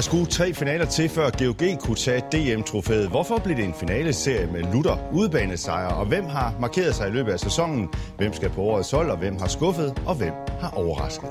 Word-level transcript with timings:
Der 0.00 0.04
skulle 0.04 0.26
tre 0.26 0.54
finaler 0.54 0.84
til, 0.84 1.08
før 1.08 1.30
GOG 1.30 1.78
kunne 1.80 1.96
tage 1.96 2.22
DM-trofæet. 2.32 3.08
Hvorfor 3.08 3.38
blev 3.38 3.56
det 3.56 3.64
en 3.64 3.74
finaleserie 3.74 4.46
med 4.52 4.62
Lutter 4.72 4.96
udbanesejre? 5.12 5.94
Og 5.94 6.06
hvem 6.06 6.24
har 6.24 6.54
markeret 6.60 6.94
sig 6.94 7.08
i 7.08 7.10
løbet 7.10 7.32
af 7.32 7.40
sæsonen? 7.40 7.88
Hvem 8.16 8.32
skal 8.32 8.50
på 8.50 8.60
årets 8.62 8.90
hold, 8.90 9.10
og 9.10 9.18
hvem 9.18 9.36
har 9.36 9.48
skuffet? 9.48 10.02
Og 10.06 10.14
hvem 10.14 10.32
har 10.60 10.70
overrasket? 10.70 11.28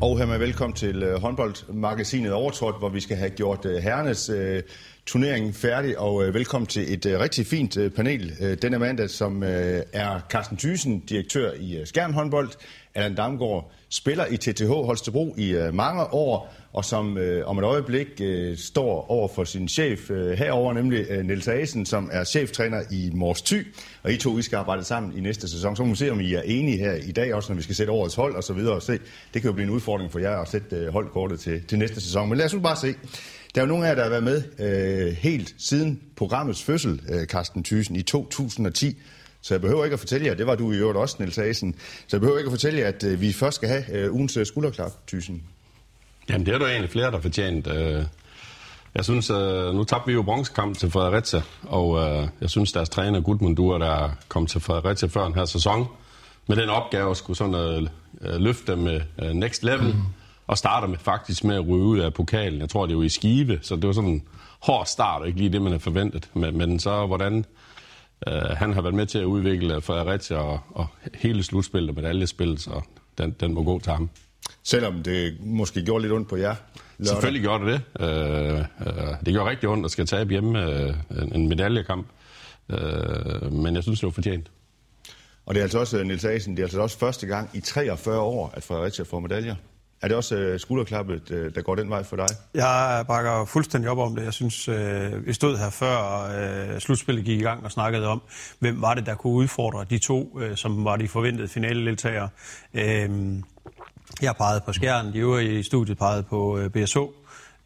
Og 0.00 0.18
hermed 0.18 0.38
velkommen 0.38 0.76
til 0.76 1.02
øh, 1.02 1.20
håndboldmagasinet 1.20 2.32
Overtrådt, 2.32 2.78
hvor 2.78 2.88
vi 2.88 3.00
skal 3.00 3.16
have 3.16 3.30
gjort 3.30 3.64
uh, 3.64 3.72
herrenes 3.72 4.28
øh, 4.28 4.62
turneringen 5.06 5.52
færdig. 5.52 5.98
Og 5.98 6.24
øh, 6.24 6.34
velkommen 6.34 6.66
til 6.66 6.92
et 6.92 7.06
øh, 7.06 7.20
rigtig 7.20 7.46
fint 7.46 7.76
øh, 7.76 7.90
panel 7.90 8.32
øh, 8.40 8.56
denne 8.62 8.78
mandag, 8.78 9.10
som 9.10 9.42
øh, 9.42 9.82
er 9.92 10.20
Carsten 10.30 10.56
Thysen, 10.56 11.00
direktør 11.00 11.52
i 11.60 11.76
øh, 11.76 11.86
Skjern 11.86 12.14
håndbold, 12.14 12.50
Allan 12.94 13.14
Damgaard, 13.14 13.72
spiller 13.88 14.26
i 14.26 14.36
TTH 14.36 14.70
Holstebro 14.70 15.34
i 15.38 15.50
øh, 15.50 15.74
mange 15.74 16.14
år, 16.14 16.54
og 16.72 16.84
som 16.84 17.18
øh, 17.18 17.48
om 17.48 17.58
et 17.58 17.64
øjeblik 17.64 18.06
øh, 18.20 18.56
står 18.56 19.10
over 19.10 19.28
for 19.28 19.44
sin 19.44 19.68
chef 19.68 20.10
øh, 20.10 20.38
herover, 20.38 20.72
nemlig 20.72 21.06
øh, 21.10 21.24
Niels 21.24 21.48
Asen, 21.48 21.86
som 21.86 22.10
er 22.12 22.24
cheftræner 22.24 22.82
i 22.90 23.10
Mors 23.14 23.42
Thy. 23.42 23.66
Og 24.02 24.12
I 24.12 24.16
to 24.16 24.38
I 24.38 24.42
skal 24.42 24.56
arbejde 24.56 24.84
sammen 24.84 25.18
i 25.18 25.20
næste 25.20 25.48
sæson. 25.48 25.76
Så 25.76 25.84
må 25.84 25.90
vi 25.90 25.96
se, 25.96 26.10
om 26.10 26.20
I 26.20 26.34
er 26.34 26.42
enige 26.42 26.78
her 26.78 26.94
i 26.94 27.12
dag, 27.12 27.34
også 27.34 27.52
når 27.52 27.56
vi 27.56 27.62
skal 27.62 27.74
sætte 27.74 27.92
årets 27.92 28.14
hold 28.14 28.34
og 28.34 28.44
så 28.44 28.52
videre. 28.52 28.74
Og 28.74 28.82
se, 28.82 28.92
det 29.34 29.42
kan 29.42 29.44
jo 29.44 29.52
blive 29.52 29.66
en 29.66 29.74
udfordring 29.74 30.12
for 30.12 30.18
jer 30.18 30.38
at 30.38 30.48
sætte 30.48 30.76
øh, 30.76 30.92
holdkortet 30.92 31.40
til, 31.40 31.62
til 31.68 31.78
næste 31.78 32.00
sæson. 32.00 32.28
Men 32.28 32.38
lad 32.38 32.46
os 32.46 32.54
nu 32.54 32.60
bare 32.60 32.76
se. 32.76 32.94
Der 33.56 33.62
er 33.62 33.66
jo 33.66 33.68
nogle 33.68 33.86
af 33.86 33.88
jer, 33.88 33.94
der 33.94 34.02
har 34.02 34.10
været 34.10 34.22
med 34.22 34.42
uh, 35.08 35.16
helt 35.16 35.54
siden 35.58 36.00
programmets 36.16 36.62
fødsel, 36.62 37.00
uh, 37.14 37.24
Carsten 37.24 37.64
Thysen, 37.64 37.96
i 37.96 38.02
2010. 38.02 38.96
Så 39.42 39.54
jeg 39.54 39.60
behøver 39.60 39.84
ikke 39.84 39.94
at 39.94 40.00
fortælle 40.00 40.26
jer, 40.26 40.34
det 40.34 40.46
var 40.46 40.54
du 40.54 40.72
i 40.72 40.76
øvrigt 40.76 40.98
også, 40.98 41.16
Niels 41.18 41.38
Asen, 41.38 41.74
så 42.06 42.16
jeg 42.16 42.20
behøver 42.20 42.38
ikke 42.38 42.48
at 42.48 42.52
fortælle 42.52 42.80
jer, 42.80 42.88
at 42.88 43.04
uh, 43.04 43.20
vi 43.20 43.32
først 43.32 43.54
skal 43.54 43.68
have 43.68 44.08
uh, 44.08 44.14
ugens 44.14 44.36
uh, 44.36 44.46
skulderklap, 44.46 44.92
Thysen. 45.08 45.42
Jamen, 46.28 46.46
det 46.46 46.54
er 46.54 46.58
der 46.58 46.66
egentlig 46.66 46.90
flere, 46.90 47.10
der 47.10 47.20
fortjent. 47.20 47.66
Jeg 48.94 49.04
synes, 49.04 49.30
nu 49.74 49.84
tabte 49.84 50.06
vi 50.06 50.12
jo 50.12 50.22
bronzekamp 50.22 50.78
til 50.78 50.90
Fredericia, 50.90 51.42
og 51.62 52.00
jeg 52.40 52.50
synes, 52.50 52.72
deres 52.72 52.88
træner 52.88 53.20
Gudmundur, 53.20 53.78
der 53.78 54.10
kom 54.28 54.46
til 54.46 54.60
Fredericia 54.60 55.08
før 55.08 55.24
den 55.24 55.34
her 55.34 55.44
sæson, 55.44 55.86
med 56.46 56.56
den 56.56 56.68
opgave 56.68 57.10
at 57.10 57.16
skulle 57.16 57.36
sådan 57.36 57.88
løfte 58.20 58.72
dem 58.72 58.78
med 58.78 59.00
next 59.34 59.64
level, 59.64 59.86
mm. 59.86 60.02
Og 60.46 60.58
starter 60.58 60.88
med 60.88 60.98
faktisk 60.98 61.44
med 61.44 61.54
at 61.56 61.68
ryge 61.68 61.84
ud 61.84 61.98
af 61.98 62.14
pokalen. 62.14 62.60
Jeg 62.60 62.68
tror, 62.68 62.86
det 62.86 62.96
var 62.96 63.02
i 63.02 63.08
Skive, 63.08 63.58
så 63.62 63.76
det 63.76 63.86
var 63.86 63.92
sådan 63.92 64.10
en 64.10 64.22
hård 64.60 64.86
start, 64.86 65.20
og 65.22 65.26
ikke 65.26 65.38
lige 65.38 65.52
det, 65.52 65.62
man 65.62 65.72
havde 65.72 65.82
forventet. 65.82 66.28
Men, 66.34 66.58
men 66.58 66.80
så 66.80 67.06
hvordan 67.06 67.44
uh, 68.26 68.32
han 68.32 68.72
har 68.72 68.82
været 68.82 68.94
med 68.94 69.06
til 69.06 69.18
at 69.18 69.24
udvikle 69.24 69.80
Fredericia 69.80 70.36
og, 70.36 70.60
og 70.70 70.86
hele 71.14 71.42
slutspillet 71.42 71.90
og 71.90 71.96
medaljespillet, 71.96 72.60
så 72.60 72.80
den, 73.18 73.30
den 73.40 73.54
må 73.54 73.62
gå 73.62 73.80
til 73.80 73.92
ham. 73.92 74.10
Selvom 74.62 75.02
det 75.02 75.36
måske 75.40 75.84
gjorde 75.84 76.02
lidt 76.02 76.12
ondt 76.12 76.28
på 76.28 76.36
jer? 76.36 76.54
Lørdag. 76.98 77.06
Selvfølgelig 77.06 77.42
gjorde 77.42 77.72
det 77.72 77.82
det. 78.00 78.60
Uh, 78.60 78.86
uh, 78.86 79.14
det 79.26 79.34
gjorde 79.34 79.50
rigtig 79.50 79.68
ondt 79.68 79.84
at 79.84 79.90
skal 79.90 80.06
tabe 80.06 80.30
hjemme 80.30 80.66
uh, 81.10 81.34
en 81.34 81.48
medaljekamp. 81.48 82.06
Uh, 82.68 83.52
men 83.52 83.74
jeg 83.74 83.82
synes, 83.82 84.00
det 84.00 84.06
var 84.06 84.12
fortjent. 84.12 84.50
Og 85.46 85.54
det 85.54 85.60
er 85.60 85.64
altså 85.64 85.78
også, 85.78 86.04
Niels 86.04 86.24
Asen, 86.24 86.56
det 86.56 86.62
er 86.62 86.66
altså 86.66 86.80
også 86.80 86.98
første 86.98 87.26
gang 87.26 87.50
i 87.54 87.60
43 87.60 88.20
år, 88.20 88.52
at 88.54 88.62
Fredericia 88.62 89.04
får 89.04 89.20
medaljer. 89.20 89.54
Er 90.06 90.08
det 90.08 90.16
også 90.16 90.52
uh, 90.52 90.60
skulderklappet, 90.60 91.30
uh, 91.30 91.54
der 91.54 91.62
går 91.62 91.74
den 91.74 91.90
vej 91.90 92.02
for 92.02 92.16
dig? 92.16 92.26
Jeg 92.54 93.04
bakker 93.08 93.44
fuldstændig 93.44 93.90
op 93.90 93.98
om 93.98 94.16
det. 94.16 94.24
Jeg 94.24 94.32
synes, 94.32 94.68
uh, 94.68 95.26
vi 95.26 95.32
stod 95.32 95.58
her 95.58 95.70
før 95.70 96.24
uh, 96.72 96.78
slutspillet 96.78 97.24
gik 97.24 97.40
i 97.40 97.42
gang 97.42 97.64
og 97.64 97.72
snakkede 97.72 98.06
om, 98.06 98.22
hvem 98.58 98.82
var 98.82 98.94
det, 98.94 99.06
der 99.06 99.14
kunne 99.14 99.32
udfordre 99.32 99.84
de 99.90 99.98
to, 99.98 100.30
uh, 100.34 100.54
som 100.54 100.84
var 100.84 100.96
de 100.96 101.08
forventede 101.08 101.48
finaledeltagere. 101.48 102.28
Uh, 102.74 102.80
jeg 104.22 104.36
pegede 104.38 104.60
på 104.66 104.72
skærnen, 104.72 105.12
de 105.12 105.18
øvrige 105.18 105.58
i 105.58 105.62
studiet 105.62 105.98
pegede 105.98 106.22
på 106.22 106.58
uh, 106.58 106.66
BSH. 106.66 106.98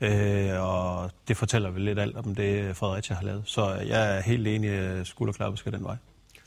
Øh, 0.00 0.60
og 0.60 1.10
det 1.28 1.36
fortæller 1.36 1.70
vel 1.70 1.82
lidt 1.82 1.98
alt 1.98 2.16
om 2.16 2.34
det, 2.34 2.76
Fredericia 2.76 3.16
har 3.16 3.24
lavet. 3.24 3.42
Så 3.46 3.74
jeg 3.86 4.16
er 4.16 4.20
helt 4.20 4.48
enig, 4.48 4.70
at 4.70 5.06
skulderklappet 5.06 5.58
skal 5.58 5.72
den 5.72 5.84
vej. 5.84 5.96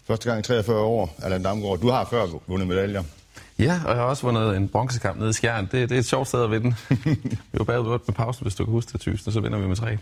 Første 0.08 0.30
gang 0.30 0.40
i 0.40 0.44
43 0.44 0.80
år, 0.80 1.16
Allan 1.24 1.44
Damgaard. 1.44 1.80
Du 1.80 1.90
har 1.90 2.06
før 2.06 2.28
vundet 2.48 2.68
medaljer. 2.68 3.04
Ja, 3.60 3.82
og 3.86 3.90
jeg 3.90 3.98
har 3.98 4.04
også 4.04 4.24
vundet 4.24 4.58
en 4.58 4.68
bronzekamp 4.68 5.20
nede 5.20 5.30
i 5.30 5.34
Skjern. 5.34 5.66
Det, 5.72 5.90
det 5.90 5.96
er 5.96 6.00
et 6.00 6.06
sjovt 6.06 6.28
sted 6.28 6.44
at 6.44 6.52
vinde. 6.52 6.76
vi 7.52 7.58
var 7.58 7.64
bagud 7.64 7.90
med 7.90 8.16
pause, 8.16 8.42
hvis 8.42 8.56
du 8.56 8.66
kan 8.66 8.72
huske 8.72 8.94
det, 8.94 9.02
tysen, 9.02 9.30
og 9.30 9.34
så 9.34 9.40
vinder 9.40 9.60
vi 9.60 9.68
med 9.68 9.76
tre. 9.76 9.98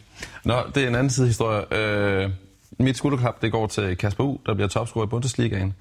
Nå, 0.45 0.55
det 0.75 0.83
er 0.83 0.87
en 0.87 0.95
anden 0.95 1.09
side 1.09 1.27
historie. 1.27 1.73
Øh, 1.73 2.29
mit 2.77 2.97
skulderklap, 2.97 3.41
det 3.41 3.51
går 3.51 3.67
til 3.67 3.97
Kasper 3.97 4.23
U, 4.23 4.37
der 4.45 4.53
bliver 4.53 4.67
topscorer 4.67 5.05
i 5.05 5.09
Bundesligaen. 5.09 5.75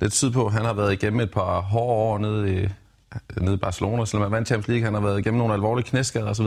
Lidt 0.00 0.12
tid 0.12 0.30
på, 0.30 0.48
han 0.48 0.64
har 0.64 0.72
været 0.72 0.92
igennem 0.92 1.20
et 1.20 1.30
par 1.30 1.60
hårde 1.60 1.94
år 1.94 2.18
nede 2.18 2.54
i, 2.54 2.68
nede 3.40 3.54
i 3.54 3.58
Barcelona, 3.58 4.04
selvom 4.04 4.22
han 4.22 4.32
vandt 4.32 4.48
Champions 4.48 4.68
League. 4.68 4.84
Han 4.84 4.94
har 4.94 5.00
været 5.00 5.18
igennem 5.18 5.38
nogle 5.38 5.54
alvorlige 5.54 5.86
knæskader 5.86 6.30
osv., 6.30 6.46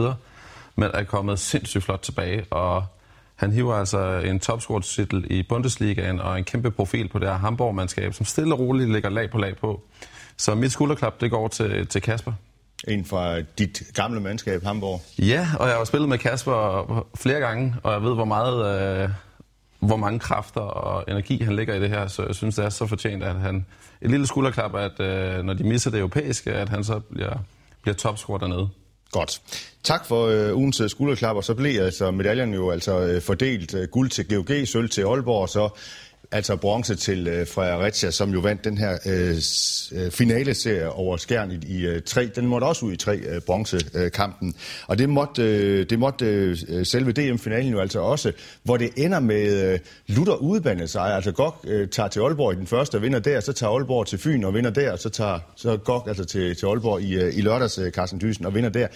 men 0.76 0.90
er 0.94 1.04
kommet 1.04 1.40
sindssygt 1.40 1.84
flot 1.84 2.00
tilbage, 2.00 2.46
og 2.52 2.86
han 3.44 3.52
hiver 3.52 3.74
altså 3.74 4.22
en 4.26 4.40
topscorer-titel 4.40 5.26
i 5.30 5.44
Bundesligaen 5.50 6.20
og 6.20 6.38
en 6.38 6.44
kæmpe 6.44 6.72
profil 6.72 7.08
på 7.08 7.20
det 7.20 7.28
her 7.28 7.36
Hamburg-mandskab, 7.36 8.14
som 8.14 8.26
stille 8.26 8.54
og 8.54 8.60
roligt 8.60 8.92
ligger 8.92 9.10
lag 9.10 9.32
på 9.32 9.38
lag 9.38 9.58
på. 9.58 9.82
Så 10.38 10.56
mit 10.56 10.72
skulderklap, 10.72 11.22
det 11.22 11.32
går 11.32 11.48
til, 11.48 11.88
til 11.88 12.02
Kasper. 12.02 12.34
En 12.88 13.06
fra 13.06 13.42
dit 13.42 13.84
gamle 13.94 14.20
mandskab, 14.20 14.64
Hamburg. 14.64 15.02
Ja, 15.20 15.48
og 15.60 15.68
jeg 15.68 15.76
har 15.76 15.84
spillet 15.84 16.10
med 16.10 16.18
Kasper 16.18 17.08
flere 17.16 17.40
gange, 17.40 17.76
og 17.84 17.94
jeg 17.94 18.02
ved, 18.02 18.14
hvor 18.14 18.26
meget... 18.26 19.02
Øh, 19.04 19.10
hvor 19.80 19.98
mange 19.98 20.20
kræfter 20.20 20.62
og 20.62 21.04
energi 21.08 21.44
han 21.44 21.56
lægger 21.56 21.76
i 21.76 21.80
det 21.80 21.90
her, 21.90 22.08
så 22.08 22.26
jeg 22.26 22.36
synes, 22.36 22.56
det 22.56 22.66
er 22.66 22.70
så 22.70 22.88
fortjent, 22.88 23.24
at 23.24 23.36
han... 23.36 23.66
Et 24.02 24.12
lille 24.12 24.28
skulderklap, 24.28 24.76
at 24.76 25.00
øh, 25.00 25.44
når 25.44 25.54
de 25.54 25.64
misser 25.64 25.92
det 25.92 26.00
europæiske, 26.00 26.52
at 26.54 26.70
han 26.70 26.84
så 26.84 27.00
bliver, 27.00 27.38
bliver 27.82 27.96
topscorer 27.96 28.38
dernede. 28.38 28.70
Godt. 29.14 29.42
Tak 29.84 30.06
for 30.06 30.28
øh, 30.28 30.58
ugens 30.58 30.82
øh, 30.82 30.90
skulderklap, 30.90 31.36
og 31.36 31.44
så 31.44 31.54
blev 31.54 31.82
altså 31.82 32.12
medaljen 32.12 32.54
jo 32.54 32.72
altså 32.72 33.00
øh, 33.00 33.22
fordelt 33.22 33.74
øh, 33.74 33.88
guld 33.88 34.10
til 34.10 34.28
GOG, 34.28 34.68
sølv 34.68 34.90
til 34.90 35.02
Aalborg, 35.02 35.42
og 35.42 35.50
så 35.50 35.70
altså 36.34 36.56
bronze 36.56 36.96
til 36.96 37.28
øh, 37.28 37.48
Fredericia, 37.48 38.12
som 38.12 38.34
jo 38.34 38.40
vandt 38.40 38.64
den 38.64 38.78
her 38.78 38.98
øh, 39.06 39.36
øh, 39.92 40.12
finale-serie 40.12 40.90
over 40.90 41.18
Skjern 41.18 41.52
i, 41.52 41.60
i 41.68 41.86
øh, 41.86 42.02
tre. 42.02 42.30
Den 42.36 42.48
måtte 42.48 42.66
også 42.66 42.86
ud 42.86 42.94
i 42.94 42.96
tre 42.96 43.18
øh, 43.18 43.42
bronzekampen. 43.42 44.48
Øh, 44.48 44.54
og 44.88 44.98
det 44.98 45.10
måtte, 45.10 45.42
øh, 45.44 45.90
det 45.90 46.00
måtte 46.00 46.26
øh, 46.26 46.86
selve 46.86 47.12
DM-finalen 47.12 47.72
jo 47.72 47.80
altså 47.80 48.00
også, 48.00 48.32
hvor 48.64 48.78
det 48.78 48.90
ender 48.98 49.20
med 49.20 49.74
øh, 49.74 49.80
Luther 50.08 50.36
udbandet 50.36 50.90
sig. 50.90 51.16
Altså 51.16 51.32
Gok 51.32 51.66
øh, 51.68 51.88
tager 51.88 52.10
til 52.10 52.20
Aalborg 52.20 52.54
i 52.54 52.56
den 52.56 52.68
første 52.68 52.96
og 52.96 53.02
vinder 53.02 53.20
der, 53.20 53.40
så 53.40 53.54
tager 53.54 53.72
Aalborg 53.72 54.08
til 54.08 54.20
Fyn 54.20 54.44
og 54.44 54.54
vinder 54.54 54.70
der, 54.70 54.92
og 54.92 55.00
så 55.00 55.10
tager 55.10 55.40
så 55.56 55.78
Gok 55.78 56.08
altså 56.08 56.26
til, 56.26 56.56
til 56.56 56.66
Aalborg 56.66 57.02
i, 57.02 57.16
øh, 57.16 57.38
i 57.38 57.42
lørdags, 57.42 57.78
øh, 57.78 57.92
Carsten 57.92 58.20
Thyssen, 58.20 58.46
og 58.46 58.56
vinder 58.56 58.70
der. 58.70 58.88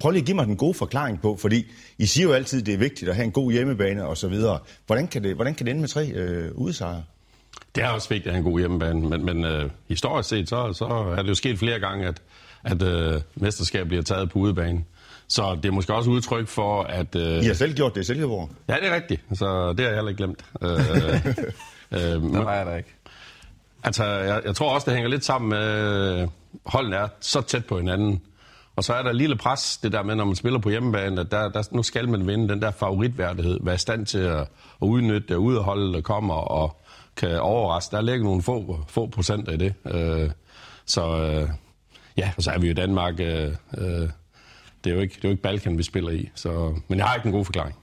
Prøv 0.00 0.10
lige 0.10 0.20
at 0.20 0.26
give 0.26 0.36
mig 0.36 0.46
den 0.46 0.56
gode 0.56 0.74
forklaring 0.74 1.20
på, 1.20 1.36
fordi 1.36 1.66
I 1.98 2.06
siger 2.06 2.26
jo 2.26 2.32
altid, 2.32 2.60
at 2.60 2.66
det 2.66 2.74
er 2.74 2.78
vigtigt 2.78 3.08
at 3.08 3.16
have 3.16 3.24
en 3.24 3.32
god 3.32 3.52
hjemmebane 3.52 4.06
og 4.06 4.16
så 4.16 4.28
videre. 4.28 4.58
Hvordan 4.86 5.08
kan 5.08 5.24
det, 5.24 5.34
hvordan 5.34 5.54
kan 5.54 5.66
det 5.66 5.70
ende 5.70 5.80
med 5.80 5.88
tre 5.88 6.08
øh, 6.08 6.52
udsejre? 6.54 7.02
Det 7.74 7.84
er 7.84 7.88
også 7.88 8.08
vigtigt 8.08 8.26
at 8.26 8.32
have 8.32 8.46
en 8.46 8.52
god 8.52 8.58
hjemmebane, 8.58 9.00
men, 9.00 9.24
men 9.24 9.44
øh, 9.44 9.70
historisk 9.88 10.28
set, 10.28 10.48
så, 10.48 10.72
så 10.72 10.84
er 11.18 11.22
det 11.22 11.28
jo 11.28 11.34
sket 11.34 11.58
flere 11.58 11.78
gange, 11.78 12.06
at, 12.06 12.22
at 12.64 12.82
øh, 12.82 13.20
mesterskab 13.34 13.86
bliver 13.86 14.02
taget 14.02 14.30
på 14.30 14.38
udebane. 14.38 14.84
Så 15.28 15.58
det 15.62 15.68
er 15.68 15.72
måske 15.72 15.94
også 15.94 16.10
udtryk 16.10 16.48
for, 16.48 16.82
at... 16.82 17.16
Øh, 17.16 17.44
I 17.44 17.46
har 17.46 17.54
selv 17.54 17.74
gjort 17.74 17.94
det 17.94 18.00
i 18.00 18.04
Silkeborg? 18.04 18.50
Ja, 18.68 18.74
det 18.74 18.86
er 18.86 18.94
rigtigt. 18.94 19.22
Så 19.32 19.72
det 19.72 19.80
har 19.80 19.86
jeg 19.86 19.94
heller 19.94 20.08
ikke 20.08 20.16
glemt. 20.18 20.44
øh, 20.62 22.14
øh, 22.14 22.22
men, 22.22 22.44
var 22.44 22.54
jeg 22.54 22.66
da 22.66 22.76
ikke. 22.76 22.94
Altså, 23.82 24.04
jeg, 24.04 24.42
jeg 24.44 24.54
tror 24.54 24.74
også, 24.74 24.84
det 24.84 24.94
hænger 24.94 25.10
lidt 25.10 25.24
sammen 25.24 25.48
med, 25.48 26.28
holdene 26.66 26.96
er 26.96 27.08
så 27.20 27.40
tæt 27.40 27.64
på 27.64 27.78
hinanden. 27.78 28.22
Og 28.80 28.84
så 28.84 28.94
er 28.94 29.02
der 29.02 29.10
et 29.10 29.16
lille 29.16 29.36
pres, 29.36 29.78
det 29.82 29.92
der 29.92 30.02
med, 30.02 30.14
når 30.14 30.24
man 30.24 30.34
spiller 30.34 30.58
på 30.58 30.70
hjemmebane, 30.70 31.20
at 31.20 31.30
der, 31.30 31.48
der, 31.48 31.68
nu 31.72 31.82
skal 31.82 32.08
man 32.08 32.26
vinde 32.26 32.48
den 32.48 32.62
der 32.62 32.70
favoritværdighed, 32.70 33.58
være 33.62 33.74
i 33.74 33.78
stand 33.78 34.06
til 34.06 34.18
at, 34.18 34.40
at 34.40 34.46
udnytte 34.80 35.28
det, 35.28 35.34
udholde 35.34 35.92
der 35.92 36.00
kommer 36.00 36.34
og 36.34 36.80
kan 37.16 37.40
overraske. 37.40 37.96
Der 37.96 38.02
ligger 38.02 38.24
nogle 38.24 38.42
få, 38.42 38.84
få 38.88 39.06
procenter 39.06 39.52
i 39.52 39.56
det. 39.56 39.74
Øh, 39.86 40.30
så 40.86 41.16
øh, 41.16 41.48
ja, 42.16 42.30
og 42.36 42.42
så 42.42 42.50
er 42.50 42.58
vi 42.58 42.66
jo 42.66 42.70
i 42.70 42.74
Danmark. 42.74 43.20
Øh, 43.20 43.54
øh, 43.78 44.08
det, 44.84 44.90
er 44.90 44.94
jo 44.94 45.00
ikke, 45.00 45.14
det 45.14 45.24
er 45.24 45.28
jo 45.28 45.30
ikke 45.30 45.42
Balkan, 45.42 45.78
vi 45.78 45.82
spiller 45.82 46.10
i. 46.10 46.30
Så, 46.34 46.74
men 46.88 46.98
jeg 46.98 47.06
har 47.06 47.14
ikke 47.14 47.26
en 47.26 47.32
god 47.32 47.44
forklaring. 47.44 47.76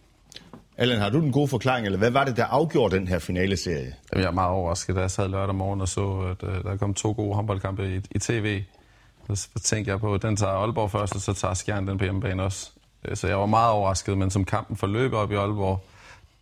Allan, 0.78 1.00
har 1.00 1.10
du 1.10 1.20
den 1.20 1.32
gode 1.32 1.48
forklaring, 1.48 1.86
eller 1.86 2.00
hvad 2.00 2.12
var 2.12 2.24
det, 2.24 2.38
der 2.38 2.46
afgjorde 2.46 2.96
den 2.96 3.08
her 3.08 3.20
finale-serie? 3.20 3.94
Jeg 4.14 4.24
er 4.24 4.32
meget 4.32 4.52
overrasket, 4.52 4.96
da 4.96 5.02
jeg 5.02 5.12
sad 5.12 5.28
lørdag 5.28 5.56
morgen 5.56 5.82
og 5.82 5.88
så, 5.88 6.36
at 6.42 6.44
uh, 6.44 6.64
der 6.64 6.78
kom 6.78 6.94
to 6.94 7.12
gode 7.12 7.36
håndboldkampe 7.36 7.96
i, 7.96 8.02
i 8.12 8.20
tv. 8.20 8.64
Så 9.36 9.48
tænkte 9.64 9.92
jeg 9.92 10.00
på, 10.00 10.14
at 10.14 10.22
den 10.22 10.36
tager 10.36 10.54
Aalborg 10.54 10.92
først, 10.92 11.16
og 11.16 11.22
så 11.22 11.34
tager 11.34 11.54
Skjern 11.54 11.88
den 11.88 11.98
på 11.98 12.04
hjemmebane 12.04 12.44
også. 12.44 12.72
Øh, 13.06 13.18
så 13.18 13.28
jeg 13.28 13.40
var 13.40 13.46
meget 13.46 13.72
overrasket, 13.72 14.18
men 14.18 14.32
som 14.32 14.46
kampen 14.46 14.78
forløb 14.78 15.14
op 15.14 15.32
i 15.32 15.36
Aalborg, 15.36 15.86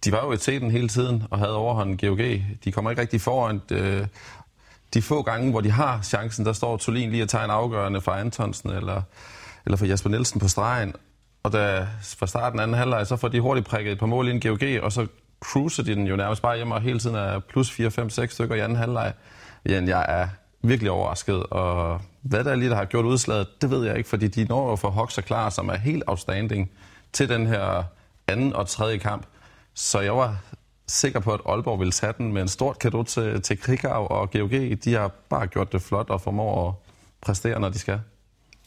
de 0.06 0.12
var 0.12 0.26
jo 0.26 0.32
i 0.32 0.38
teten 0.38 0.72
hele 0.72 0.88
tiden 0.88 1.24
og 1.30 1.40
havde 1.40 1.56
overhånden 1.56 1.98
GOG. 1.98 2.20
De 2.64 2.72
kommer 2.72 2.92
ikke 2.92 3.02
rigtig 3.02 3.22
foran. 3.22 3.62
Øh, 3.72 4.08
de 4.94 5.02
få 5.02 5.22
gange, 5.22 5.52
hvor 5.52 5.62
de 5.62 5.72
har 5.72 6.02
chancen, 6.02 6.46
der 6.46 6.54
står 6.54 6.78
Tolin 6.78 7.12
lige 7.12 7.24
at 7.24 7.30
tage 7.30 7.44
en 7.44 7.50
afgørende 7.50 8.02
fra 8.02 8.20
Antonsen 8.20 8.70
eller, 8.70 9.02
eller 9.66 9.78
for 9.78 9.86
Jasper 9.86 10.10
Nielsen 10.10 10.40
på 10.40 10.48
stregen. 10.48 10.94
Og 11.44 11.54
da 11.54 11.88
fra 12.18 12.28
starten 12.28 12.60
anden 12.60 12.78
halvleg, 12.78 13.08
så 13.08 13.16
får 13.16 13.28
de 13.28 13.40
hurtigt 13.40 13.68
prikket 13.68 13.92
et 13.92 14.00
par 14.00 14.06
mål 14.06 14.28
ind 14.28 14.42
GOG, 14.42 14.84
og 14.84 14.92
så 14.92 15.08
cruiser 15.40 15.84
de 15.84 15.96
den 15.96 16.08
jo 16.08 16.16
nærmest 16.16 16.42
bare 16.42 16.56
hjem 16.56 16.72
og 16.72 16.82
hele 16.82 17.00
tiden 17.00 17.16
er 17.16 17.40
plus 17.40 17.72
4, 17.72 17.92
5, 17.92 18.10
6 18.10 18.34
stykker 18.34 18.56
i 18.56 18.60
anden 18.60 18.78
halvleg. 18.78 19.14
Jan, 19.66 19.88
jeg 19.88 20.06
er 20.08 20.28
virkelig 20.62 20.92
overrasket, 20.92 21.44
og 21.44 22.02
hvad 22.26 22.44
der 22.44 22.52
er 22.52 22.56
lige, 22.56 22.70
der 22.70 22.76
har 22.76 22.86
gjort 22.86 23.06
udslaget, 23.06 23.48
det 23.62 23.70
ved 23.72 23.86
jeg 23.86 23.98
ikke, 23.98 24.10
fordi 24.10 24.28
de 24.28 24.44
når 24.44 24.70
jo 24.70 24.76
for 24.76 24.90
Hoxer 24.90 25.22
klar, 25.22 25.50
som 25.50 25.70
er 25.70 25.78
helt 25.78 26.04
outstanding 26.08 26.72
til 27.14 27.30
den 27.30 27.48
her 27.48 27.84
anden 28.28 28.54
og 28.54 28.68
tredje 28.68 28.98
kamp. 28.98 29.26
Så 29.74 30.00
jeg 30.00 30.16
var 30.16 30.38
sikker 30.88 31.20
på, 31.20 31.34
at 31.34 31.40
Aalborg 31.46 31.80
ville 31.80 31.92
tage 31.92 32.14
den 32.18 32.34
med 32.34 32.42
en 32.42 32.48
stort 32.48 32.80
kado 32.80 33.04
til, 33.04 33.42
til 33.42 33.60
Krikau 33.60 34.08
og 34.08 34.32
GOG. 34.32 34.52
De 34.84 34.94
har 34.94 35.12
bare 35.30 35.48
gjort 35.48 35.72
det 35.72 35.82
flot 35.82 36.10
og 36.10 36.22
formår 36.22 36.68
at 36.70 36.74
præstere, 37.22 37.60
når 37.60 37.70
de 37.70 37.80
skal. 37.80 38.00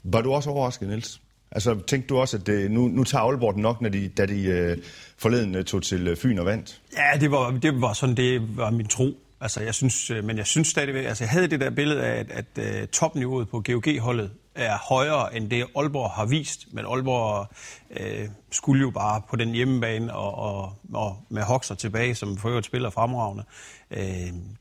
Var 0.03 0.21
du 0.21 0.33
også 0.33 0.51
overrasket, 0.51 0.89
Niels? 0.89 1.21
Altså, 1.51 1.79
tænkte 1.87 2.09
du 2.09 2.19
også, 2.19 2.37
at 2.37 2.47
det, 2.47 2.71
nu, 2.71 2.89
nu 2.89 3.05
tager 3.05 3.23
Aalborg 3.23 3.55
den 3.55 3.63
nok, 3.63 3.81
når 3.81 3.89
de, 3.89 4.09
da 4.09 4.27
de 4.27 4.43
øh, 4.45 4.79
forleden 5.19 5.55
øh, 5.55 5.65
tog 5.65 5.83
til 5.83 6.09
øh, 6.09 6.17
Fyn 6.17 6.39
og 6.39 6.47
vandt? 6.47 6.81
Ja, 6.97 7.19
det 7.21 7.31
var, 7.31 7.51
det 7.51 7.81
var 7.81 7.93
sådan, 7.93 8.17
det 8.17 8.57
var 8.57 8.71
min 8.71 8.87
tro. 8.87 9.15
Altså, 9.41 9.63
jeg 9.63 9.75
synes, 9.75 10.11
øh, 10.11 10.25
men 10.25 10.37
jeg 10.37 10.47
synes 10.47 10.69
stadigvæk, 10.69 11.05
altså 11.05 11.25
jeg 11.25 11.31
havde 11.31 11.49
det 11.49 11.61
der 11.61 11.71
billede 11.71 12.05
af, 12.05 12.21
at, 12.21 12.31
at 12.57 12.83
uh, 12.83 12.89
topniveauet 12.89 13.49
på 13.49 13.63
GOG-holdet 13.67 14.31
er 14.59 14.79
højere 14.79 15.37
end 15.37 15.51
det 15.51 15.67
Aalborg 15.77 16.11
har 16.11 16.27
vist, 16.27 16.67
men 16.73 16.85
Aalborg 16.85 17.47
øh, 17.91 18.29
skulle 18.51 18.81
jo 18.81 18.91
bare 18.91 19.23
på 19.31 19.37
den 19.37 19.55
hjemmebane 19.55 20.15
og, 20.15 20.35
og, 20.35 20.73
og 20.95 21.17
med 21.29 21.43
Hoxer 21.43 21.75
tilbage, 21.75 22.15
som 22.15 22.37
for 22.37 22.49
øvrigt 22.49 22.67
spiller 22.67 22.91
fremragende. 22.91 23.45
Øh, 23.91 24.01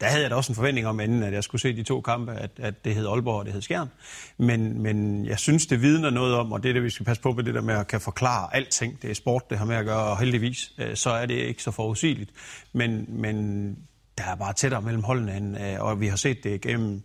der 0.01 0.07
havde 0.07 0.21
jeg 0.21 0.29
da 0.29 0.35
også 0.35 0.51
en 0.51 0.56
forventning 0.56 0.88
om 0.88 1.00
inden, 1.00 1.23
at 1.23 1.33
jeg 1.33 1.44
skulle 1.44 1.62
se 1.62 1.75
de 1.75 1.83
to 1.83 2.01
kampe, 2.01 2.31
at, 2.33 2.51
at 2.57 2.85
det 2.85 2.95
hed 2.95 3.07
Aalborg 3.07 3.39
og 3.39 3.45
det 3.45 3.53
hed 3.53 3.62
Skjern. 3.62 3.89
Men, 4.38 4.81
men 4.81 5.25
jeg 5.25 5.39
synes, 5.39 5.65
det 5.65 5.81
vidner 5.81 6.09
noget 6.09 6.35
om, 6.35 6.51
og 6.51 6.63
det 6.63 6.69
er 6.69 6.73
det, 6.73 6.83
vi 6.83 6.89
skal 6.89 7.06
passe 7.06 7.21
på 7.21 7.31
med 7.31 7.44
det 7.44 7.53
der 7.53 7.62
med 7.62 7.73
at 7.73 7.88
kan 7.88 8.01
forklare 8.01 8.56
alting. 8.56 9.01
Det 9.01 9.09
er 9.09 9.15
sport, 9.15 9.50
det 9.50 9.57
har 9.57 9.65
med 9.65 9.75
at 9.75 9.85
gøre, 9.85 10.03
og 10.03 10.19
heldigvis, 10.19 10.71
øh, 10.77 10.95
så 10.95 11.09
er 11.09 11.25
det 11.25 11.35
ikke 11.35 11.63
så 11.63 11.71
forudsigeligt. 11.71 12.31
Men, 12.73 13.06
men 13.09 13.77
der 14.18 14.24
er 14.24 14.36
bare 14.36 14.54
tættere 14.54 14.81
mellem 14.81 15.04
holdene, 15.04 15.38
end, 15.38 15.58
øh, 15.62 15.80
og 15.80 16.00
vi 16.00 16.08
har 16.08 16.16
set 16.16 16.44
det 16.44 16.62
gennem 16.62 17.04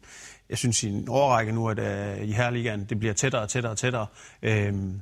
jeg 0.53 0.59
synes 0.59 0.83
i 0.83 0.89
en 0.89 1.09
overrække 1.09 1.53
nu, 1.53 1.69
at 1.69 1.79
uh, 1.79 2.29
i 2.29 2.33
Herligaen, 2.33 2.85
det 2.85 2.99
bliver 2.99 3.15
tættere 3.15 3.43
og 3.43 3.49
tættere 3.49 3.73
og 3.73 3.79
tættere. 3.79 4.07
Øhm, 4.43 5.01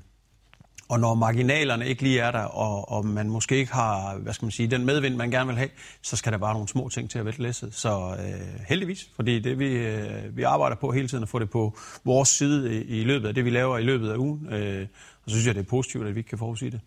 og 0.88 1.00
når 1.00 1.14
marginalerne 1.14 1.88
ikke 1.88 2.02
lige 2.02 2.20
er 2.20 2.30
der, 2.30 2.42
og, 2.42 2.90
og 2.92 3.06
man 3.06 3.30
måske 3.30 3.56
ikke 3.56 3.72
har, 3.72 4.18
hvad 4.18 4.32
skal 4.32 4.46
man 4.46 4.52
sige, 4.52 4.70
den 4.70 4.84
medvind, 4.84 5.16
man 5.16 5.30
gerne 5.30 5.46
vil 5.46 5.56
have, 5.56 5.68
så 6.02 6.16
skal 6.16 6.32
der 6.32 6.38
bare 6.38 6.52
nogle 6.52 6.68
små 6.68 6.88
ting 6.88 7.10
til 7.10 7.18
at 7.18 7.24
vælte 7.24 7.42
læsset. 7.42 7.74
Så 7.74 8.16
øh, 8.18 8.60
heldigvis, 8.68 9.10
fordi 9.16 9.40
det 9.40 9.58
vi, 9.58 9.66
øh, 9.66 10.36
vi 10.36 10.42
arbejder 10.42 10.76
på 10.76 10.92
hele 10.92 11.08
tiden 11.08 11.22
at 11.22 11.28
få 11.28 11.38
det 11.38 11.50
på 11.50 11.78
vores 12.04 12.28
side 12.28 12.74
i, 12.74 13.00
i 13.00 13.04
løbet 13.04 13.28
af 13.28 13.34
det, 13.34 13.44
vi 13.44 13.50
laver 13.50 13.78
i 13.78 13.82
løbet 13.82 14.10
af 14.10 14.16
ugen. 14.16 14.52
Øh, 14.52 14.86
og 15.24 15.30
så 15.30 15.34
synes 15.34 15.46
jeg, 15.46 15.54
det 15.54 15.60
er 15.60 15.70
positivt, 15.70 16.06
at 16.06 16.14
vi 16.14 16.20
ikke 16.20 16.28
kan 16.28 16.38
forudsige 16.38 16.70
det. 16.70 16.80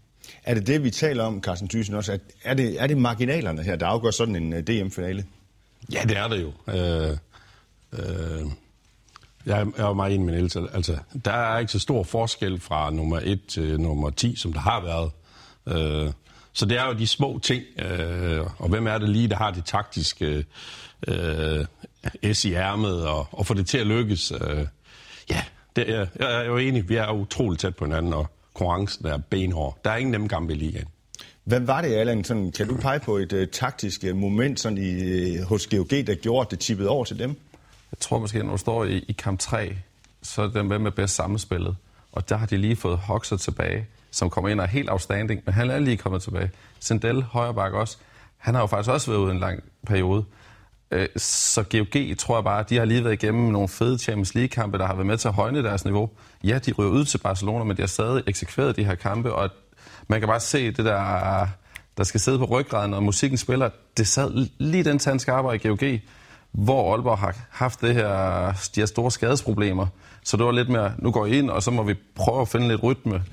Er 0.43 0.53
det 0.53 0.67
det, 0.67 0.83
vi 0.83 0.89
taler 0.89 1.23
om, 1.23 1.41
Carsten 1.43 1.69
Thyssen 1.69 1.95
også? 1.95 2.11
At 2.11 2.21
er, 2.43 2.53
det, 2.53 2.81
er 2.81 2.87
det 2.87 2.97
marginalerne 2.97 3.63
her, 3.63 3.75
der 3.75 3.87
afgør 3.87 4.11
sådan 4.11 4.35
en 4.35 4.53
øh, 4.53 4.63
DM-finale? 4.63 5.25
Ja, 5.93 6.03
det 6.03 6.17
er 6.17 6.27
det 6.27 6.41
jo. 6.41 6.73
Øh, 6.73 7.17
Øh, 7.99 8.45
jeg, 9.45 9.61
er, 9.61 9.65
jeg 9.77 9.95
meget 9.95 10.13
enig 10.13 10.25
med 10.25 10.33
Niels. 10.33 10.55
Altså, 10.55 10.97
der 11.25 11.31
er 11.31 11.59
ikke 11.59 11.71
så 11.71 11.79
stor 11.79 12.03
forskel 12.03 12.59
fra 12.59 12.91
nummer 12.91 13.19
1 13.23 13.45
til 13.47 13.81
nummer 13.81 14.09
10, 14.09 14.35
som 14.35 14.53
der 14.53 14.59
har 14.59 14.81
været. 14.81 15.11
Øh, 15.67 16.11
så 16.53 16.65
det 16.65 16.77
er 16.77 16.87
jo 16.87 16.93
de 16.93 17.07
små 17.07 17.39
ting, 17.43 17.63
øh, 17.79 18.45
og 18.57 18.69
hvem 18.69 18.87
er 18.87 18.97
det 18.97 19.09
lige, 19.09 19.27
der 19.27 19.35
har 19.35 19.51
det 19.51 19.65
taktiske 19.65 20.45
øh, 21.07 21.65
S 22.33 22.45
i 22.45 22.53
ærmet 22.53 23.07
og, 23.07 23.27
og 23.31 23.45
får 23.45 23.53
det 23.55 23.67
til 23.67 23.77
at 23.77 23.87
lykkes. 23.87 24.31
Øh, 24.31 24.67
ja, 25.29 25.43
det 25.75 25.89
er, 25.89 26.07
jeg 26.19 26.41
er 26.41 26.43
jo 26.43 26.57
enig. 26.57 26.89
Vi 26.89 26.95
er 26.95 27.11
utroligt 27.11 27.61
tæt 27.61 27.75
på 27.75 27.85
hinanden, 27.85 28.13
og 28.13 28.27
konkurrencen 28.53 29.05
er 29.05 29.17
benhård. 29.17 29.77
Der 29.85 29.91
er 29.91 29.97
ingen 29.97 30.11
nemme 30.11 30.29
kampe 30.29 30.53
i 30.53 30.55
ligaen. 30.55 30.87
Hvem 31.43 31.67
var 31.67 31.81
det, 31.81 31.95
Allan? 31.95 32.23
Sådan, 32.23 32.51
kan 32.51 32.67
du 32.67 32.77
pege 32.77 32.99
på 32.99 33.17
et 33.17 33.33
uh, 33.33 33.47
taktisk 33.51 34.03
uh, 34.11 34.17
moment 34.17 34.59
sådan 34.59 34.77
i, 34.77 35.39
uh, 35.39 35.45
hos 35.45 35.67
GOG, 35.67 35.89
der 35.89 36.15
gjorde, 36.15 36.45
at 36.45 36.51
det 36.51 36.59
tippede 36.59 36.89
over 36.89 37.05
til 37.05 37.19
dem? 37.19 37.29
Jeg 37.91 37.99
tror 37.99 38.19
måske, 38.19 38.43
når 38.43 38.51
du 38.51 38.57
står 38.57 38.85
i, 38.85 39.05
i 39.07 39.11
kamp 39.11 39.39
3, 39.39 39.75
så 40.21 40.41
er 40.41 40.47
det 40.47 40.65
med 40.65 40.91
bedst 40.91 41.15
sammenspillet. 41.15 41.75
Og 42.11 42.29
der 42.29 42.35
har 42.35 42.45
de 42.45 42.57
lige 42.57 42.75
fået 42.75 42.97
Hoxer 42.97 43.37
tilbage, 43.37 43.87
som 44.11 44.29
kommer 44.29 44.49
ind 44.49 44.59
og 44.59 44.63
er 44.63 44.69
helt 44.69 44.89
outstanding, 44.89 45.41
men 45.45 45.53
han 45.53 45.69
er 45.69 45.79
lige 45.79 45.97
kommet 45.97 46.21
tilbage. 46.21 46.51
Sendel, 46.79 47.23
højreback 47.23 47.73
også, 47.73 47.97
han 48.37 48.53
har 48.53 48.61
jo 48.61 48.67
faktisk 48.67 48.89
også 48.89 49.11
været 49.11 49.21
ude 49.21 49.31
en 49.31 49.39
lang 49.39 49.63
periode. 49.87 50.25
Øh, 50.93 51.07
så 51.17 51.63
GOG 51.63 52.17
tror 52.17 52.37
jeg 52.37 52.43
bare, 52.43 52.65
de 52.69 52.77
har 52.77 52.85
lige 52.85 53.03
været 53.03 53.23
igennem 53.23 53.51
nogle 53.51 53.67
fede 53.67 53.97
Champions 53.97 54.35
League-kampe, 54.35 54.77
der 54.77 54.85
har 54.85 54.93
været 54.93 55.07
med 55.07 55.17
til 55.17 55.27
at 55.27 55.33
højne 55.33 55.63
deres 55.63 55.85
niveau. 55.85 56.09
Ja, 56.43 56.59
de 56.65 56.71
ryger 56.71 56.91
ud 56.91 57.05
til 57.05 57.17
Barcelona, 57.17 57.63
men 57.63 57.77
de 57.77 57.81
har 57.81 57.87
stadig 57.87 58.23
eksekveret 58.27 58.75
de 58.75 58.83
her 58.83 58.95
kampe, 58.95 59.33
og 59.33 59.49
man 60.07 60.19
kan 60.19 60.27
bare 60.27 60.39
se 60.39 60.71
det 60.71 60.85
der, 60.85 61.47
der 61.97 62.03
skal 62.03 62.19
sidde 62.19 62.39
på 62.39 62.45
ryggraden, 62.45 62.93
og 62.93 63.03
musikken 63.03 63.37
spiller. 63.37 63.69
Det 63.97 64.07
sad 64.07 64.47
lige 64.57 64.83
den 64.83 64.99
tandskarper 64.99 65.51
i 65.53 65.57
GOG 65.57 65.99
hvor 66.53 66.93
Aalborg 66.93 67.17
har 67.17 67.35
haft 67.49 67.81
det 67.81 67.93
her, 67.93 68.45
de 68.75 68.81
her 68.81 68.85
store 68.85 69.11
skadesproblemer. 69.11 69.87
Så 70.23 70.37
det 70.37 70.45
var 70.45 70.51
lidt 70.51 70.69
mere, 70.69 70.93
nu 70.97 71.11
går 71.11 71.25
I 71.25 71.37
ind, 71.37 71.49
og 71.49 71.63
så 71.63 71.71
må 71.71 71.83
vi 71.83 71.93
prøve 72.15 72.41
at 72.41 72.47
finde 72.47 72.67
lidt 72.67 72.83
rytme. 72.83 73.23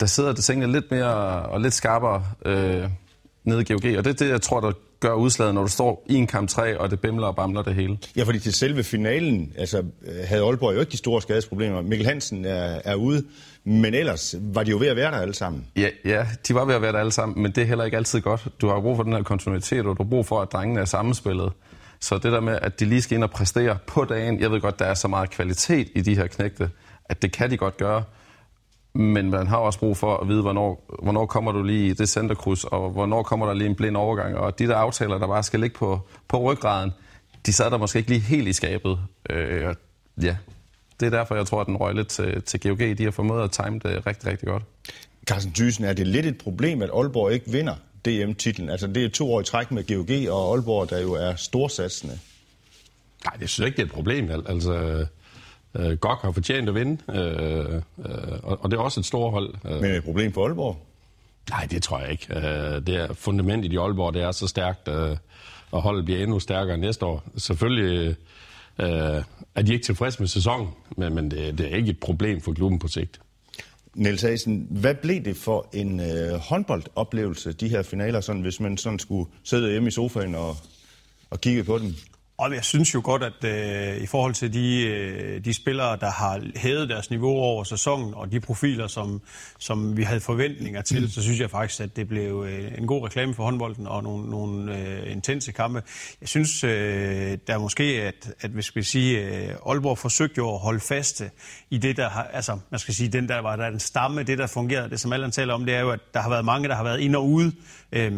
Der 0.00 0.06
sidder 0.06 0.32
det 0.32 0.44
tingene 0.44 0.72
lidt 0.72 0.90
mere 0.90 1.14
og 1.42 1.60
lidt 1.60 1.74
skarpere 1.74 2.24
øh, 2.44 2.88
nede 3.44 3.60
i 3.60 3.64
GOG, 3.64 3.98
og 3.98 4.04
det 4.04 4.06
er 4.06 4.12
det, 4.12 4.28
jeg 4.28 4.42
tror, 4.42 4.60
der 4.60 4.72
gør 5.04 5.14
udslaget, 5.14 5.54
når 5.54 5.62
du 5.62 5.68
står 5.68 6.06
i 6.06 6.14
en 6.14 6.26
kamp 6.26 6.48
3, 6.48 6.80
og 6.80 6.90
det 6.90 7.00
bimler 7.00 7.26
og 7.26 7.36
bamler 7.36 7.62
det 7.62 7.74
hele. 7.74 7.98
Ja, 8.16 8.22
fordi 8.22 8.38
til 8.38 8.52
selve 8.52 8.84
finalen 8.84 9.52
altså, 9.58 9.82
havde 10.24 10.42
Aalborg 10.42 10.74
jo 10.74 10.80
ikke 10.80 10.92
de 10.92 10.96
store 10.96 11.22
skadesproblemer. 11.22 11.82
Mikkel 11.82 12.06
Hansen 12.06 12.44
er, 12.44 12.80
er 12.84 12.94
ude, 12.94 13.24
men 13.64 13.94
ellers 13.94 14.34
var 14.40 14.62
de 14.62 14.70
jo 14.70 14.78
ved 14.78 14.86
at 14.86 14.96
være 14.96 15.10
der 15.10 15.18
alle 15.18 15.34
sammen. 15.34 15.66
Ja, 15.76 15.88
ja, 16.04 16.26
de 16.48 16.54
var 16.54 16.64
ved 16.64 16.74
at 16.74 16.82
være 16.82 16.92
der 16.92 16.98
alle 16.98 17.12
sammen, 17.12 17.42
men 17.42 17.52
det 17.52 17.62
er 17.62 17.66
heller 17.66 17.84
ikke 17.84 17.96
altid 17.96 18.20
godt. 18.20 18.46
Du 18.60 18.68
har 18.68 18.80
brug 18.80 18.96
for 18.96 19.02
den 19.02 19.12
her 19.12 19.22
kontinuitet, 19.22 19.78
og 19.78 19.98
du 19.98 20.02
har 20.02 20.10
brug 20.10 20.26
for, 20.26 20.40
at 20.40 20.52
drengene 20.52 20.80
er 20.80 20.84
sammenspillet. 20.84 21.52
Så 22.00 22.14
det 22.14 22.32
der 22.32 22.40
med, 22.40 22.58
at 22.62 22.80
de 22.80 22.84
lige 22.84 23.02
skal 23.02 23.14
ind 23.14 23.24
og 23.24 23.30
præstere 23.30 23.78
på 23.86 24.04
dagen, 24.04 24.40
jeg 24.40 24.50
ved 24.50 24.60
godt, 24.60 24.78
der 24.78 24.84
er 24.84 24.94
så 24.94 25.08
meget 25.08 25.30
kvalitet 25.30 25.88
i 25.94 26.00
de 26.00 26.16
her 26.16 26.26
knægte, 26.26 26.70
at 27.04 27.22
det 27.22 27.32
kan 27.32 27.50
de 27.50 27.56
godt 27.56 27.76
gøre. 27.76 28.02
Men 28.94 29.30
man 29.30 29.46
har 29.46 29.56
også 29.56 29.78
brug 29.78 29.96
for 29.96 30.16
at 30.16 30.28
vide, 30.28 30.42
hvornår, 30.42 30.98
hvornår 31.02 31.26
kommer 31.26 31.52
du 31.52 31.62
lige 31.62 31.88
i 31.88 31.92
det 31.92 32.08
centerkryds, 32.08 32.64
og 32.64 32.90
hvornår 32.90 33.22
kommer 33.22 33.46
der 33.46 33.54
lige 33.54 33.68
en 33.68 33.74
blind 33.74 33.96
overgang. 33.96 34.36
Og 34.36 34.58
de 34.58 34.66
der 34.66 34.76
aftaler, 34.76 35.18
der 35.18 35.26
bare 35.26 35.42
skal 35.42 35.60
ligge 35.60 35.76
på, 35.76 36.00
på 36.28 36.38
ryggraden, 36.42 36.90
de 37.46 37.52
sad 37.52 37.70
der 37.70 37.76
måske 37.76 37.98
ikke 37.98 38.10
lige 38.10 38.20
helt 38.20 38.48
i 38.48 38.52
skabet. 38.52 38.98
Øh, 39.30 39.74
ja, 40.22 40.36
det 41.00 41.06
er 41.06 41.10
derfor, 41.10 41.34
jeg 41.34 41.46
tror, 41.46 41.60
at 41.60 41.66
den 41.66 41.76
røg 41.76 41.94
lidt 41.94 42.08
til, 42.08 42.42
til 42.42 42.60
GOG. 42.60 42.78
De 42.78 43.04
har 43.04 43.10
formået 43.10 43.44
at 43.44 43.50
time 43.50 43.78
det 43.78 44.06
rigtig, 44.06 44.26
rigtig 44.26 44.48
godt. 44.48 44.62
Carsten 45.26 45.52
Thyssen, 45.52 45.84
er 45.84 45.92
det 45.92 46.06
lidt 46.06 46.26
et 46.26 46.38
problem, 46.38 46.82
at 46.82 46.90
Aalborg 46.94 47.32
ikke 47.32 47.50
vinder 47.50 47.74
DM-titlen? 48.06 48.68
Altså, 48.68 48.86
det 48.86 49.04
er 49.04 49.08
to 49.08 49.32
år 49.32 49.40
i 49.40 49.44
træk 49.44 49.70
med 49.70 49.84
GOG 49.86 50.32
og 50.32 50.52
Aalborg, 50.52 50.90
der 50.90 51.00
jo 51.00 51.12
er 51.12 51.34
storsatsende. 51.34 52.18
Nej, 53.24 53.36
det 53.40 53.48
synes 53.48 53.58
jeg 53.58 53.66
ikke, 53.66 53.76
det 53.76 53.82
er 53.82 53.86
et 53.86 53.92
problem. 53.92 54.30
Altså, 54.30 55.06
øh, 55.74 55.96
GOG 55.96 56.16
har 56.16 56.32
fortjent 56.32 56.68
at 56.68 56.74
vinde, 56.74 57.02
øh, 57.08 57.74
øh, 57.74 57.82
og, 58.42 58.58
og 58.64 58.70
det 58.70 58.76
er 58.76 58.80
også 58.80 59.00
et 59.00 59.06
stort 59.06 59.32
hold. 59.32 59.54
Øh. 59.64 59.80
Men 59.80 59.90
et 59.90 60.04
problem 60.04 60.32
for 60.32 60.46
Aalborg? 60.46 60.76
Nej, 61.50 61.66
det 61.70 61.82
tror 61.82 62.00
jeg 62.00 62.10
ikke. 62.10 62.26
Øh, 62.36 62.86
det 62.86 62.88
er 62.88 63.12
fundamentet 63.14 63.72
i 63.72 63.76
Aalborg, 63.76 64.14
det 64.14 64.22
er 64.22 64.32
så 64.32 64.46
stærkt, 64.46 64.88
øh, 64.88 65.16
og 65.70 65.82
holdet 65.82 66.04
bliver 66.04 66.22
endnu 66.22 66.40
stærkere 66.40 66.78
næste 66.78 67.06
år. 67.06 67.22
Selvfølgelig 67.36 68.16
øh, 68.78 69.22
er 69.54 69.62
de 69.62 69.72
ikke 69.72 69.84
tilfredse 69.84 70.20
med 70.20 70.28
sæsonen, 70.28 70.68
men, 70.96 71.14
men 71.14 71.30
det, 71.30 71.58
det 71.58 71.72
er 71.72 71.76
ikke 71.76 71.90
et 71.90 72.00
problem 72.00 72.40
for 72.40 72.52
klubben 72.52 72.78
på 72.78 72.88
sigt. 72.88 73.20
Niels 73.94 74.22
Hasen, 74.22 74.66
hvad 74.70 74.94
blev 74.94 75.24
det 75.24 75.36
for 75.36 75.68
en 75.72 76.00
øh, 76.00 76.38
håndboldoplevelse, 76.38 77.52
de 77.52 77.68
her 77.68 77.82
finaler, 77.82 78.20
sådan, 78.20 78.42
hvis 78.42 78.60
man 78.60 78.76
sådan 78.76 78.98
skulle 78.98 79.30
sidde 79.44 79.70
hjemme 79.70 79.88
i 79.88 79.90
sofaen 79.90 80.34
og, 80.34 80.56
og 81.30 81.40
kigge 81.40 81.64
på 81.64 81.78
dem? 81.78 81.94
Og 82.36 82.54
jeg 82.54 82.64
synes 82.64 82.94
jo 82.94 83.00
godt, 83.04 83.22
at 83.22 83.44
øh, 83.44 84.02
i 84.02 84.06
forhold 84.06 84.34
til 84.34 84.52
de, 84.52 84.86
øh, 84.86 85.44
de 85.44 85.54
spillere, 85.54 85.96
der 85.96 86.10
har 86.10 86.42
hævet 86.56 86.88
deres 86.88 87.10
niveau 87.10 87.30
over 87.30 87.64
sæsonen, 87.64 88.14
og 88.14 88.32
de 88.32 88.40
profiler, 88.40 88.86
som, 88.86 89.20
som 89.58 89.96
vi 89.96 90.02
havde 90.02 90.20
forventninger 90.20 90.82
til, 90.82 91.02
mm. 91.02 91.08
så 91.08 91.22
synes 91.22 91.40
jeg 91.40 91.50
faktisk, 91.50 91.80
at 91.80 91.96
det 91.96 92.08
blev 92.08 92.46
øh, 92.48 92.78
en 92.78 92.86
god 92.86 93.04
reklame 93.04 93.34
for 93.34 93.44
håndbolden 93.44 93.86
og 93.86 94.02
nogle, 94.02 94.30
nogle 94.30 94.78
øh, 94.78 95.12
intense 95.12 95.52
kampe. 95.52 95.82
Jeg 96.20 96.28
synes, 96.28 96.64
øh, 96.64 97.38
der 97.46 97.54
er 97.54 97.58
måske, 97.58 97.84
at, 97.84 98.34
at 98.40 98.50
hvis 98.50 98.76
vi 98.76 98.82
sige, 98.82 99.20
øh, 99.20 99.56
Aalborg 99.66 99.98
forsøgte 99.98 100.38
jo 100.38 100.54
at 100.54 100.60
holde 100.60 100.80
fast 100.80 101.22
i 101.70 101.78
det, 101.78 101.96
der 101.96 102.08
har, 102.08 102.22
altså, 102.22 102.58
man 102.70 102.78
skal 102.78 102.94
sige, 102.94 103.08
den 103.08 103.28
der 103.28 103.38
var 103.38 103.56
der 103.56 103.70
den 103.70 103.80
stamme, 103.80 104.22
det 104.22 104.38
der 104.38 104.46
fungerede, 104.46 104.90
det 104.90 105.00
som 105.00 105.12
alle 105.12 105.30
taler 105.30 105.54
om, 105.54 105.66
det 105.66 105.74
er 105.74 105.80
jo, 105.80 105.90
at 105.90 106.00
der 106.14 106.20
har 106.20 106.30
været 106.30 106.44
mange, 106.44 106.68
der 106.68 106.74
har 106.74 106.84
været 106.84 107.00
ind 107.00 107.16
og 107.16 107.26
ude. 107.26 107.52
Øh, 107.92 108.12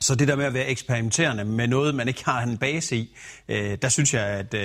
så 0.00 0.14
det 0.14 0.28
der 0.28 0.36
med 0.36 0.44
at 0.44 0.54
være 0.54 0.66
eksperimenterende 0.66 1.44
med 1.44 1.68
noget, 1.68 1.94
man 1.94 2.08
ikke 2.08 2.24
har 2.24 2.42
en 2.42 2.58
base 2.58 2.96
i, 2.96 3.16
øh, 3.48 3.78
der 3.82 3.88
synes 3.88 4.14
jeg, 4.14 4.22
at 4.26 4.54
øh, 4.54 4.60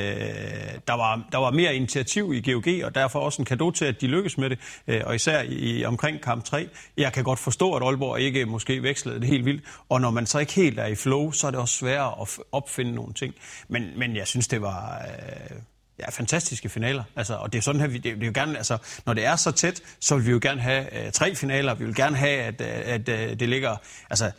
der, 0.87 0.93
var, 0.93 1.27
der 1.31 1.37
var 1.37 1.51
mere 1.51 1.75
initiativ 1.75 2.33
i 2.33 2.51
GOG, 2.51 2.85
og 2.85 2.95
derfor 2.95 3.19
også 3.19 3.41
en 3.41 3.45
kado 3.45 3.71
til, 3.71 3.85
at 3.85 4.01
de 4.01 4.07
lykkes 4.07 4.37
med 4.37 4.49
det, 4.49 4.59
øh, 4.87 5.01
og 5.05 5.15
især 5.15 5.41
i, 5.41 5.85
omkring 5.85 6.21
kamp 6.21 6.43
3. 6.43 6.69
Jeg 6.97 7.13
kan 7.13 7.23
godt 7.23 7.39
forstå, 7.39 7.73
at 7.73 7.83
Aalborg 7.83 8.19
ikke 8.19 8.45
måske 8.45 8.83
vekslede 8.83 9.19
det 9.19 9.27
helt 9.27 9.45
vildt, 9.45 9.63
og 9.89 10.01
når 10.01 10.11
man 10.11 10.25
så 10.25 10.39
ikke 10.39 10.53
helt 10.53 10.79
er 10.79 10.85
i 10.85 10.95
flow, 10.95 11.31
så 11.31 11.47
er 11.47 11.51
det 11.51 11.59
også 11.59 11.75
sværere 11.75 12.21
at 12.21 12.27
opfinde 12.51 12.91
nogle 12.91 13.13
ting. 13.13 13.33
Men, 13.67 13.87
men 13.97 14.15
jeg 14.15 14.27
synes, 14.27 14.47
det 14.47 14.61
var... 14.61 15.01
Øh, 15.01 15.57
ja, 15.99 16.09
fantastiske 16.09 16.69
finaler. 16.69 17.03
Altså, 17.15 17.35
og 17.35 17.53
det 17.53 17.57
er 17.57 17.61
sådan 17.61 17.81
her, 17.81 17.87
vi, 17.87 17.97
det, 17.97 18.15
det 18.15 18.23
er 18.23 18.27
jo 18.27 18.31
gerne, 18.35 18.57
altså, 18.57 18.77
når 19.05 19.13
det 19.13 19.25
er 19.25 19.35
så 19.35 19.51
tæt, 19.51 19.81
så 19.99 20.15
vil 20.15 20.25
vi 20.25 20.31
jo 20.31 20.39
gerne 20.41 20.61
have 20.61 21.05
øh, 21.05 21.11
tre 21.11 21.35
finaler. 21.35 21.73
Vi 21.73 21.85
vil 21.85 21.95
gerne 21.95 22.17
have, 22.17 22.41
at, 22.41 22.61
at, 22.61 23.09
at 23.09 23.29
øh, 23.31 23.39
det 23.39 23.49
ligger... 23.49 23.75
Altså, 24.09 24.31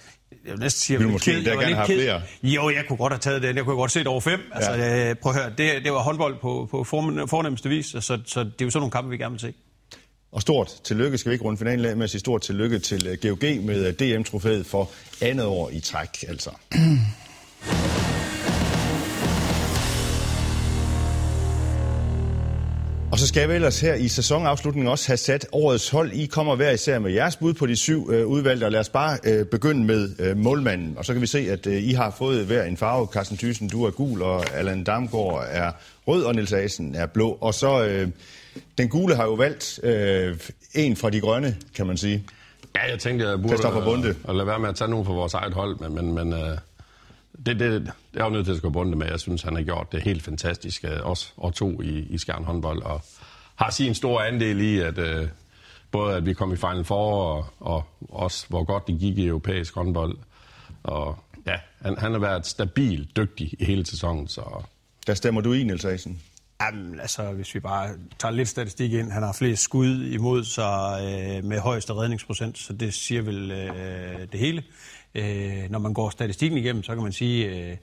jeg 0.44 0.52
vil 0.52 0.60
næsten 0.60 0.80
sige, 0.80 1.00
jeg 1.00 1.08
måske 1.08 1.30
ked- 1.30 1.42
jeg 1.42 1.56
var 1.56 1.62
gerne 1.62 1.66
lidt 1.66 1.76
have 1.76 1.86
ked. 1.86 1.96
flere? 1.96 2.22
Jo, 2.42 2.70
jeg 2.70 2.84
kunne 2.88 2.96
godt 2.96 3.12
have 3.12 3.20
taget 3.20 3.42
den. 3.42 3.56
Jeg 3.56 3.64
kunne 3.64 3.76
godt 3.76 3.92
se 3.92 3.98
det 3.98 4.06
over 4.06 4.20
fem. 4.20 4.40
Altså, 4.52 4.72
ja. 4.72 5.14
prøv 5.14 5.32
at 5.32 5.38
høre, 5.42 5.52
det, 5.58 5.84
det 5.84 5.92
var 5.92 5.98
håndbold 5.98 6.36
på, 6.40 6.68
på 6.70 6.84
fornem- 6.84 7.28
fornemmeste 7.28 7.68
vis, 7.68 7.86
så, 7.86 8.00
så 8.00 8.14
det 8.44 8.60
er 8.60 8.64
jo 8.64 8.70
sådan 8.70 8.80
nogle 8.80 8.90
kampe, 8.90 9.10
vi 9.10 9.16
gerne 9.16 9.32
vil 9.32 9.40
se. 9.40 9.52
Og 10.32 10.42
stort 10.42 10.70
tillykke, 10.84 11.18
skal 11.18 11.30
vi 11.30 11.34
ikke 11.34 11.44
runde 11.44 11.58
finalen 11.58 11.84
af 11.84 11.96
med 11.96 12.04
at 12.04 12.10
sige 12.10 12.20
stort 12.20 12.42
tillykke 12.42 12.78
til 12.78 13.06
øh, 13.06 13.18
GOG 13.22 13.64
med 13.64 13.86
øh, 13.86 13.92
DM-trofæet 14.18 14.66
for 14.66 14.90
andet 15.20 15.46
år 15.46 15.70
i 15.70 15.80
træk, 15.80 16.24
altså. 16.28 16.50
Og 23.12 23.18
så 23.18 23.26
skal 23.26 23.48
vi 23.48 23.54
ellers 23.54 23.80
her 23.80 23.94
i 23.94 24.08
sæsonafslutningen 24.08 24.90
også 24.90 25.06
have 25.06 25.16
sat 25.16 25.46
årets 25.52 25.88
hold. 25.88 26.12
I 26.12 26.26
kommer 26.26 26.56
hver 26.56 26.70
især 26.70 26.98
med 26.98 27.12
jeres 27.12 27.36
bud 27.36 27.54
på 27.54 27.66
de 27.66 27.76
syv 27.76 28.10
øh, 28.12 28.26
udvalgte, 28.26 28.64
og 28.64 28.72
lad 28.72 28.80
os 28.80 28.88
bare 28.88 29.18
øh, 29.24 29.46
begynde 29.46 29.84
med 29.84 30.10
øh, 30.18 30.36
målmanden. 30.36 30.98
Og 30.98 31.04
så 31.04 31.12
kan 31.12 31.22
vi 31.22 31.26
se, 31.26 31.38
at 31.50 31.66
øh, 31.66 31.82
I 31.82 31.92
har 31.92 32.14
fået 32.18 32.46
hver 32.46 32.64
en 32.64 32.76
farve. 32.76 33.06
Carsten 33.12 33.36
Thyssen, 33.36 33.68
du 33.68 33.84
er 33.84 33.90
gul, 33.90 34.22
og 34.22 34.54
Allan 34.54 34.84
Damgaard 34.84 35.46
er 35.50 35.72
rød, 36.06 36.24
og 36.24 36.34
Niels 36.34 36.52
Asen 36.52 36.94
er 36.94 37.06
blå. 37.06 37.38
Og 37.40 37.54
så 37.54 37.84
øh, 37.84 38.08
den 38.78 38.88
gule 38.88 39.16
har 39.16 39.24
jo 39.24 39.34
valgt 39.34 39.80
øh, 39.82 40.36
en 40.74 40.96
fra 40.96 41.10
de 41.10 41.20
grønne, 41.20 41.56
kan 41.74 41.86
man 41.86 41.96
sige. 41.96 42.24
Ja, 42.76 42.90
jeg 42.90 42.98
tænkte, 42.98 43.28
jeg 43.28 43.42
burde 43.42 44.08
øh, 44.08 44.14
at 44.28 44.34
lade 44.34 44.46
være 44.46 44.58
med 44.58 44.68
at 44.68 44.76
tage 44.76 44.90
nogen 44.90 45.06
fra 45.06 45.12
vores 45.12 45.34
eget 45.34 45.52
hold, 45.52 45.76
men, 45.80 45.94
men, 45.94 46.14
men 46.14 46.32
øh, 46.32 46.58
det, 47.46 47.60
det, 47.60 47.92
det 48.12 48.20
er 48.20 48.24
jo 48.24 48.30
nødt 48.30 48.44
til 48.44 48.52
at 48.52 48.58
skulle 48.58 48.72
Bonde 48.72 48.96
med. 48.96 49.06
Jeg 49.06 49.20
synes, 49.20 49.42
han 49.42 49.56
har 49.56 49.62
gjort 49.62 49.92
det 49.92 50.02
helt 50.02 50.22
fantastisk, 50.22 50.84
øh, 50.84 51.00
også 51.02 51.32
og 51.36 51.54
to 51.54 51.82
i, 51.82 51.98
i 51.98 52.18
Skjern 52.18 52.44
håndbold, 52.44 52.82
og 52.82 53.00
har 53.56 53.70
sin 53.70 53.94
store 53.94 54.28
andel 54.28 54.60
i, 54.60 54.78
at 54.78 54.98
øh, 54.98 55.28
både 55.90 56.16
at 56.16 56.26
vi 56.26 56.32
kom 56.32 56.52
i 56.52 56.56
Final 56.56 56.84
Four, 56.84 57.24
og, 57.24 57.44
og 57.60 57.84
også 58.08 58.46
hvor 58.48 58.64
godt 58.64 58.86
det 58.86 58.98
gik 59.00 59.18
i 59.18 59.26
europæisk 59.26 59.74
håndbold. 59.74 60.18
Og 60.82 61.18
ja, 61.46 61.56
han, 61.82 61.98
han 61.98 62.12
har 62.12 62.18
været 62.18 62.46
stabil, 62.46 63.08
dygtig 63.16 63.54
i 63.58 63.64
hele 63.64 63.86
sæsonen, 63.86 64.28
så 64.28 64.62
Der 65.06 65.14
stemmer 65.14 65.40
du 65.40 65.52
i, 65.52 65.62
Niels 65.62 65.84
Asen. 65.84 66.22
Jamen, 66.62 67.00
altså, 67.00 67.32
hvis 67.32 67.54
vi 67.54 67.60
bare 67.60 67.88
tager 68.18 68.32
lidt 68.32 68.48
statistik 68.48 68.92
ind, 68.92 69.10
han 69.10 69.22
har 69.22 69.32
flest 69.32 69.62
skud 69.62 70.04
imod 70.04 70.44
sig 70.44 71.00
øh, 71.02 71.44
med 71.44 71.58
højeste 71.58 71.94
redningsprocent, 71.94 72.58
så 72.58 72.72
det 72.72 72.94
siger 72.94 73.22
vel 73.22 73.50
øh, 73.50 74.28
det 74.32 74.40
hele. 74.40 74.62
Øh, 75.14 75.70
når 75.70 75.78
man 75.78 75.94
går 75.94 76.10
statistikken 76.10 76.58
igennem, 76.58 76.82
så 76.82 76.94
kan 76.94 77.02
man 77.02 77.12
sige, 77.12 77.46
øh, 77.46 77.76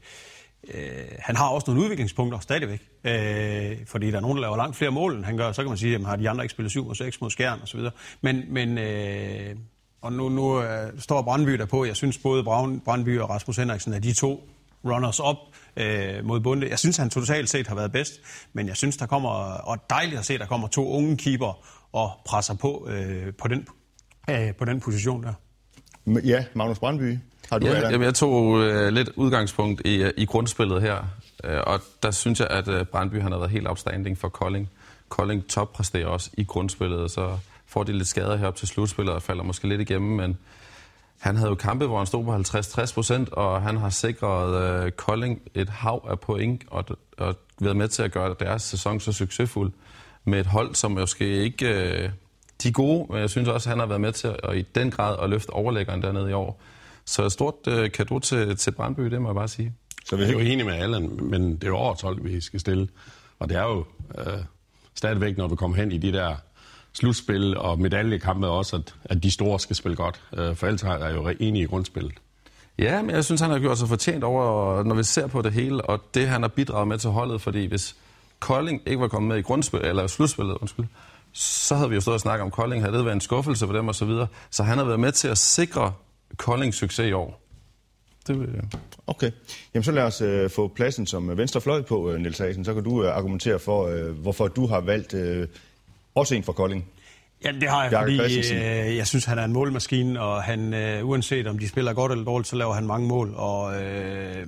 øh, 0.74 1.06
han 1.20 1.36
har 1.36 1.48
også 1.48 1.66
nogle 1.72 1.84
udviklingspunkter 1.84 2.40
stadigvæk. 2.40 2.82
Øh, 3.04 3.78
fordi 3.86 4.12
der 4.12 4.18
er 4.18 4.22
nogen, 4.22 4.38
der 4.38 4.42
laver 4.42 4.58
langt 4.58 4.76
flere 4.76 4.92
mål, 4.92 5.16
end 5.16 5.26
han 5.26 5.38
gør. 5.38 5.52
Så 5.52 5.62
kan 5.62 5.70
man 5.70 5.78
sige, 5.78 5.96
at 5.96 6.06
har 6.06 6.16
de 6.16 6.30
andre 6.30 6.44
ikke 6.44 6.52
spillet 6.52 6.72
7 6.72 6.88
og 6.88 6.96
6 6.96 7.22
mod 7.22 7.30
skærn 7.30 7.60
osv. 7.64 7.80
Men, 8.22 8.44
men 8.48 8.78
øh, 8.78 9.56
og 10.02 10.14
nu, 10.14 10.30
nu 10.30 10.62
øh, 10.62 11.00
står 11.00 11.22
Brandby 11.22 11.52
der 11.52 11.66
på. 11.66 11.86
Jeg 11.86 11.96
synes 11.96 12.18
både 12.18 12.44
Brandby 12.86 13.20
og 13.20 13.30
Rasmus 13.30 13.58
Henriksen 13.58 13.94
er 13.94 14.00
de 14.00 14.14
to 14.14 14.50
runners-up 14.86 15.38
øh, 15.78 16.26
mod 16.26 16.40
Bunde. 16.40 16.70
Jeg 16.70 16.80
synes, 16.80 16.98
han 16.98 17.10
totalt 17.10 17.50
set 17.50 17.68
har 17.68 17.76
været 17.76 17.92
bedst, 17.92 18.14
men 18.54 18.68
jeg 18.68 18.78
synes, 18.78 18.98
der 18.98 19.06
kommer, 19.06 19.30
og 19.54 19.90
dejligt 19.90 20.20
at 20.20 20.26
se, 20.26 20.38
der 20.38 20.46
kommer 20.46 20.68
to 20.68 20.90
unge 20.90 21.18
keeper 21.18 21.66
og 21.92 22.12
presser 22.26 22.54
på 22.54 22.88
øh, 22.90 23.34
på, 23.34 23.48
den, 23.48 23.68
øh, 24.30 24.56
på 24.56 24.66
den 24.66 24.80
position 24.80 25.24
der. 25.24 25.34
Ja, 26.24 26.46
Magnus 26.54 26.80
Brandby. 26.80 27.18
Har 27.50 27.60
du, 27.60 27.68
Ja, 27.68 27.90
jamen, 27.90 28.06
jeg 28.06 28.14
tog 28.14 28.62
øh, 28.62 28.90
lidt 28.90 29.10
udgangspunkt 29.16 29.82
i, 29.86 30.04
øh, 30.04 30.12
i 30.18 30.26
grundspillet 30.26 30.82
her, 30.82 30.96
øh, 31.44 31.60
og 31.68 31.80
der 32.04 32.12
synes 32.12 32.40
jeg, 32.40 32.48
at 32.48 32.68
øh, 32.68 32.86
Brandby 32.86 33.22
han 33.22 33.32
har 33.32 33.40
været 33.40 33.52
helt 33.52 33.68
outstanding 33.68 34.18
for 34.18 34.30
Kolding. 34.30 34.70
Kolding 35.10 35.48
toppræsterer 35.48 36.08
også 36.08 36.30
i 36.34 36.44
grundspillet, 36.44 37.12
så 37.12 37.38
får 37.68 37.84
de 37.84 37.94
lidt 37.94 38.08
skader 38.08 38.36
her 38.36 38.48
op 38.48 38.56
til 38.56 38.68
slutspillet 38.68 39.16
og 39.16 39.22
falder 39.22 39.44
måske 39.44 39.68
lidt 39.68 39.82
igennem, 39.82 40.12
men 40.12 40.38
han 41.20 41.36
havde 41.36 41.50
jo 41.50 41.56
kampe, 41.56 41.86
hvor 41.86 41.98
han 41.98 42.08
stod 42.08 42.24
på 42.24 42.36
50-60 42.36 42.94
procent, 42.94 43.30
og 43.30 43.62
han 43.62 43.78
har 43.78 43.90
sikret 43.90 44.84
øh, 44.86 44.92
Kolding 44.92 45.42
et 45.54 45.70
hav 45.70 46.08
af 46.10 46.20
point, 46.20 46.64
og, 46.68 46.86
og 47.18 47.36
været 47.60 47.78
med 47.78 47.88
til 47.88 48.04
at 48.04 48.12
gøre 48.12 48.36
deres 48.40 48.62
sæson 48.62 49.00
så 49.00 49.12
succesfuld 49.12 49.72
med 50.26 50.40
et 50.40 50.46
hold, 50.46 50.76
som 50.76 50.92
måske 50.92 51.26
ikke... 51.26 51.68
Øh, 51.68 52.10
de 52.64 52.68
er 52.68 52.72
gode, 52.72 53.06
men 53.10 53.22
jeg 53.22 53.30
synes 53.30 53.48
også, 53.48 53.70
at 53.70 53.72
han 53.72 53.80
har 53.80 53.86
været 53.86 54.02
med 54.02 54.12
til 54.12 54.36
at, 54.44 54.58
i 54.58 54.62
den 54.76 54.92
grad 54.92 55.16
at 55.22 55.30
løfte 55.30 55.50
overlæggeren 55.50 56.02
dernede 56.02 56.30
i 56.30 56.34
år. 56.34 56.62
Så 57.06 57.26
et 57.26 57.32
stort 57.32 57.54
øh, 57.68 57.92
kado 57.92 58.20
til, 58.20 58.58
til 58.58 58.72
Brandby, 58.72 59.02
det 59.02 59.22
må 59.22 59.30
jeg 59.30 59.36
bare 59.36 59.48
sige. 59.48 59.74
Så 60.06 60.16
Jeg 60.16 60.18
hvis 60.18 60.30
er 60.30 60.34
jo 60.34 60.40
ikke, 60.40 60.54
enig 60.54 60.66
med 60.66 60.74
Allan, 60.74 61.20
men 61.22 61.56
det 61.56 61.64
er 61.64 61.68
jo 61.68 61.76
årets 61.78 62.02
hold, 62.02 62.22
vi 62.22 62.42
skal 62.42 62.60
stille. 62.60 62.88
Og 63.40 63.50
det 63.50 63.58
er 63.58 63.64
jo 63.64 63.86
øh, 64.18 64.40
stadigvæk, 64.96 65.38
når 65.38 65.48
du 65.48 65.56
kommer 65.56 65.78
hen 65.78 65.92
i 65.92 65.98
de 65.98 66.12
der 66.12 66.36
slutspil 66.94 67.58
og 67.58 67.80
medaljekampe 67.80 68.48
også, 68.48 68.76
at, 68.76 68.96
at 69.06 69.24
de 69.24 69.32
store 69.32 69.60
skal 69.60 69.76
spille 69.76 69.96
godt. 69.96 70.22
Øh, 70.38 70.56
for 70.56 70.68
ellers 70.68 70.84
er 70.84 71.06
jeg 71.06 71.16
jo 71.16 71.28
enige 71.40 71.64
i 71.64 71.68
grundspillet. 71.68 72.14
Ja, 72.80 73.02
men 73.02 73.16
jeg 73.16 73.26
synes, 73.26 73.42
han 73.42 73.50
har 73.50 73.60
gjort 73.60 73.78
sig 73.78 73.88
fortjent 73.88 74.24
over, 74.24 74.84
når 74.84 74.96
vi 74.96 75.04
ser 75.04 75.28
på 75.28 75.42
det 75.42 75.54
hele, 75.54 75.82
og 75.82 76.02
det, 76.14 76.28
han 76.28 76.42
har 76.42 76.50
bidraget 76.50 76.88
med 76.88 76.98
til 76.98 77.10
holdet, 77.10 77.42
fordi 77.42 77.66
hvis 77.66 77.96
Kolding 78.40 78.82
ikke 78.86 79.02
var 79.02 79.08
kommet 79.08 79.30
med 79.30 79.38
i 79.38 79.42
grundspil, 79.42 79.80
eller 79.84 80.08
slutspillet, 80.08 80.58
undskyld, 80.62 80.86
så 81.40 81.76
havde 81.76 81.90
vi 81.90 81.96
jo 81.96 82.02
stået 82.02 82.16
og 82.16 82.22
snakket 82.22 82.44
om 82.44 82.52
Kolding, 82.52 82.84
havde 82.84 82.98
det 82.98 83.06
været 83.06 83.16
en 83.16 83.22
skuffelse 83.22 83.66
for 83.66 83.74
dem 83.74 83.88
og 83.88 83.96
så 83.96 84.06
videre. 84.06 84.28
Så 84.50 84.64
han 84.64 84.78
har 84.78 84.86
været 84.86 85.00
med 85.00 85.12
til 85.12 85.28
at 85.28 85.38
sikre 85.38 85.94
Koldings 86.38 86.78
succes 86.78 87.10
i 87.10 87.12
år. 87.12 87.42
Det 88.28 88.40
vil 88.40 88.50
jeg. 88.56 88.64
okay. 89.08 89.32
Jamen 89.74 89.84
så 89.84 89.92
lad 89.92 90.04
os 90.04 90.22
øh, 90.22 90.50
få 90.50 90.68
pladsen 90.68 91.08
som 91.08 91.38
venstre 91.38 91.62
fløj 91.62 91.82
på, 91.82 92.12
øh, 92.12 92.20
Niels 92.20 92.38
Hagen. 92.38 92.66
Så 92.66 92.74
kan 92.74 92.84
du 92.84 93.04
øh, 93.04 93.18
argumentere 93.18 93.60
for, 93.60 93.88
øh, 93.88 94.10
hvorfor 94.10 94.48
du 94.48 94.68
har 94.68 94.80
valgt 94.80 95.14
øh, 95.14 95.48
også 96.16 96.36
en 96.36 96.44
fra 96.44 96.54
Kolding. 96.54 96.86
Ja, 97.46 97.52
det 97.52 97.70
har 97.70 97.82
jeg, 97.82 97.92
Bjarke 97.92 98.18
fordi 98.18 98.54
øh, 98.54 98.98
jeg 98.98 99.08
synes, 99.08 99.26
han 99.26 99.40
er 99.40 99.44
en 99.44 99.54
målmaskine, 99.54 100.22
og 100.22 100.44
han, 100.44 100.74
øh, 100.74 101.08
uanset 101.08 101.48
om 101.48 101.60
de 101.60 101.68
spiller 101.68 101.94
godt 101.94 102.12
eller 102.12 102.26
dårligt, 102.26 102.48
så 102.48 102.56
laver 102.56 102.74
han 102.74 102.88
mange 102.88 103.08
mål, 103.08 103.34
og 103.36 103.84
øh, 103.84 104.48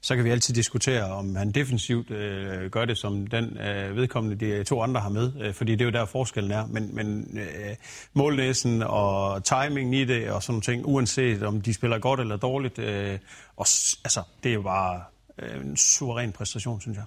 så 0.00 0.16
kan 0.16 0.24
vi 0.24 0.30
altid 0.30 0.54
diskutere, 0.54 1.04
om 1.04 1.36
han 1.36 1.52
defensivt 1.52 2.10
øh, 2.10 2.70
gør 2.70 2.84
det, 2.84 2.98
som 2.98 3.26
den 3.26 3.58
øh, 3.58 3.96
vedkommende, 3.96 4.46
de 4.46 4.64
to 4.64 4.82
andre 4.82 5.00
har 5.00 5.08
med, 5.08 5.32
øh, 5.40 5.54
fordi 5.54 5.72
det 5.72 5.80
er 5.80 5.84
jo 5.84 5.90
der 5.90 6.04
forskellen 6.04 6.52
er, 6.52 6.66
men, 6.66 6.94
men 6.94 7.38
øh, 7.38 7.76
målnæsen 8.12 8.82
og 8.82 9.44
timingen 9.44 9.94
i 9.94 10.04
det 10.04 10.30
og 10.30 10.42
sådan 10.42 10.52
nogle 10.52 10.62
ting, 10.62 10.86
uanset 10.86 11.42
om 11.42 11.60
de 11.60 11.74
spiller 11.74 11.98
godt 11.98 12.20
eller 12.20 12.36
dårligt, 12.36 12.78
øh, 12.78 13.18
og, 13.56 13.66
altså, 14.04 14.22
det 14.42 14.50
er 14.50 14.54
jo 14.54 14.62
bare 14.62 15.02
øh, 15.38 15.60
en 15.60 15.76
suveræn 15.76 16.32
præstation, 16.32 16.80
synes 16.80 16.96
jeg. 16.96 17.04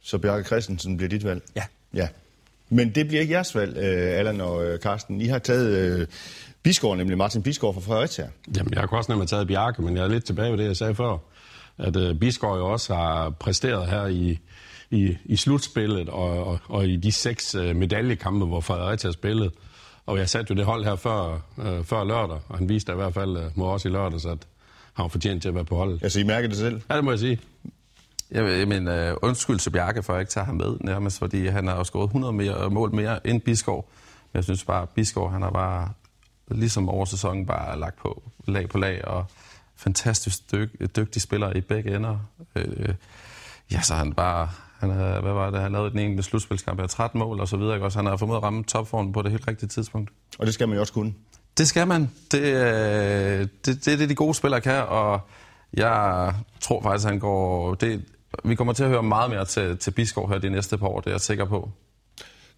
Så 0.00 0.18
Bjarke 0.18 0.44
Christensen 0.44 0.96
bliver 0.96 1.08
dit 1.08 1.24
valg? 1.24 1.42
Ja. 1.56 1.62
Ja. 1.94 2.08
Men 2.68 2.90
det 2.90 3.08
bliver 3.08 3.20
ikke 3.20 3.34
jeres 3.34 3.54
valg, 3.54 3.76
øh, 3.76 4.18
Allan 4.18 4.40
og 4.40 4.66
øh, 4.66 4.78
Carsten. 4.78 5.20
I 5.20 5.26
har 5.26 5.38
taget 5.38 5.98
øh, 6.00 6.06
Bisgaard, 6.62 6.96
nemlig 6.96 7.18
Martin 7.18 7.42
Bisgaard 7.42 7.74
fra 7.74 7.80
Fredericia. 7.80 8.28
Jamen, 8.56 8.74
jeg 8.74 8.88
kunne 8.88 8.98
også 8.98 9.12
nemt 9.12 9.20
have 9.20 9.26
taget 9.26 9.48
Bjarke, 9.48 9.82
men 9.82 9.96
jeg 9.96 10.04
er 10.04 10.08
lidt 10.08 10.24
tilbage 10.24 10.50
ved 10.50 10.58
det, 10.58 10.64
jeg 10.64 10.76
sagde 10.76 10.94
før. 10.94 11.18
At 11.78 11.96
øh, 11.96 12.14
Bisgaard 12.14 12.58
jo 12.58 12.72
også 12.72 12.94
har 12.94 13.30
præsteret 13.30 13.90
her 13.90 14.06
i, 14.06 14.38
i, 14.90 15.16
i 15.24 15.36
slutspillet 15.36 16.08
og, 16.08 16.46
og, 16.46 16.58
og 16.68 16.86
i 16.86 16.96
de 16.96 17.12
seks 17.12 17.54
øh, 17.54 17.76
medaljekampe, 17.76 18.46
hvor 18.46 18.60
Fredericia 18.60 19.08
har 19.08 19.12
spillet. 19.12 19.52
Og 20.06 20.18
jeg 20.18 20.28
satte 20.28 20.50
jo 20.50 20.56
det 20.56 20.64
hold 20.64 20.84
her 20.84 20.96
før, 20.96 21.40
øh, 21.58 21.84
før 21.84 22.04
lørdag, 22.04 22.38
og 22.48 22.58
han 22.58 22.68
viste 22.68 22.92
i 22.92 22.94
hvert 22.94 23.14
fald 23.14 23.36
øh, 23.36 23.44
mod 23.54 23.68
os 23.68 23.84
i 23.84 23.88
lørdag, 23.88 24.30
at 24.30 24.38
han 24.94 25.02
var 25.02 25.08
fortjent 25.08 25.42
til 25.42 25.48
at 25.48 25.54
være 25.54 25.64
på 25.64 25.76
holdet. 25.76 26.02
Altså, 26.02 26.20
I 26.20 26.22
mærker 26.22 26.48
det 26.48 26.58
selv? 26.58 26.80
Ja, 26.90 26.96
det 26.96 27.04
må 27.04 27.10
jeg 27.10 27.18
sige. 27.18 27.38
Jeg, 28.30 28.68
mener, 28.68 29.12
uh, 29.12 29.18
undskyld 29.22 29.58
til 29.58 29.70
Bjarke 29.70 30.02
for 30.02 30.12
at 30.12 30.16
jeg 30.16 30.20
ikke 30.20 30.30
tager 30.30 30.44
ham 30.44 30.54
med, 30.54 30.76
nærmest, 30.80 31.18
fordi 31.18 31.46
han 31.46 31.66
har 31.66 31.76
jo 31.76 31.84
scoret 31.84 32.06
100 32.06 32.32
mere, 32.32 32.70
mål 32.70 32.94
mere 32.94 33.26
end 33.26 33.40
Biskov. 33.40 33.90
Men 34.32 34.38
jeg 34.38 34.44
synes 34.44 34.64
bare, 34.64 34.82
at 34.82 34.88
Biskov, 34.88 35.30
han 35.30 35.42
har 35.42 35.50
bare, 35.50 35.90
ligesom 36.48 36.88
over 36.88 37.04
sæsonen, 37.04 37.46
bare 37.46 37.78
lagt 37.78 37.98
på 37.98 38.22
lag 38.46 38.68
på 38.68 38.78
lag, 38.78 39.04
og 39.04 39.24
fantastisk 39.76 40.52
dyg, 40.52 40.96
dygtig 40.96 41.22
spiller 41.22 41.56
i 41.56 41.60
begge 41.60 41.96
ender. 41.96 42.18
Øh, 42.56 42.94
ja, 43.72 43.80
så 43.82 43.94
han 43.94 44.12
bare, 44.12 44.48
han 44.78 44.90
havde, 44.90 45.20
hvad 45.20 45.32
var 45.32 45.50
det, 45.50 45.60
han 45.60 45.72
lavede 45.72 45.90
den 45.90 45.98
enkelte 45.98 46.22
slutspilskamp 46.22 46.80
af 46.80 46.88
13 46.88 47.18
mål 47.18 47.40
og 47.40 47.48
så 47.48 47.56
videre, 47.56 47.80
også? 47.80 47.98
Han 47.98 48.06
har 48.06 48.16
formået 48.16 48.36
at 48.36 48.42
ramme 48.42 48.64
topformen 48.64 49.12
på 49.12 49.22
det 49.22 49.30
helt 49.30 49.48
rigtige 49.48 49.68
tidspunkt. 49.68 50.10
Og 50.38 50.46
det 50.46 50.54
skal 50.54 50.68
man 50.68 50.74
jo 50.74 50.80
også 50.80 50.92
kunne. 50.92 51.14
Det 51.58 51.68
skal 51.68 51.86
man. 51.86 52.10
Det, 52.32 52.40
øh, 52.40 53.48
det, 53.64 53.84
det 53.84 53.88
er 53.88 53.96
det, 53.96 54.08
de 54.08 54.14
gode 54.14 54.34
spillere 54.34 54.60
kan, 54.60 54.82
og 54.88 55.20
jeg 55.72 56.34
tror 56.60 56.82
faktisk, 56.82 57.08
han 57.08 57.18
går... 57.18 57.74
Det, 57.74 58.04
vi 58.44 58.54
kommer 58.54 58.72
til 58.72 58.84
at 58.84 58.90
høre 58.90 59.02
meget 59.02 59.30
mere 59.30 59.44
til, 59.44 59.78
til 59.78 59.90
Biskov 59.90 60.28
her 60.28 60.38
de 60.38 60.50
næste 60.50 60.78
par 60.78 60.86
år, 60.86 61.00
det 61.00 61.06
er 61.06 61.14
jeg 61.14 61.20
sikker 61.20 61.44
på. 61.44 61.70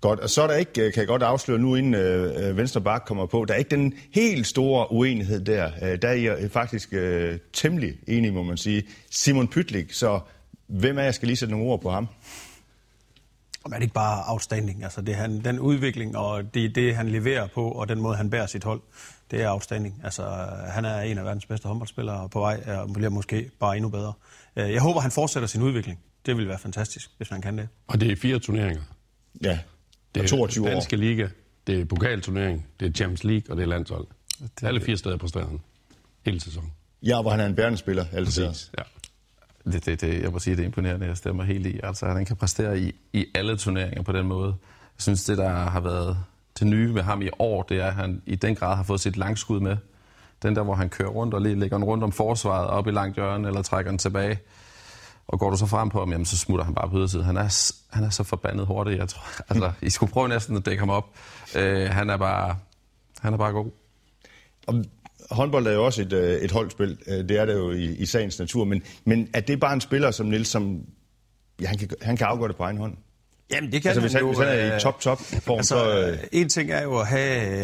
Godt, 0.01 0.21
og 0.21 0.31
så 0.31 0.43
er 0.43 0.47
der 0.47 0.55
ikke, 0.55 0.87
øh, 0.87 0.93
kan 0.93 1.01
jeg 1.01 1.07
godt 1.07 1.23
afsløre 1.23 1.59
nu, 1.59 1.75
inden 1.75 1.95
øh, 1.95 2.49
øh 2.49 2.57
Venstre 2.57 2.81
Bak 2.81 3.03
kommer 3.07 3.27
på, 3.27 3.45
der 3.45 3.55
er 3.55 3.59
ikke 3.59 3.71
den 3.71 3.95
helt 4.15 4.47
store 4.47 4.93
uenighed 4.93 5.45
der. 5.45 5.71
Øh, 5.83 6.03
der 6.03 6.09
er 6.09 6.13
I 6.13 6.29
øh, 6.29 6.51
faktisk 6.51 6.89
øh, 6.93 7.39
temmelig 7.53 7.95
enige, 8.09 8.33
må 8.33 8.43
man 8.43 8.57
sige. 8.57 8.83
Simon 9.11 9.49
Pytlik, 9.49 9.93
så 9.93 10.21
hvem 10.67 10.99
af 10.99 11.05
jer 11.05 11.11
skal 11.11 11.27
lige 11.27 11.37
sætte 11.37 11.55
nogle 11.55 11.67
ord 11.67 11.81
på 11.81 11.91
ham? 11.91 12.09
Men 13.65 13.73
er 13.73 13.77
det 13.77 13.83
ikke 13.83 13.95
bare 13.95 14.25
outstanding? 14.27 14.85
Altså 14.85 15.01
det, 15.01 15.15
han, 15.15 15.45
den 15.45 15.59
udvikling 15.59 16.17
og 16.17 16.55
det, 16.55 16.75
det, 16.75 16.97
han 16.97 17.09
leverer 17.09 17.47
på, 17.47 17.71
og 17.71 17.89
den 17.89 18.01
måde, 18.01 18.17
han 18.17 18.31
bærer 18.31 18.47
sit 18.47 18.65
hold, 18.65 18.81
det 19.31 19.43
er 19.43 19.51
outstanding. 19.51 20.01
Altså, 20.05 20.23
han 20.69 20.85
er 20.85 21.01
en 21.01 21.19
af 21.19 21.25
verdens 21.25 21.47
bedste 21.47 21.69
håndboldspillere 21.69 22.29
på 22.29 22.41
vej, 22.41 22.63
og 22.67 22.93
bliver 22.93 23.11
måske 23.11 23.51
bare 23.61 23.77
endnu 23.77 23.89
bedre. 23.89 24.13
Øh, 24.57 24.73
Jeg 24.73 24.81
håber, 24.83 25.01
han 25.01 25.11
fortsætter 25.11 25.47
sin 25.47 25.63
udvikling. 25.63 25.99
Det 26.27 26.37
vil 26.37 26.49
være 26.49 26.59
fantastisk, 26.59 27.11
hvis 27.17 27.31
man 27.31 27.41
kan 27.43 27.59
det. 27.59 27.69
Og 27.87 28.01
det 28.01 28.13
er 28.13 28.17
fire 28.17 28.39
turneringer. 28.39 28.83
Ja, 29.45 29.59
Det 30.15 30.23
er 30.23 30.27
22 30.29 30.67
år. 30.67 30.71
Danske 30.71 30.97
Liga, 30.97 31.29
det 31.67 31.81
er 31.81 31.85
pokalturnering, 31.85 32.67
det 32.81 32.89
er 32.89 32.93
Champions 32.93 33.25
League, 33.25 33.43
og 33.51 33.57
det 33.57 33.63
er 33.63 33.67
landshold. 33.67 34.07
Alle 34.63 34.81
fire 34.81 34.97
steder 34.97 35.17
på 35.17 35.27
staden. 35.27 35.61
Hele 36.25 36.41
sæsonen. 36.41 36.73
Ja, 37.03 37.23
hvor 37.23 37.31
han 37.31 37.41
er 37.41 37.47
en 37.47 37.55
bærende 37.55 37.79
spiller. 37.79 38.05
Altså. 38.13 38.47
Præcis, 38.47 38.71
ja. 38.79 38.83
Det, 39.73 39.87
det, 39.87 40.01
det, 40.01 40.23
jeg 40.23 40.33
må 40.33 40.39
sige, 40.39 40.57
det 40.57 40.63
er 40.63 40.67
imponerende. 40.67 41.07
Jeg 41.07 41.17
stemmer 41.17 41.45
helt 41.45 41.67
i. 41.67 41.81
Altså, 41.83 42.07
han 42.07 42.25
kan 42.25 42.37
præstere 42.37 42.79
i, 42.81 42.95
i 43.13 43.27
alle 43.35 43.57
turneringer 43.57 44.03
på 44.03 44.13
den 44.13 44.27
måde. 44.27 44.55
Jeg 44.97 45.03
synes, 45.03 45.25
det, 45.25 45.39
der 45.39 45.49
har 45.49 45.81
været 45.81 46.19
det 46.59 46.67
nye 46.67 46.93
med 46.93 47.03
ham 47.03 47.23
i 47.23 47.29
år, 47.39 47.63
det 47.63 47.81
er, 47.81 47.87
at 47.87 47.95
han 47.95 48.23
i 48.27 48.35
den 48.35 48.55
grad 48.55 48.77
har 48.77 48.83
fået 48.83 49.01
sit 49.01 49.17
langskud 49.17 49.61
med. 49.61 49.77
Den 50.43 50.57
der, 50.57 50.63
hvor 50.63 50.75
han 50.75 50.89
kører 50.89 51.09
rundt 51.09 51.35
og 51.35 51.41
lige 51.41 51.55
lægger 51.55 51.77
den 51.77 51.85
rundt 51.85 52.05
om 52.05 52.13
forsvaret, 52.13 52.67
op 52.67 52.87
i 52.87 52.91
langt 52.91 53.17
hjørne, 53.17 53.49
eller 53.49 53.63
trækker 53.63 53.91
den 53.91 53.99
tilbage. 53.99 54.39
Og 55.29 55.39
går 55.39 55.51
du 55.51 55.57
så 55.57 55.67
frem 55.67 55.89
på 55.89 55.99
ham, 55.99 56.13
jamen, 56.13 56.25
så 56.25 56.39
smutter 56.39 56.65
han 56.65 56.75
bare 56.75 56.89
på 56.91 56.97
ydersiden. 56.97 57.25
Han 57.25 57.37
er, 57.37 57.73
han 57.91 58.05
er 58.05 58.11
så 58.11 58.23
forbandet 58.23 58.67
hurtig, 58.67 58.99
jeg 58.99 59.09
tror. 59.09 59.25
Altså, 59.51 59.73
I 59.83 59.91
skulle 59.91 60.13
prøve 60.13 60.29
næsten 60.29 60.57
at 60.57 60.67
dække 60.67 60.81
ham 60.81 60.91
op. 60.91 61.05
Øh, 61.57 61.91
han, 61.91 62.11
er 62.11 62.17
bare, 62.17 62.57
han 63.21 63.33
er 63.33 63.39
bare 63.39 63.53
god. 63.53 63.71
Og 64.67 64.85
håndbold 65.31 65.67
er 65.67 65.73
jo 65.73 65.85
også 65.85 66.03
et, 66.03 66.13
øh, 66.13 66.41
et 66.41 66.51
holdspil. 66.51 66.99
Øh, 67.07 67.29
det 67.29 67.31
er 67.31 67.45
det 67.45 67.55
jo 67.55 67.71
i, 67.71 67.85
i 67.85 68.07
sagens 68.07 68.39
natur. 68.39 68.65
Men, 68.65 68.83
men 69.05 69.29
er 69.35 69.41
det 69.41 69.61
bare 69.61 69.73
en 69.73 69.81
spiller 69.81 70.11
som 70.11 70.27
Nils, 70.27 70.49
som 70.49 70.81
ja, 71.61 71.67
han, 71.67 71.79
kan, 71.79 71.89
han 72.03 72.17
kan 72.17 72.27
afgøre 72.27 72.49
det 72.49 72.57
på 72.57 72.63
egen 72.63 72.79
hånd? 72.79 72.97
Jamen, 73.51 73.73
det 73.73 73.83
kan 73.83 73.89
altså, 73.89 74.01
hvis 74.01 74.13
han, 74.13 74.21
jo, 74.21 74.27
hvis 74.27 74.39
han 74.39 74.49
er 74.49 74.53
i 74.53 74.75
øh, 74.75 74.81
top, 74.81 75.01
top 75.01 75.19
form, 75.19 75.57
altså, 75.59 75.75
så... 75.75 76.09
Øh, 76.11 76.19
En 76.33 76.49
ting 76.49 76.71
er 76.71 76.83
jo 76.83 76.99
at 76.99 77.07
have 77.07 77.59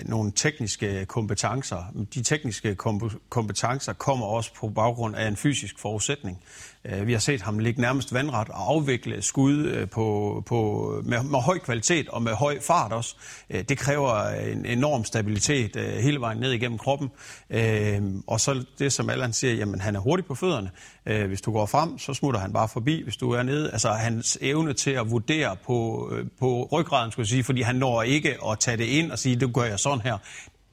øh, 0.00 0.08
nogle 0.08 0.32
tekniske 0.36 1.06
kompetencer. 1.06 1.92
De 2.14 2.22
tekniske 2.22 2.74
kom- 2.74 3.20
kompetencer 3.28 3.92
kommer 3.92 4.26
også 4.26 4.50
på 4.54 4.68
baggrund 4.68 5.16
af 5.16 5.28
en 5.28 5.36
fysisk 5.36 5.78
forudsætning. 5.78 6.42
Øh, 6.84 7.06
vi 7.06 7.12
har 7.12 7.20
set 7.20 7.42
ham 7.42 7.58
ligge 7.58 7.80
nærmest 7.80 8.14
vandret 8.14 8.48
og 8.48 8.70
afvikle 8.70 9.22
skud 9.22 9.58
øh, 9.66 9.88
på, 9.88 10.42
på, 10.46 10.90
med, 11.04 11.22
med 11.22 11.38
høj 11.38 11.58
kvalitet 11.58 12.08
og 12.08 12.22
med 12.22 12.32
høj 12.32 12.60
fart 12.60 12.92
også. 12.92 13.16
Øh, 13.50 13.64
det 13.68 13.78
kræver 13.78 14.28
en 14.28 14.66
enorm 14.66 15.04
stabilitet 15.04 15.76
øh, 15.76 15.92
hele 15.98 16.20
vejen 16.20 16.38
ned 16.38 16.52
igennem 16.52 16.78
kroppen. 16.78 17.10
Øh, 17.50 18.02
og 18.26 18.40
så 18.40 18.64
det, 18.78 18.92
som 18.92 19.10
Allan 19.10 19.32
siger, 19.32 19.54
jamen 19.54 19.80
han 19.80 19.96
er 19.96 20.00
hurtig 20.00 20.26
på 20.26 20.34
fødderne. 20.34 20.70
Øh, 21.06 21.28
hvis 21.28 21.40
du 21.40 21.52
går 21.52 21.66
frem, 21.66 21.98
så 21.98 22.14
smutter 22.14 22.40
han 22.40 22.52
bare 22.52 22.68
forbi. 22.68 23.02
Hvis 23.02 23.16
du 23.16 23.30
er 23.30 23.42
nede, 23.42 23.70
altså 23.72 23.88
hans 23.90 24.38
evne 24.40 24.72
til 24.72 24.90
at 24.90 25.10
vurdere 25.10 25.56
på, 25.66 26.08
øh, 26.12 26.26
på 26.40 26.68
ryggraden, 26.72 27.12
skulle 27.12 27.24
jeg 27.24 27.28
sige, 27.28 27.44
fordi 27.44 27.62
han 27.62 27.76
når 27.76 28.02
ikke 28.02 28.36
at 28.50 28.58
tage 28.58 28.76
det 28.76 28.84
ind 28.84 29.12
og 29.12 29.18
sige, 29.18 29.36
det 29.36 29.54
gør 29.54 29.62
jeg 29.62 29.78
sådan 29.78 30.00
her 30.00 30.18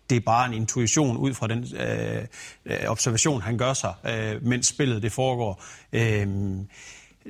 det 0.09 0.15
er 0.15 0.19
bare 0.19 0.47
en 0.47 0.53
intuition 0.53 1.17
ud 1.17 1.33
fra 1.33 1.47
den 1.47 1.65
øh, 1.75 2.25
øh, 2.65 2.77
observation, 2.87 3.41
han 3.41 3.57
gør 3.57 3.73
sig, 3.73 3.93
øh, 4.05 4.45
mens 4.45 4.67
spillet 4.67 5.01
det 5.01 5.11
foregår. 5.11 5.63
Øh, 5.93 6.27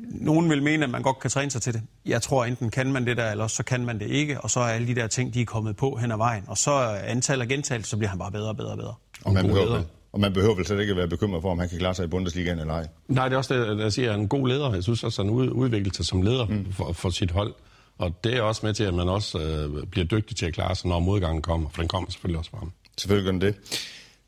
nogen 0.01 0.49
vil 0.49 0.63
mene, 0.63 0.83
at 0.83 0.89
man 0.89 1.01
godt 1.01 1.19
kan 1.19 1.29
træne 1.29 1.51
sig 1.51 1.61
til 1.61 1.73
det. 1.73 1.81
Jeg 2.05 2.21
tror, 2.21 2.45
enten 2.45 2.69
kan 2.69 2.91
man 2.91 3.05
det 3.05 3.17
der, 3.17 3.31
eller 3.31 3.47
så 3.47 3.63
kan 3.63 3.85
man 3.85 3.99
det 3.99 4.09
ikke, 4.09 4.41
og 4.41 4.49
så 4.49 4.59
er 4.59 4.67
alle 4.67 4.87
de 4.87 4.95
der 4.95 5.07
ting, 5.07 5.33
de 5.33 5.41
er 5.41 5.45
kommet 5.45 5.75
på 5.75 5.95
hen 5.95 6.11
ad 6.11 6.17
vejen. 6.17 6.43
Og 6.47 6.57
så 6.57 6.71
antal 7.05 7.41
og 7.41 7.47
gentagelse, 7.47 7.89
så 7.89 7.97
bliver 7.97 8.09
han 8.09 8.19
bare 8.19 8.31
bedre 8.31 8.49
og 8.49 8.57
bedre 8.57 8.71
og 8.71 8.77
bedre. 8.77 8.93
og, 9.25 9.33
man 9.33 9.47
behøver. 9.47 9.83
Og 10.17 10.21
man 10.21 10.33
behøver 10.33 10.55
vel 10.55 10.65
slet 10.65 10.79
ikke 10.79 10.91
at 10.91 10.97
være 10.97 11.07
bekymret 11.07 11.41
for, 11.41 11.51
om 11.51 11.59
han 11.59 11.69
kan 11.69 11.79
klare 11.79 11.95
sig 11.95 12.05
i 12.05 12.07
Bundesligaen 12.07 12.59
eller 12.59 12.73
ej. 12.73 12.87
Nej, 13.07 13.27
det 13.27 13.33
er 13.33 13.37
også 13.37 13.53
det, 13.53 13.79
jeg 13.79 13.93
siger, 13.93 14.11
er 14.11 14.15
en 14.15 14.27
god 14.27 14.47
leder. 14.47 14.73
Jeg 14.73 14.83
synes 14.83 15.03
også, 15.03 15.21
at 15.21 15.25
han 15.27 15.35
ud, 15.35 15.49
udvikler 15.49 15.93
sig 15.93 16.05
som 16.05 16.21
leder 16.21 16.45
mm. 16.45 16.65
for, 16.71 16.93
for 16.93 17.09
sit 17.09 17.31
hold. 17.31 17.53
Og 17.97 18.23
det 18.23 18.37
er 18.37 18.41
også 18.41 18.65
med 18.65 18.73
til, 18.73 18.83
at 18.83 18.93
man 18.93 19.09
også 19.09 19.39
øh, 19.39 19.87
bliver 19.87 20.05
dygtig 20.05 20.37
til 20.37 20.45
at 20.45 20.53
klare 20.53 20.75
sig, 20.75 20.89
når 20.89 20.99
modgangen 20.99 21.41
kommer. 21.41 21.69
For 21.69 21.81
den 21.81 21.89
kommer 21.89 22.09
selvfølgelig 22.09 22.39
også 22.39 22.51
fra 22.51 22.57
ham. 22.57 22.71
Selvfølgelig 22.97 23.25
gør 23.25 23.31
den 23.31 23.41
det. 23.41 23.55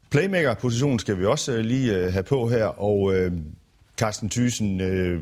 Playmaker-positionen 0.10 1.00
skal 1.00 1.20
vi 1.20 1.26
også 1.26 1.52
øh, 1.52 1.60
lige 1.60 1.98
øh, 1.98 2.14
have 2.14 2.24
på 2.24 2.50
her, 2.50 2.66
og 2.66 3.16
øh, 3.16 3.32
Carsten 3.98 4.30
Thyssen, 4.30 4.82
øh, 4.82 5.22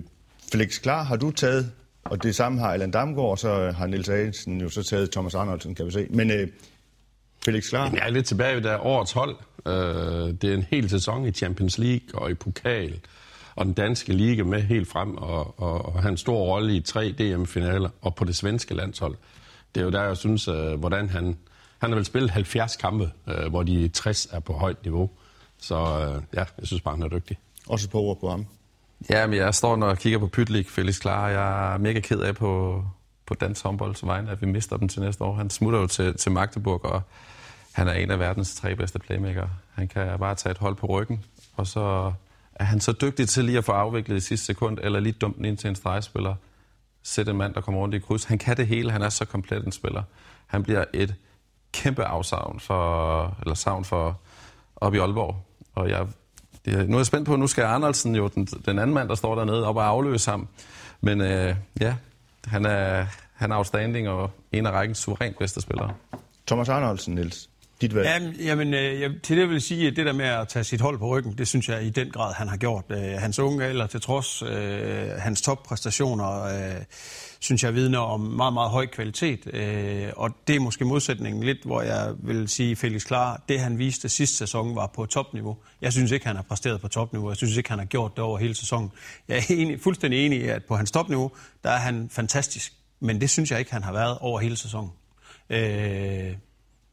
Felix 0.52 0.82
Klar 0.82 1.04
har 1.04 1.16
du 1.16 1.32
taget, 1.32 1.72
og 2.04 2.24
det 2.24 2.36
samme 2.36 2.60
har 2.60 2.74
Allan 2.74 2.92
Damgaard, 2.92 3.30
og 3.30 3.40
så 3.40 3.72
har 3.72 3.88
Niels 3.88 4.10
Adelsen 4.10 4.62
jo 4.62 4.70
så 4.70 4.84
taget 4.84 5.12
Thomas 5.12 5.36
Arnoldsen, 5.36 5.76
kan 5.76 5.86
vi 5.86 5.92
se. 5.92 6.08
Men 6.10 6.32
øh, 6.32 6.48
Felix 7.48 7.70
Klar, 7.70 7.90
Jeg 7.94 8.06
er 8.06 8.10
lidt 8.10 8.26
tilbage 8.26 8.56
ved 8.56 8.62
der 8.62 8.86
årets 8.86 9.12
hold. 9.12 9.36
Øh, 9.68 9.74
det 10.42 10.44
er 10.44 10.54
en 10.54 10.66
hel 10.70 10.90
sæson 10.90 11.26
i 11.26 11.32
Champions 11.32 11.78
League 11.78 12.22
og 12.22 12.32
i 12.32 12.34
pokal 12.34 13.00
og 13.56 13.66
den 13.66 13.74
danske 13.74 14.14
liga 14.14 14.44
med 14.44 14.62
helt 14.62 14.88
frem 14.88 15.18
og, 15.18 15.60
og, 15.60 15.86
og 15.86 16.02
have 16.02 16.10
en 16.10 16.18
stor 16.18 16.38
rolle 16.38 16.76
i 16.76 16.82
tre 16.82 17.12
DM-finaler 17.12 17.90
og 18.02 18.16
på 18.16 18.26
det 18.26 18.36
svenske 18.36 18.74
landshold. 18.74 19.16
Det 19.76 19.82
er 19.82 19.86
jo 19.86 19.92
der, 19.92 20.04
jeg 20.04 20.18
synes, 20.18 20.48
øh, 20.48 20.80
hvordan 20.80 21.10
han... 21.10 21.38
Han 21.78 21.90
har 21.90 21.96
vel 21.96 22.06
spillet 22.06 22.32
70 22.32 22.76
kampe, 22.76 23.12
øh, 23.28 23.50
hvor 23.50 23.64
de 23.64 23.88
60 23.88 24.28
er 24.32 24.40
på 24.40 24.54
højt 24.54 24.84
niveau. 24.84 25.10
Så 25.62 25.76
øh, 25.76 26.22
ja, 26.34 26.46
jeg 26.58 26.68
synes 26.68 26.82
bare, 26.82 26.96
han 26.96 27.04
er 27.04 27.08
dygtig. 27.08 27.38
også 27.68 27.90
på 27.90 28.02
ord 28.02 28.20
på 28.20 28.30
ham. 28.30 28.46
Ja, 29.10 29.28
men 29.28 29.38
jeg 29.40 29.56
står 29.56 29.76
når 29.76 29.88
jeg 29.88 29.98
kigger 29.98 30.20
på 30.20 30.28
Pytlik, 30.28 30.70
Felix 30.70 31.00
Klar. 31.00 31.30
Jeg 31.30 31.74
er 31.74 31.78
mega 31.78 32.00
ked 32.00 32.20
af 32.20 32.36
på, 32.36 32.84
på 33.26 33.34
dansk 33.34 33.64
håndbolds 33.64 34.06
vegne, 34.06 34.32
at 34.32 34.42
vi 34.42 34.48
mister 34.48 34.78
dem 34.78 34.88
til 34.88 35.02
næste 35.02 35.24
år. 35.24 35.36
Han 35.36 35.50
smutter 35.50 35.80
jo 35.80 35.88
til, 35.88 36.18
til 36.18 36.32
Magdeburg, 36.32 36.86
og 36.86 37.02
han 37.78 37.88
er 37.88 37.94
en 37.94 38.12
af 38.12 38.20
verdens 38.20 38.56
tre 38.56 38.76
bedste 38.76 39.00
playmaker. 39.00 39.48
Han 39.74 39.88
kan 39.88 40.20
bare 40.20 40.36
tage 40.36 40.52
et 40.52 40.58
hold 40.58 40.76
på 40.76 40.88
ryggen, 40.88 41.24
og 41.56 41.68
så 41.68 42.14
er 42.56 42.64
han 42.64 42.80
så 42.80 42.92
dygtig 42.92 43.30
til 43.30 43.46
lige 43.46 43.58
at 43.58 43.66
få 43.66 43.72
afviklet 43.72 44.18
i 44.18 44.20
sidste 44.20 44.46
sekund, 44.46 44.78
eller 44.82 45.00
lige 45.00 45.14
dumt 45.14 45.46
ind 45.46 45.58
til 45.58 45.68
en 45.68 45.76
stregspiller. 45.76 46.36
Sætte 47.04 47.32
en 47.32 47.38
mand, 47.38 47.54
der 47.54 47.62
kommer 47.62 47.82
rundt 47.82 47.96
i 47.96 48.00
kryds. 48.00 48.24
Han 48.24 48.38
kan 48.38 48.58
det 48.58 48.68
hele. 48.68 48.92
Han 48.92 49.02
er 49.02 49.10
så 49.10 49.26
komplet 49.26 49.66
en 49.66 49.72
spiller. 49.72 50.04
Han 50.48 50.64
bliver 50.64 50.86
et 50.94 51.16
kæmpe 51.72 52.04
afsavn 52.04 52.60
for, 52.60 53.38
eller 53.42 53.56
savn 53.56 53.86
for 53.86 54.20
op 54.76 54.94
i 54.94 54.98
Aalborg. 54.98 55.36
Og 55.76 55.90
jeg, 55.90 56.08
det, 56.66 56.90
nu 56.90 56.96
er 56.96 57.00
jeg 57.00 57.06
spændt 57.06 57.26
på, 57.26 57.36
nu 57.36 57.48
skal 57.48 57.64
Arnoldsen 57.64 58.16
jo, 58.16 58.28
den, 58.28 58.46
den 58.46 58.80
anden 58.80 58.94
mand, 58.94 59.10
der 59.10 59.16
står 59.16 59.36
dernede, 59.36 59.66
op 59.66 59.76
og 59.76 59.86
afløse 59.86 60.32
ham. 60.32 60.48
Men 61.02 61.22
øh, 61.22 61.56
ja, 61.82 61.96
han 62.46 62.66
er, 62.66 63.06
han 63.34 63.52
er 63.52 63.56
outstanding 63.56 64.10
og 64.10 64.32
en 64.52 64.66
af 64.66 64.72
rækkens 64.72 64.98
suverænt 64.98 65.38
bedste 65.38 65.62
spillere. 65.62 65.94
Thomas 66.48 66.70
Arnoldsen, 66.70 67.16
Niels, 67.16 67.50
dit 67.82 67.96
valg. 67.96 68.08
Jamen, 68.08 68.36
jamen 68.36 68.74
øh, 68.74 69.02
jeg, 69.02 69.12
til 69.24 69.38
det 69.38 69.48
vil 69.48 69.54
jeg 69.54 69.62
sige, 69.62 69.88
at 69.88 69.96
det 69.96 70.06
der 70.06 70.14
med 70.14 70.26
at 70.26 70.48
tage 70.48 70.64
sit 70.64 70.82
hold 70.82 71.00
på 71.00 71.08
ryggen, 71.08 71.38
det 71.38 71.48
synes 71.48 71.70
jeg 71.70 71.84
i 71.84 71.90
den 71.90 72.12
grad, 72.12 72.34
han 72.34 72.48
har 72.48 72.58
gjort. 72.58 72.86
Øh, 72.90 72.98
hans 73.00 73.40
unge 73.40 73.66
alder 73.66 73.88
til 73.88 74.02
trods, 74.02 74.42
øh, 74.42 75.10
hans 75.18 75.42
toppræstationer, 75.42 76.44
øh, 76.44 76.84
synes 77.40 77.64
jeg 77.64 77.74
vidner 77.76 78.00
om 78.00 78.20
meget, 78.20 78.54
meget 78.54 78.72
høj 78.72 78.86
kvalitet. 78.86 79.56
Øh, 79.56 80.10
og 80.16 80.32
det 80.48 80.56
er 80.56 80.60
måske 80.60 80.86
modsætningen 80.86 81.44
lidt, 81.44 81.64
hvor 81.66 81.82
jeg 81.82 82.14
vil 82.24 82.48
sige, 82.48 82.76
Felix 82.76 83.06
Klar, 83.06 83.44
det 83.50 83.60
han 83.60 83.78
viste 83.78 84.10
sidste 84.10 84.38
sæson 84.38 84.76
var 84.76 84.88
på 84.96 85.06
topniveau. 85.06 85.58
Jeg 85.82 85.94
synes 85.94 86.12
ikke, 86.12 86.28
han 86.28 86.36
har 86.36 86.44
præsteret 86.44 86.82
på 86.82 86.88
topniveau. 86.88 87.30
Jeg 87.30 87.38
synes 87.38 87.58
ikke, 87.58 87.70
han 87.70 87.80
har 87.80 87.86
gjort 87.86 88.12
det 88.16 88.24
over 88.24 88.38
hele 88.38 88.56
sæsonen. 88.56 88.92
Jeg 89.28 89.38
er 89.38 89.42
enig, 89.50 89.82
fuldstændig 89.82 90.26
enig 90.26 90.42
i, 90.42 90.48
at 90.48 90.64
på 90.66 90.76
hans 90.76 90.92
topniveau, 90.92 91.32
der 91.64 91.70
er 91.70 91.78
han 91.78 92.10
fantastisk. 92.12 92.74
Men 93.00 93.22
det 93.22 93.30
synes 93.30 93.52
jeg 93.52 93.60
ikke, 93.60 93.72
han 93.72 93.84
har 93.84 93.94
været 93.94 94.18
over 94.18 94.40
hele 94.40 94.58
sæsonen. 94.58 94.92
Øh, 95.50 96.34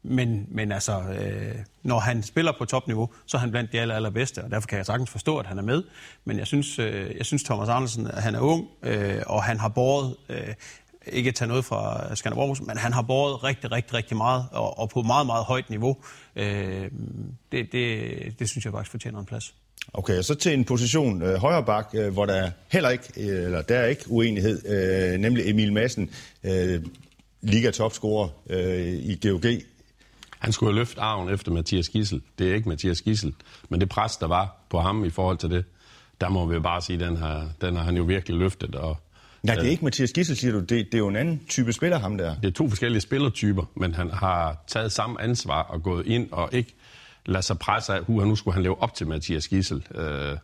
men, 0.07 0.47
men 0.51 0.71
altså, 0.71 0.99
øh, 0.99 1.55
når 1.83 1.99
han 1.99 2.23
spiller 2.23 2.51
på 2.57 2.65
topniveau, 2.65 3.09
så 3.25 3.37
er 3.37 3.41
han 3.41 3.51
blandt 3.51 3.71
de 3.71 3.79
aller, 3.79 3.95
allerbedste, 3.95 4.43
og 4.43 4.51
derfor 4.51 4.67
kan 4.67 4.77
jeg 4.77 4.85
sagtens 4.85 5.09
forstå, 5.09 5.37
at 5.37 5.45
han 5.45 5.57
er 5.57 5.63
med. 5.63 5.83
Men 6.25 6.39
jeg 6.39 6.47
synes, 6.47 6.79
øh, 6.79 7.15
jeg 7.17 7.25
synes 7.25 7.43
Thomas 7.43 7.69
Andersen, 7.69 8.07
at 8.07 8.23
han 8.23 8.35
er 8.35 8.39
ung, 8.39 8.67
øh, 8.83 9.21
og 9.25 9.43
han 9.43 9.59
har 9.59 9.67
båret, 9.67 10.15
øh, 10.29 10.53
ikke 11.07 11.27
at 11.27 11.35
tage 11.35 11.47
noget 11.47 11.65
fra 11.65 12.15
Skanderborg, 12.15 12.57
men 12.67 12.77
han 12.77 12.93
har 12.93 13.01
båret 13.01 13.43
rigtig, 13.43 13.71
rigtig, 13.71 13.93
rigtig 13.93 14.17
meget, 14.17 14.45
og, 14.51 14.79
og 14.79 14.89
på 14.89 15.01
meget, 15.01 15.25
meget 15.25 15.45
højt 15.45 15.69
niveau. 15.69 15.97
Øh, 16.35 16.91
det, 17.51 17.71
det, 17.71 18.39
det 18.39 18.49
synes 18.49 18.65
jeg 18.65 18.73
faktisk 18.73 18.91
fortjener 18.91 19.19
en 19.19 19.25
plads. 19.25 19.53
Okay, 19.93 20.17
og 20.17 20.25
så 20.25 20.35
til 20.35 20.53
en 20.53 20.65
position 20.65 21.21
øh, 21.21 21.35
højre 21.35 21.63
bak, 21.63 21.89
øh, 21.93 22.13
hvor 22.13 22.25
der 22.25 22.51
heller 22.71 22.89
ikke, 22.89 23.03
øh, 23.17 23.45
eller 23.45 23.61
der 23.61 23.77
er 23.77 23.85
ikke 23.85 24.03
uenighed, 24.07 24.65
øh, 24.67 25.19
nemlig 25.19 25.49
Emil 25.49 25.73
Madsen, 25.73 26.09
øh, 26.43 26.83
liga 27.41 27.71
topscorer 27.71 28.27
øh, 28.49 28.87
i 28.87 29.19
GOG. 29.27 29.45
Han 30.45 30.53
skulle 30.53 30.71
have 30.71 30.79
løftet 30.79 30.97
arven 30.99 31.29
efter 31.29 31.51
Mathias 31.51 31.89
Gissel. 31.89 32.21
Det 32.39 32.49
er 32.49 32.55
ikke 32.55 32.69
Mathias 32.69 33.01
Gissel, 33.01 33.33
men 33.69 33.79
det 33.79 33.89
pres, 33.89 34.17
der 34.17 34.27
var 34.27 34.55
på 34.69 34.79
ham 34.79 35.05
i 35.05 35.09
forhold 35.09 35.37
til 35.37 35.49
det, 35.49 35.65
der 36.21 36.29
må 36.29 36.45
vi 36.45 36.59
bare 36.59 36.81
sige, 36.81 36.99
den 36.99 37.17
har, 37.17 37.49
den 37.61 37.75
har 37.75 37.83
han 37.83 37.97
jo 37.97 38.03
virkelig 38.03 38.37
løftet. 38.37 38.75
Og, 38.75 38.97
Nej, 39.43 39.55
det 39.55 39.65
er 39.65 39.69
ikke 39.69 39.83
Mathias 39.83 40.11
Gissel, 40.11 40.37
siger 40.37 40.51
du. 40.51 40.59
Det, 40.59 40.69
det 40.69 40.93
er 40.93 40.97
jo 40.97 41.07
en 41.07 41.15
anden 41.15 41.41
type 41.49 41.73
spiller, 41.73 41.99
ham 41.99 42.17
der. 42.17 42.35
Det 42.35 42.47
er 42.47 42.51
to 42.51 42.69
forskellige 42.69 43.01
spillertyper, 43.01 43.63
men 43.75 43.95
han 43.95 44.09
har 44.09 44.63
taget 44.67 44.91
samme 44.91 45.21
ansvar 45.21 45.63
og 45.63 45.83
gået 45.83 46.07
ind 46.07 46.31
og 46.31 46.49
ikke 46.51 46.75
ladet 47.25 47.45
sig 47.45 47.59
presse 47.59 47.93
af, 47.93 47.97
at 47.97 48.09
nu 48.09 48.35
skulle 48.35 48.53
han 48.53 48.63
leve 48.63 48.81
op 48.81 48.93
til 48.93 49.07
Mathias 49.07 49.47
Gissel. 49.47 49.87
Øh, 49.95 50.37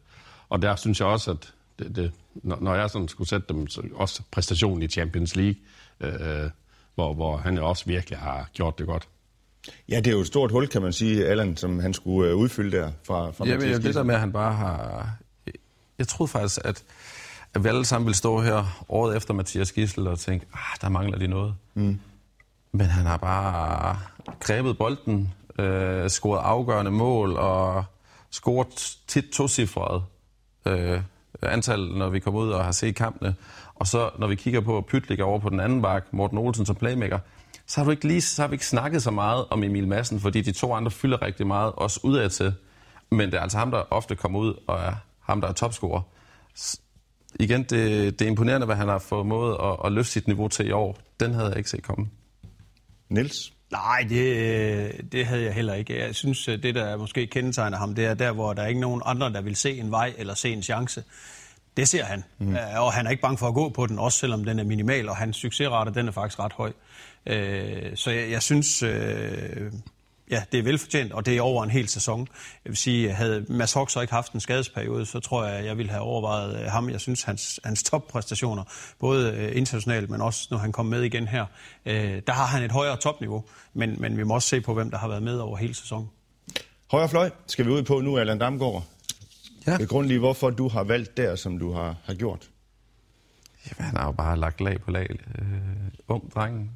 og 0.50 0.62
der 0.62 0.76
synes 0.76 1.00
jeg 1.00 1.08
også, 1.08 1.32
at 1.32 1.54
det, 1.80 1.96
det, 1.96 2.12
når 2.36 2.58
når 2.62 2.76
jeg 2.76 2.90
sådan 2.90 3.08
skulle 3.08 3.28
sætte 3.28 3.48
dem, 3.50 3.68
så 3.68 3.82
også 3.94 4.22
præstationen 4.32 4.84
i 4.84 4.88
Champions 4.88 5.36
League, 5.36 5.56
øh, 6.00 6.50
hvor, 6.96 7.14
hvor 7.14 7.38
han 7.38 7.58
jo 7.58 7.68
også 7.68 7.86
virkelig 7.86 8.20
har 8.20 8.50
gjort 8.54 8.80
det 8.80 8.88
godt. 8.88 9.08
Ja, 9.90 9.98
det 9.98 10.08
er 10.08 10.12
jo 10.12 10.20
et 10.20 10.28
stort 10.28 10.52
hul, 10.52 10.68
kan 10.68 10.82
man 10.82 10.94
sige, 10.94 11.26
Allan, 11.26 11.58
som 11.58 11.80
han 11.80 11.94
skulle 11.94 12.30
øh, 12.30 12.36
udfylde 12.36 12.78
der 12.78 12.92
fra, 13.04 13.32
fra 13.32 13.46
Ja, 13.46 13.56
Mathias 13.56 13.80
det 13.80 13.96
der 13.96 14.04
med, 14.04 14.16
at 14.16 14.20
han 14.20 14.32
bare 14.32 14.54
har... 14.54 15.10
Jeg 15.98 16.08
troede 16.08 16.32
faktisk, 16.32 16.60
at, 16.64 16.84
at 17.54 17.64
vi 17.64 17.70
alle 17.70 17.86
sammen 17.86 18.06
ville 18.06 18.18
stå 18.18 18.42
her 18.42 18.84
året 18.90 19.18
efter 19.18 19.34
Mathias 19.34 19.72
Gissel 19.72 20.08
og 20.08 20.20
tænke, 20.20 20.46
ah, 20.54 20.82
der 20.82 20.90
mangler 20.90 21.18
de 21.18 21.28
noget. 21.28 21.56
Mm. 21.74 22.00
Men 22.72 22.88
han 22.88 23.06
har 23.06 23.18
bare 23.18 23.98
grebet 24.40 24.78
bolden, 24.78 25.34
øh, 25.60 26.10
scoret 26.10 26.40
afgørende 26.40 26.92
mål 26.92 27.36
og 27.38 27.84
scoret 28.32 28.98
tit 29.08 29.26
tocifret 29.34 30.04
øh, 30.66 31.02
antal, 31.42 31.80
når 31.80 32.10
vi 32.10 32.20
kommer 32.20 32.40
ud 32.40 32.50
og 32.50 32.66
har 32.66 32.72
set 32.72 32.96
kampene. 32.96 33.36
Og 33.76 33.88
så, 33.88 34.10
når 34.20 34.28
vi 34.28 34.36
kigger 34.36 34.62
på 34.62 34.86
Pytlik 34.88 35.20
over 35.20 35.40
på 35.40 35.50
den 35.50 35.60
anden 35.60 35.82
bak, 35.82 36.06
Morten 36.12 36.38
Olsen 36.38 36.66
som 36.66 36.76
playmaker, 36.76 37.20
så 37.72 37.80
har, 37.80 37.86
du 37.86 37.92
ikke 37.92 38.08
lige, 38.08 38.22
så 38.22 38.42
har 38.42 38.48
vi 38.48 38.54
ikke 38.54 38.66
snakket 38.66 39.04
så 39.04 39.12
meget 39.12 39.46
om 39.50 39.64
Emil 39.64 39.88
Madsen, 39.88 40.20
fordi 40.20 40.42
de 40.42 40.52
to 40.52 40.74
andre 40.74 40.92
fylder 40.92 41.22
rigtig 41.22 41.48
meget, 41.48 41.74
også 41.74 42.00
udad 42.04 42.30
til. 42.30 42.54
Men 43.12 43.32
det 43.32 43.34
er 43.34 43.42
altså 43.42 43.58
ham, 43.58 43.72
der 43.72 43.84
ofte 43.94 44.16
kommer 44.16 44.40
ud 44.40 44.54
og 44.68 44.80
er 44.80 44.96
ham, 45.20 45.42
der 45.42 45.48
er 45.48 45.54
topscorer. 45.54 46.02
Igen, 47.40 47.64
det, 47.64 48.20
det 48.20 48.22
er 48.22 48.30
imponerende, 48.30 48.66
hvad 48.66 48.76
han 48.76 48.88
har 48.88 49.00
fået 49.00 49.26
måde 49.26 49.58
at, 49.64 49.78
at 49.86 49.92
løfte 49.92 50.12
sit 50.12 50.28
niveau 50.28 50.48
til 50.48 50.68
i 50.68 50.72
år. 50.72 50.98
Den 51.20 51.34
havde 51.34 51.48
jeg 51.48 51.58
ikke 51.58 51.70
set 51.70 51.84
komme. 51.84 52.10
Niels? 53.10 53.54
Nej, 53.72 54.06
det, 54.10 55.12
det 55.12 55.26
havde 55.26 55.44
jeg 55.44 55.54
heller 55.54 55.74
ikke. 55.74 56.00
Jeg 56.00 56.16
synes, 56.16 56.46
det 56.46 56.76
der 56.76 56.98
måske 56.98 57.28
kendetegner 57.28 57.78
ham, 57.78 57.96
det 57.96 58.06
er 58.06 58.14
der, 58.14 58.32
hvor 58.32 58.54
der 58.54 58.64
er 58.64 58.68
ikke 58.68 58.82
nogen 58.82 59.02
andre, 59.06 59.34
der 59.34 59.42
vil 59.42 59.56
se 59.56 59.78
en 59.78 59.92
vej 59.92 60.14
eller 60.18 60.34
se 60.34 60.50
en 60.50 60.64
chance. 60.64 61.04
Det 61.78 61.88
ser 61.88 62.04
han. 62.04 62.24
Mm. 62.40 62.56
Og 62.78 62.94
han 62.94 63.08
er 63.08 63.12
ikke 63.12 63.22
bange 63.22 63.38
for 63.38 63.48
at 63.48 63.54
gå 63.54 63.70
på 63.70 63.88
den, 63.88 64.00
også 64.00 64.18
selvom 64.18 64.46
den 64.46 64.60
er 64.60 64.64
minimal, 64.64 65.10
og 65.10 65.18
hans 65.18 65.38
succesrate, 65.38 65.94
den 65.94 66.08
er 66.08 66.12
faktisk 66.12 66.40
ret 66.40 66.54
høj. 66.54 66.72
Øh, 67.26 67.96
så 67.96 68.12
jeg, 68.12 68.32
jeg 68.32 68.42
synes, 68.42 68.84
øh, 68.84 69.72
ja, 70.32 70.44
det 70.52 70.60
er 70.60 70.64
velfortjent, 70.64 71.14
og 71.14 71.26
det 71.26 71.38
er 71.38 71.42
over 71.42 71.64
en 71.64 71.70
hel 71.70 71.88
sæson. 71.88 72.28
Jeg 72.66 72.70
vil 72.70 72.78
sige, 72.78 73.12
havde 73.12 73.46
Mads 73.50 73.74
Hock 73.74 73.92
så 73.92 74.02
ikke 74.02 74.14
haft 74.14 74.34
en 74.34 74.40
skadesperiode, 74.40 75.06
så 75.06 75.20
tror 75.20 75.46
jeg, 75.46 75.66
jeg 75.66 75.78
ville 75.78 75.92
have 75.92 76.02
overvejet 76.02 76.64
øh, 76.64 76.72
ham. 76.72 76.90
Jeg 76.90 77.02
synes, 77.02 77.24
hans, 77.24 77.60
hans 77.64 77.84
toppræstationer, 77.84 78.64
både 79.00 79.52
internationalt, 79.54 80.10
men 80.10 80.22
også 80.22 80.48
når 80.52 80.58
han 80.58 80.72
kom 80.72 80.86
med 80.86 81.02
igen 81.02 81.28
her, 81.28 81.46
øh, 81.86 82.22
der 82.28 82.34
har 82.34 82.46
han 82.46 82.64
et 82.64 82.72
højere 82.72 82.98
topniveau. 82.98 83.44
Men, 83.74 84.02
men 84.02 84.18
vi 84.18 84.24
må 84.24 84.34
også 84.34 84.48
se 84.48 84.62
på, 84.62 84.74
hvem 84.74 84.92
der 84.92 84.98
har 84.98 85.08
været 85.08 85.24
med 85.24 85.38
over 85.38 85.58
hele 85.58 85.74
sæsonen. 85.74 86.10
Højre 86.92 87.10
fløj 87.10 87.30
skal 87.48 87.66
vi 87.66 87.72
ud 87.72 87.84
på 87.84 88.00
nu, 88.00 88.18
Allan 88.18 88.40
Damgaard. 88.40 88.84
Ja. 89.68 89.74
Det 89.74 89.82
er 89.82 89.88
grunden 89.88 90.08
lige, 90.08 90.20
hvorfor 90.20 90.50
du 90.50 90.68
har 90.68 90.84
valgt 90.84 91.18
der, 91.18 91.36
som 91.36 91.60
du 91.60 91.74
har, 91.74 91.96
har 92.04 92.14
gjort. 92.14 92.50
Jamen, 93.66 93.86
han 93.86 93.98
har 93.98 94.06
jo 94.06 94.12
bare 94.12 94.38
lagt 94.38 94.62
lag 94.62 94.82
på 94.82 94.92
lag. 94.92 95.08
Øh, 95.40 95.48
ung 96.08 96.34
dreng, 96.36 96.72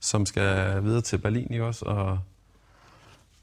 som 0.00 0.26
skal 0.26 0.82
videre 0.84 1.00
til 1.00 1.18
Berlin, 1.18 1.48
ikke 1.50 1.64
også? 1.64 1.84
Og 1.84 2.18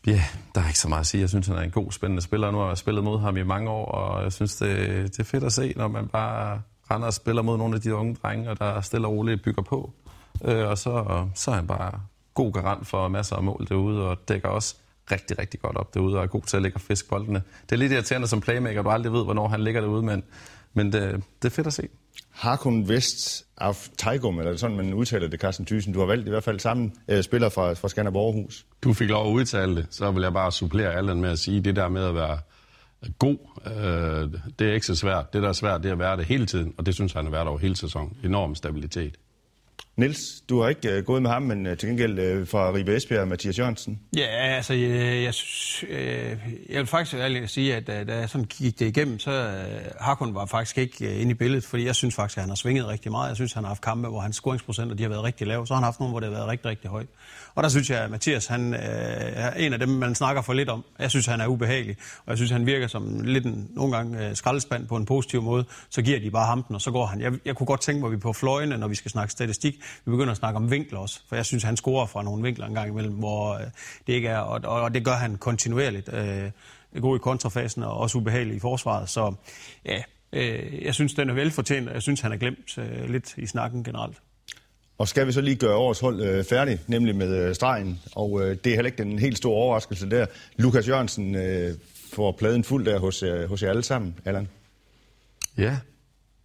ja, 0.07 0.23
der 0.55 0.61
er 0.61 0.67
ikke 0.67 0.79
så 0.79 0.89
meget 0.89 0.99
at 0.99 1.07
sige. 1.07 1.21
Jeg 1.21 1.29
synes, 1.29 1.47
han 1.47 1.55
er 1.55 1.61
en 1.61 1.71
god, 1.71 1.91
spændende 1.91 2.21
spiller. 2.21 2.51
Nu 2.51 2.57
har 2.57 2.67
jeg 2.67 2.77
spillet 2.77 3.03
mod 3.03 3.19
ham 3.19 3.37
i 3.37 3.43
mange 3.43 3.69
år, 3.69 3.85
og 3.85 4.23
jeg 4.23 4.33
synes, 4.33 4.55
det, 4.55 4.77
det 5.11 5.19
er 5.19 5.23
fedt 5.23 5.43
at 5.43 5.53
se, 5.53 5.73
når 5.75 5.87
man 5.87 6.07
bare 6.07 6.61
render 6.91 7.07
og 7.07 7.13
spiller 7.13 7.41
mod 7.41 7.57
nogle 7.57 7.75
af 7.75 7.81
de 7.81 7.95
unge 7.95 8.15
drenge, 8.23 8.49
og 8.49 8.59
der 8.59 8.81
stille 8.81 9.07
og 9.07 9.13
roligt 9.13 9.43
bygger 9.43 9.61
på. 9.61 9.93
Øh, 10.45 10.67
og 10.67 10.77
så, 10.77 11.25
så 11.35 11.51
er 11.51 11.55
han 11.55 11.67
bare 11.67 12.01
god 12.33 12.53
garant 12.53 12.87
for 12.87 13.07
masser 13.07 13.35
af 13.35 13.43
mål 13.43 13.65
derude, 13.69 14.09
og 14.09 14.27
dækker 14.27 14.49
også 14.49 14.75
rigtig, 15.11 15.39
rigtig 15.39 15.59
godt 15.59 15.77
op 15.77 15.93
derude, 15.93 16.17
og 16.17 16.23
er 16.23 16.27
god 16.27 16.41
til 16.41 16.57
at 16.57 16.63
lægge 16.63 16.77
og 16.77 16.81
fiske 16.81 17.09
boldene. 17.09 17.41
Det 17.61 17.71
er 17.71 17.75
lidt 17.75 17.91
irriterende 17.91 18.27
som 18.27 18.41
playmaker, 18.41 18.81
du 18.81 18.89
aldrig 18.89 19.13
ved, 19.13 19.23
hvornår 19.23 19.47
han 19.47 19.63
ligger 19.63 19.81
derude, 19.81 20.03
men, 20.03 20.23
men 20.73 20.93
det, 20.93 21.23
det 21.41 21.47
er 21.47 21.53
fedt 21.55 21.67
at 21.67 21.73
se. 21.73 21.87
Harkun 22.31 22.89
Vest 22.89 23.45
af 23.57 23.75
Teigum, 23.97 24.39
eller 24.39 24.57
sådan 24.57 24.77
man 24.77 24.93
udtaler 24.93 25.27
det, 25.27 25.39
Carsten 25.39 25.65
Thyssen. 25.65 25.93
Du 25.93 25.99
har 25.99 26.05
valgt 26.05 26.27
i 26.27 26.29
hvert 26.29 26.43
fald 26.43 26.59
samme 26.59 26.91
øh, 27.07 27.23
spiller 27.23 27.49
fra, 27.49 27.73
fra 27.73 27.89
Skanderborg 27.89 28.35
Aarhus. 28.35 28.65
Du 28.83 28.93
fik 28.93 29.09
lov 29.09 29.27
at 29.27 29.33
udtale 29.33 29.75
det, 29.75 29.87
så 29.89 30.11
vil 30.11 30.23
jeg 30.23 30.33
bare 30.33 30.51
supplere 30.51 30.93
Allan 30.93 31.21
med 31.21 31.29
at 31.29 31.39
sige, 31.39 31.61
det 31.61 31.75
der 31.75 31.89
med 31.89 32.03
at 32.03 32.15
være 32.15 32.39
god, 33.19 33.37
øh, 33.65 34.39
det 34.59 34.69
er 34.69 34.73
ikke 34.73 34.85
så 34.85 34.95
svært. 34.95 35.33
Det, 35.33 35.41
der 35.41 35.49
er 35.49 35.53
svært, 35.53 35.83
det 35.83 35.89
er 35.89 35.93
at 35.93 35.99
være 35.99 36.17
det 36.17 36.25
hele 36.25 36.45
tiden, 36.45 36.73
og 36.77 36.85
det 36.85 36.95
synes 36.95 37.13
han 37.13 37.25
har 37.25 37.31
været 37.31 37.47
over 37.47 37.57
hele 37.57 37.75
sæsonen. 37.75 38.17
Enorm 38.23 38.55
stabilitet. 38.55 39.17
Niels, 39.97 40.41
du 40.49 40.61
har 40.61 40.69
ikke 40.69 40.89
øh, 40.89 41.03
gået 41.03 41.21
med 41.21 41.31
ham, 41.31 41.41
men 41.41 41.65
øh, 41.65 41.77
til 41.77 41.89
gengæld 41.89 42.19
øh, 42.19 42.47
fra 42.47 42.73
Ribe 42.73 42.95
Esbjerg, 42.95 43.27
Mathias 43.27 43.59
Jørgensen. 43.59 43.99
Ja, 44.17 44.25
altså, 44.25 44.73
jeg, 44.73 45.23
jeg, 45.23 45.33
synes, 45.33 45.83
øh, 45.89 46.37
jeg 46.69 46.79
vil 46.79 46.85
faktisk 46.85 47.15
ærligt 47.15 47.49
sige, 47.49 47.75
at 47.75 47.87
da, 47.87 48.03
da 48.03 48.17
jeg 48.17 48.29
sådan 48.29 48.45
gik 48.45 48.79
det 48.79 48.85
igennem, 48.85 49.19
så 49.19 49.31
øh, 49.31 49.91
Hakon 49.99 50.35
var 50.35 50.45
faktisk 50.45 50.77
ikke 50.77 51.05
øh, 51.05 51.21
inde 51.21 51.31
i 51.31 51.33
billedet, 51.33 51.63
fordi 51.63 51.85
jeg 51.85 51.95
synes 51.95 52.15
faktisk, 52.15 52.37
at 52.37 52.41
han 52.41 52.49
har 52.49 52.55
svinget 52.55 52.87
rigtig 52.87 53.11
meget. 53.11 53.27
Jeg 53.27 53.35
synes, 53.35 53.53
han 53.53 53.63
har 53.63 53.67
haft 53.67 53.81
kampe, 53.81 54.07
hvor 54.07 54.19
hans 54.19 54.35
scoringsprocenter 54.35 54.95
de 54.95 55.03
har 55.03 55.09
været 55.09 55.23
rigtig 55.23 55.47
lave. 55.47 55.67
Så 55.67 55.73
har 55.73 55.79
han 55.79 55.83
haft 55.83 55.99
nogle, 55.99 56.11
hvor 56.11 56.19
det 56.19 56.29
har 56.29 56.35
været 56.35 56.47
rigtig, 56.47 56.69
rigtig 56.69 56.89
højt. 56.89 57.07
Og 57.57 57.63
der 57.63 57.69
synes 57.69 57.89
jeg, 57.89 58.03
at 58.03 58.11
Mathias 58.11 58.47
han, 58.47 58.73
øh, 58.73 58.79
er 58.79 59.51
en 59.51 59.73
af 59.73 59.79
dem, 59.79 59.89
man 59.89 60.15
snakker 60.15 60.41
for 60.41 60.53
lidt 60.53 60.69
om. 60.69 60.85
Jeg 60.99 61.09
synes, 61.09 61.25
han 61.25 61.41
er 61.41 61.47
ubehagelig, 61.47 61.97
og 62.25 62.29
jeg 62.29 62.37
synes, 62.37 62.51
han 62.51 62.65
virker 62.65 62.87
som 62.87 63.21
lidt 63.23 63.45
en, 63.45 63.67
nogle 63.75 63.95
gange 63.95 64.27
øh, 64.27 64.35
skraldespand 64.35 64.87
på 64.87 64.95
en 64.95 65.05
positiv 65.05 65.41
måde. 65.41 65.65
Så 65.89 66.01
giver 66.01 66.19
de 66.19 66.31
bare 66.31 66.45
ham 66.45 66.63
den, 66.63 66.75
og 66.75 66.81
så 66.81 66.91
går 66.91 67.05
han. 67.05 67.21
Jeg, 67.21 67.33
jeg 67.45 67.55
kunne 67.55 67.67
godt 67.67 67.81
tænke 67.81 67.99
mig, 67.99 68.07
at 68.07 68.11
vi 68.11 68.17
på 68.17 68.33
fløjene, 68.33 68.77
når 68.77 68.87
vi 68.87 68.95
skal 68.95 69.11
snakke 69.11 69.31
statistik, 69.31 69.75
vi 70.05 70.11
begynder 70.11 70.31
at 70.31 70.37
snakke 70.37 70.57
om 70.57 70.71
vinkler 70.71 70.99
også. 70.99 71.21
For 71.29 71.35
jeg 71.35 71.45
synes, 71.45 71.63
han 71.63 71.77
scorer 71.77 72.05
fra 72.05 72.23
nogle 72.23 72.43
vinkler 72.43 72.65
en 72.65 72.73
gang 72.73 72.89
imellem, 72.89 73.13
hvor 73.13 73.53
øh, 73.53 73.61
det 74.07 74.13
ikke 74.13 74.27
er, 74.27 74.39
og, 74.39 74.81
og 74.81 74.93
det 74.93 75.05
gør 75.05 75.15
han 75.15 75.35
kontinuerligt. 75.35 76.09
Øh, 76.13 76.51
god 77.01 77.15
i 77.15 77.19
kontrafasen 77.19 77.83
og 77.83 77.97
også 77.97 78.17
ubehagelig 78.17 78.55
i 78.55 78.59
forsvaret. 78.59 79.09
Så 79.09 79.33
ja, 79.85 80.01
øh, 80.33 80.85
jeg 80.85 80.93
synes, 80.93 81.13
den 81.13 81.29
er 81.29 81.33
velfortjent, 81.33 81.87
og 81.87 81.93
jeg 81.93 82.01
synes, 82.01 82.21
han 82.21 82.31
er 82.31 82.37
glemt 82.37 82.77
øh, 82.77 83.09
lidt 83.09 83.37
i 83.37 83.45
snakken 83.45 83.83
generelt. 83.83 84.17
Og 84.97 85.07
skal 85.07 85.27
vi 85.27 85.31
så 85.31 85.41
lige 85.41 85.55
gøre 85.55 85.75
årets 85.75 85.99
hold 85.99 86.21
øh, 86.21 86.43
færdig, 86.43 86.79
nemlig 86.87 87.15
med 87.15 87.35
øh, 87.35 87.55
stregen. 87.55 87.99
Og 88.15 88.41
øh, 88.41 88.57
det 88.63 88.71
er 88.71 88.75
heller 88.75 88.91
ikke 88.91 89.03
den 89.03 89.19
helt 89.19 89.37
store 89.37 89.55
overraskelse 89.55 90.09
der. 90.09 90.25
Lukas 90.57 90.87
Jørgensen 90.87 91.35
øh, 91.35 91.73
får 92.13 92.31
pladen 92.31 92.63
fuld 92.63 92.85
der 92.85 92.99
hos, 92.99 93.23
øh, 93.23 93.49
hos 93.49 93.63
jer 93.63 93.69
alle 93.69 93.83
sammen, 93.83 94.15
Allan. 94.25 94.47
Ja, 95.57 95.77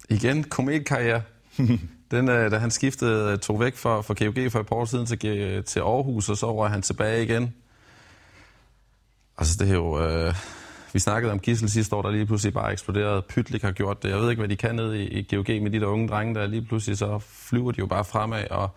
igen 0.09 0.43
kometkarriere. 0.43 1.21
Den, 2.11 2.29
øh, 2.29 2.51
da 2.51 2.57
han 2.57 2.71
skiftede, 2.71 3.37
tog 3.37 3.59
væk 3.59 3.75
fra, 3.75 4.01
fra 4.01 4.13
GOG 4.13 4.51
for 4.51 4.59
et 4.59 4.65
par 4.65 4.75
år 4.75 4.85
siden 4.85 5.05
til, 5.05 5.63
til 5.63 5.79
Aarhus, 5.79 6.29
og 6.29 6.37
så 6.37 6.45
var 6.45 6.67
han 6.67 6.81
tilbage 6.81 7.23
igen. 7.23 7.53
Altså, 9.37 9.55
det 9.59 9.69
er 9.69 9.73
jo... 9.73 10.07
Øh, 10.07 10.33
vi 10.93 10.99
snakkede 10.99 11.31
om 11.31 11.39
Gissel 11.39 11.69
sidste 11.69 11.95
år, 11.95 12.01
der 12.01 12.11
lige 12.11 12.25
pludselig 12.25 12.53
bare 12.53 12.71
eksploderede. 12.71 13.21
Pytlik 13.21 13.61
har 13.61 13.71
gjort 13.71 14.03
det. 14.03 14.09
Jeg 14.09 14.19
ved 14.19 14.29
ikke, 14.29 14.39
hvad 14.39 14.49
de 14.49 14.55
kan 14.55 14.75
ned 14.75 14.93
i, 14.93 15.03
i 15.03 15.35
GOG 15.35 15.49
med 15.61 15.71
de 15.71 15.79
der 15.79 15.85
unge 15.85 16.07
drenge, 16.07 16.35
der 16.35 16.47
lige 16.47 16.61
pludselig 16.61 16.97
så 16.97 17.19
flyver 17.19 17.71
de 17.71 17.79
jo 17.79 17.85
bare 17.85 18.05
fremad. 18.05 18.47
Og, 18.51 18.69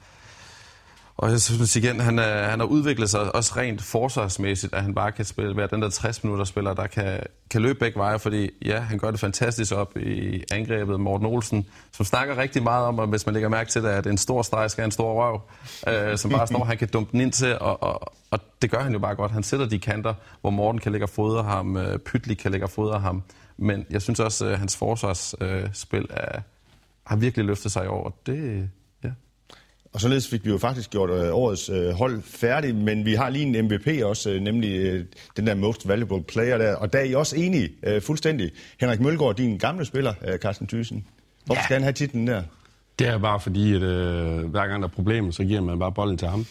og 1.18 1.30
jeg 1.30 1.40
synes 1.40 1.76
igen, 1.76 2.00
han, 2.00 2.18
er, 2.18 2.48
han 2.48 2.60
har 2.60 2.66
udviklet 2.66 3.10
sig 3.10 3.34
også 3.34 3.52
rent 3.56 3.82
forsvarsmæssigt, 3.82 4.74
at 4.74 4.82
han 4.82 4.94
bare 4.94 5.12
kan 5.12 5.24
spille, 5.24 5.56
være 5.56 5.68
den 5.70 5.82
der 5.82 5.90
60 5.90 6.24
minutter 6.24 6.44
spiller, 6.44 6.74
der 6.74 6.86
kan, 6.86 7.20
kan 7.50 7.62
løbe 7.62 7.78
begge 7.78 7.98
veje, 7.98 8.18
fordi 8.18 8.50
ja, 8.64 8.80
han 8.80 8.98
gør 8.98 9.10
det 9.10 9.20
fantastisk 9.20 9.72
op 9.72 9.96
i 9.96 10.42
angrebet. 10.52 11.00
Morten 11.00 11.26
Olsen, 11.26 11.66
som 11.92 12.06
snakker 12.06 12.36
rigtig 12.36 12.62
meget 12.62 12.86
om, 12.86 12.98
at 12.98 13.08
hvis 13.08 13.26
man 13.26 13.32
lægger 13.32 13.48
mærke 13.48 13.70
til 13.70 13.82
det, 13.82 13.88
at 13.88 14.06
en 14.06 14.18
stor 14.18 14.42
streg 14.42 14.70
skal 14.70 14.82
have 14.82 14.86
en 14.86 14.92
stor 14.92 15.12
røv, 15.12 15.40
øh, 15.88 16.18
som 16.18 16.30
bare 16.30 16.46
står, 16.46 16.64
han 16.64 16.78
kan 16.78 16.88
dumpe 16.88 17.12
den 17.12 17.20
ind 17.20 17.32
til, 17.32 17.58
og, 17.58 17.82
og, 17.82 18.12
og 18.30 18.40
det 18.62 18.70
gør 18.70 18.80
han 18.80 18.92
jo 18.92 18.98
bare 18.98 19.14
godt. 19.14 19.32
Han 19.32 19.42
sætter 19.42 19.66
de 19.66 19.78
kanter, 19.78 20.14
hvor 20.40 20.50
Morten 20.50 20.80
kan 20.80 20.92
lægge 20.92 21.04
og 21.04 21.10
fodre 21.10 21.42
ham, 21.42 21.76
øh, 21.76 21.98
Pytli 21.98 22.34
kan 22.34 22.50
lægge 22.50 22.66
og 22.66 22.70
fodre 22.70 23.00
ham, 23.00 23.22
men 23.56 23.86
jeg 23.90 24.02
synes 24.02 24.20
også, 24.20 24.46
at 24.46 24.58
hans 24.58 24.76
forsvarsspil 24.76 26.06
øh, 26.10 26.16
er, 26.16 26.40
har 27.06 27.16
virkelig 27.16 27.46
løftet 27.46 27.72
sig 27.72 27.84
i 27.84 27.88
år, 27.88 28.04
og 28.04 28.14
det. 28.26 28.70
Og 29.96 30.02
således 30.02 30.28
fik 30.28 30.44
vi 30.44 30.50
jo 30.50 30.58
faktisk 30.58 30.90
gjort 30.90 31.10
øh, 31.10 31.34
årets 31.34 31.68
øh, 31.68 31.90
hold 31.90 32.22
færdig, 32.22 32.74
men 32.74 33.04
vi 33.04 33.14
har 33.14 33.30
lige 33.30 33.44
en 33.44 33.64
MVP 33.64 34.02
også, 34.04 34.30
øh, 34.30 34.40
nemlig 34.40 34.70
øh, 34.70 35.04
den 35.36 35.46
der 35.46 35.54
Most 35.54 35.88
Valuable 35.88 36.22
Player 36.22 36.58
der. 36.58 36.74
Og 36.74 36.92
der 36.92 36.98
er 36.98 37.02
I 37.02 37.14
også 37.14 37.36
enige 37.36 37.70
øh, 37.82 38.02
fuldstændig. 38.02 38.50
Henrik 38.80 39.00
Mølgaard, 39.00 39.36
din 39.36 39.58
gamle 39.58 39.84
spiller, 39.84 40.14
øh, 40.28 40.38
Carsten 40.38 40.66
Thyssen. 40.66 41.06
Hvorfor 41.44 41.60
ja. 41.60 41.64
skal 41.64 41.74
han 41.74 41.82
have 41.82 41.92
titlen 41.92 42.26
der? 42.26 42.42
Det 42.98 43.06
er 43.06 43.18
bare 43.18 43.40
fordi, 43.40 43.74
at 43.74 43.82
øh, 43.82 44.44
hver 44.44 44.66
gang 44.66 44.82
der 44.82 44.88
er 44.88 44.92
problemer, 44.92 45.30
så 45.30 45.44
giver 45.44 45.60
man 45.60 45.78
bare 45.78 45.92
bolden 45.92 46.18
til 46.18 46.28
ham. 46.28 46.46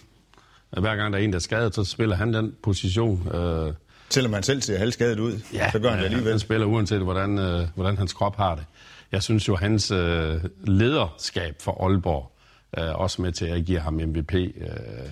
Hver 0.79 0.95
gang 0.95 1.13
der 1.13 1.19
er 1.19 1.23
en, 1.23 1.31
der 1.31 1.35
er 1.35 1.41
skadet, 1.41 1.75
så 1.75 1.83
spiller 1.83 2.15
han 2.15 2.33
den 2.33 2.53
position. 2.63 3.27
Øh, 3.35 3.73
Selvom 4.09 4.33
han 4.33 4.43
selv 4.43 4.61
ser 4.61 4.77
halvskadet 4.77 5.19
ud, 5.19 5.39
ja, 5.53 5.71
så 5.71 5.79
gør 5.79 5.89
han 5.89 5.99
det 5.99 6.05
alligevel. 6.05 6.31
Han 6.31 6.39
spiller 6.39 6.67
uanset, 6.67 7.01
hvordan, 7.01 7.39
øh, 7.39 7.67
hvordan 7.75 7.97
hans 7.97 8.13
krop 8.13 8.35
har 8.37 8.55
det. 8.55 8.65
Jeg 9.11 9.23
synes 9.23 9.47
jo, 9.47 9.55
hans 9.55 9.91
øh, 9.91 10.35
lederskab 10.63 11.55
for 11.59 11.85
Aalborg, 11.87 12.31
øh, 12.77 12.95
også 12.95 13.21
med 13.21 13.31
til 13.31 13.45
at 13.45 13.65
give 13.65 13.79
ham 13.79 13.93
MVP, 13.93 14.33
øh, 14.33 15.09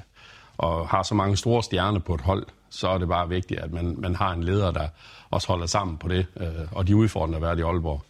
og 0.58 0.90
har 0.90 1.04
så 1.04 1.16
mange 1.16 1.38
store 1.38 1.64
stjerner 1.64 2.00
på 2.00 2.16
et 2.16 2.22
hold, 2.22 2.46
så 2.70 2.88
er 2.88 2.98
det 2.98 3.08
bare 3.08 3.30
vigtigt, 3.30 3.60
at 3.60 3.72
man, 3.72 3.96
man 3.98 4.16
har 4.16 4.34
en 4.34 4.44
leder, 4.44 4.72
der 4.72 4.88
også 5.30 5.48
holder 5.48 5.66
sammen 5.66 5.98
på 5.98 6.08
det, 6.08 6.26
øh, 6.38 6.48
og 6.72 6.88
de 6.88 6.96
udfordrende 6.96 7.36
at 7.36 7.42
være 7.42 7.60
i 7.60 7.62
Aalborg. 7.62 8.04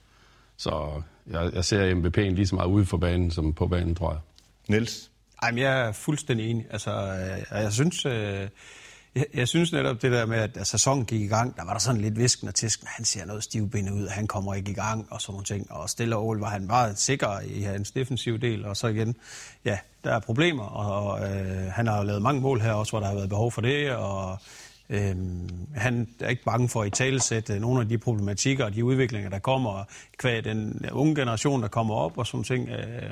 Så 0.57 1.01
jeg, 1.27 1.51
jeg 1.53 1.65
ser 1.65 1.95
MVP'en 1.95 2.35
lige 2.35 2.47
så 2.47 2.55
meget 2.55 2.67
ude 2.67 2.85
for 2.85 2.97
banen 2.97 3.31
som 3.31 3.53
på 3.53 3.67
banen, 3.67 3.95
tror 3.95 4.11
jeg. 4.11 4.19
Niels? 4.67 5.11
Ej, 5.41 5.53
jeg 5.57 5.87
er 5.87 5.91
fuldstændig 5.91 6.49
enig. 6.49 6.65
Altså, 6.69 6.91
jeg, 6.91 7.45
jeg 7.51 7.73
synes... 7.73 8.05
Øh 8.05 8.47
jeg, 9.15 9.25
jeg 9.33 9.47
synes 9.47 9.71
netop 9.71 10.01
det 10.01 10.11
der 10.11 10.25
med, 10.25 10.37
at 10.37 10.55
da 10.55 10.63
sæsonen 10.63 11.05
gik 11.05 11.21
i 11.21 11.27
gang, 11.27 11.57
der 11.57 11.65
var 11.65 11.71
der 11.71 11.79
sådan 11.79 12.01
lidt 12.01 12.19
visken 12.19 12.47
og 12.47 12.55
tisken, 12.55 12.87
han 12.87 13.05
ser 13.05 13.25
noget 13.25 13.43
stivbindet 13.43 13.91
ud, 13.91 14.05
og 14.05 14.11
han 14.11 14.27
kommer 14.27 14.53
ikke 14.53 14.71
i 14.71 14.73
gang, 14.73 15.07
og 15.09 15.21
sådan 15.21 15.33
nogle 15.33 15.45
ting. 15.45 15.71
Og 15.71 15.89
stille 15.89 16.15
og 16.15 16.39
var 16.39 16.49
han 16.49 16.67
meget 16.67 16.99
sikker 16.99 17.39
i 17.45 17.61
hans 17.61 17.91
defensive 17.91 18.37
del, 18.37 18.65
og 18.65 18.77
så 18.77 18.87
igen, 18.87 19.15
ja, 19.65 19.77
der 20.03 20.11
er 20.15 20.19
problemer, 20.19 20.63
og 20.63 21.19
øh, 21.19 21.71
han 21.71 21.87
har 21.87 22.03
lavet 22.03 22.21
mange 22.21 22.41
mål 22.41 22.61
her 22.61 22.73
også, 22.73 22.91
hvor 22.91 22.99
der 22.99 23.07
har 23.07 23.15
været 23.15 23.29
behov 23.29 23.51
for 23.51 23.61
det, 23.61 23.91
og 23.91 24.37
Øhm, 24.89 25.67
han 25.75 26.07
er 26.19 26.29
ikke 26.29 26.43
bange 26.43 26.69
for 26.69 26.81
at 26.81 26.87
i 26.87 26.89
talesætte 26.89 27.59
nogle 27.59 27.81
af 27.81 27.89
de 27.89 27.97
problematikker 27.97 28.65
og 28.65 28.73
de 28.75 28.85
udviklinger, 28.85 29.29
der 29.29 29.39
kommer, 29.39 29.83
kvad 30.17 30.41
den 30.41 30.89
unge 30.91 31.15
generation, 31.15 31.61
der 31.61 31.67
kommer 31.67 31.95
op, 31.95 32.17
og 32.17 32.27
sådan 32.27 32.43
ting. 32.43 32.69
Øh, 32.69 33.11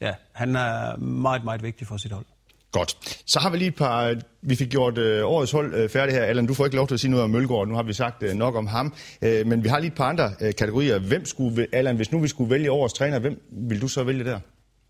ja, 0.00 0.14
han 0.32 0.56
er 0.56 0.96
meget, 0.96 1.44
meget 1.44 1.62
vigtig 1.62 1.86
for 1.86 1.96
sit 1.96 2.12
hold. 2.12 2.26
Godt. 2.74 3.20
Så 3.26 3.38
har 3.40 3.50
vi 3.50 3.56
lige 3.58 3.68
et 3.68 3.74
par... 3.74 4.14
Vi 4.42 4.56
fik 4.56 4.70
gjort 4.70 4.98
øh, 4.98 5.26
årets 5.26 5.52
hold 5.52 5.74
øh, 5.74 5.88
færdig 5.88 6.14
her. 6.14 6.22
Allan, 6.22 6.46
du 6.46 6.54
får 6.54 6.64
ikke 6.64 6.76
lov 6.76 6.86
til 6.86 6.94
at 6.94 7.00
sige 7.00 7.10
noget 7.10 7.24
om 7.24 7.30
Mølgaard. 7.30 7.68
Nu 7.68 7.74
har 7.74 7.82
vi 7.82 7.92
sagt 7.92 8.22
øh, 8.22 8.34
nok 8.34 8.54
om 8.54 8.66
ham. 8.66 8.94
Øh, 9.22 9.46
men 9.46 9.64
vi 9.64 9.68
har 9.68 9.78
lige 9.78 9.88
et 9.88 9.94
par 9.94 10.04
andre 10.04 10.30
øh, 10.40 10.54
kategorier. 10.54 10.98
Hvem 10.98 11.24
skulle... 11.24 11.66
Allan, 11.72 11.96
hvis 11.96 12.12
nu 12.12 12.18
vi 12.18 12.28
skulle 12.28 12.50
vælge 12.50 12.70
årets 12.70 12.94
træner, 12.94 13.18
hvem 13.18 13.40
vil 13.50 13.80
du 13.80 13.88
så 13.88 14.04
vælge 14.04 14.24
der? 14.24 14.38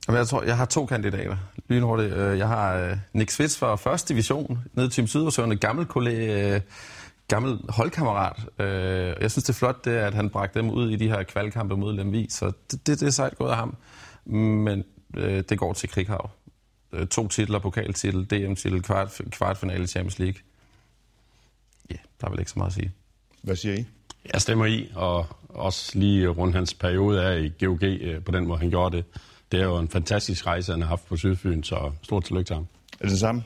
Jamen, 0.08 0.18
jeg 0.18 0.26
tror, 0.26 0.42
jeg 0.42 0.56
har 0.56 0.64
to 0.64 0.86
kandidater. 0.86 1.36
Lynhurtigt. 1.68 2.12
Øh, 2.14 2.38
jeg 2.38 2.48
har 2.48 2.74
øh, 2.76 2.96
Nick 3.12 3.30
Svits 3.30 3.58
fra 3.58 3.76
første 3.76 4.14
division, 4.14 4.58
nede 4.74 4.86
i 4.86 4.90
Team 4.90 5.06
Sydersøen, 5.06 5.52
en 5.52 5.58
gammel 5.58 5.86
kollega, 5.86 6.54
øh, 6.54 6.60
gammel 7.28 7.58
holdkammerat. 7.68 8.36
Øh, 8.58 8.66
jeg 9.20 9.30
synes, 9.30 9.44
det 9.44 9.48
er 9.48 9.58
flot, 9.58 9.84
det, 9.84 9.90
at 9.90 10.14
han 10.14 10.30
bragte 10.30 10.58
dem 10.58 10.70
ud 10.70 10.90
i 10.90 10.96
de 10.96 11.08
her 11.08 11.22
kvalkampe 11.22 11.76
mod 11.76 11.92
Lemvi, 11.92 12.26
så 12.30 12.52
det, 12.70 12.86
det, 12.86 13.00
det 13.00 13.06
er 13.06 13.10
sejt 13.10 13.38
gået 13.38 13.50
af 13.50 13.56
ham. 13.56 13.76
Men 14.26 14.84
øh, 15.16 15.42
det 15.48 15.58
går 15.58 15.72
til 15.72 15.88
Krighav. 15.88 16.30
Øh, 16.94 17.06
to 17.06 17.28
titler, 17.28 17.58
pokaltitel, 17.58 18.24
DM-titel, 18.24 18.82
kvart, 18.82 19.20
kvartfinale 19.30 19.84
i 19.84 19.86
Champions 19.86 20.18
League. 20.18 20.40
Ja, 21.90 21.96
der 22.20 22.26
er 22.26 22.30
vel 22.30 22.38
ikke 22.38 22.50
så 22.50 22.58
meget 22.58 22.70
at 22.70 22.74
sige. 22.74 22.92
Hvad 23.42 23.56
siger 23.56 23.74
I? 23.74 23.84
Jeg 24.32 24.40
stemmer 24.40 24.66
i, 24.66 24.90
og 24.94 25.26
også 25.48 25.98
lige 25.98 26.28
rundt 26.28 26.54
hans 26.54 26.74
periode 26.74 27.24
af 27.24 27.40
i 27.40 27.64
GOG, 27.64 27.82
øh, 27.82 28.24
på 28.24 28.32
den 28.32 28.46
måde 28.46 28.58
han 28.58 28.70
gjorde 28.70 28.96
det. 28.96 29.04
Det 29.52 29.60
er 29.60 29.64
jo 29.64 29.78
en 29.78 29.88
fantastisk 29.88 30.46
rejse, 30.46 30.72
han 30.72 30.80
har 30.80 30.88
haft 30.88 31.06
på 31.06 31.16
Sydfyn, 31.16 31.62
så 31.62 31.92
stort 32.02 32.24
tillykke 32.24 32.48
til 32.48 32.54
ham. 32.54 32.66
Er 32.92 33.04
det 33.04 33.10
det 33.10 33.20
samme? 33.20 33.44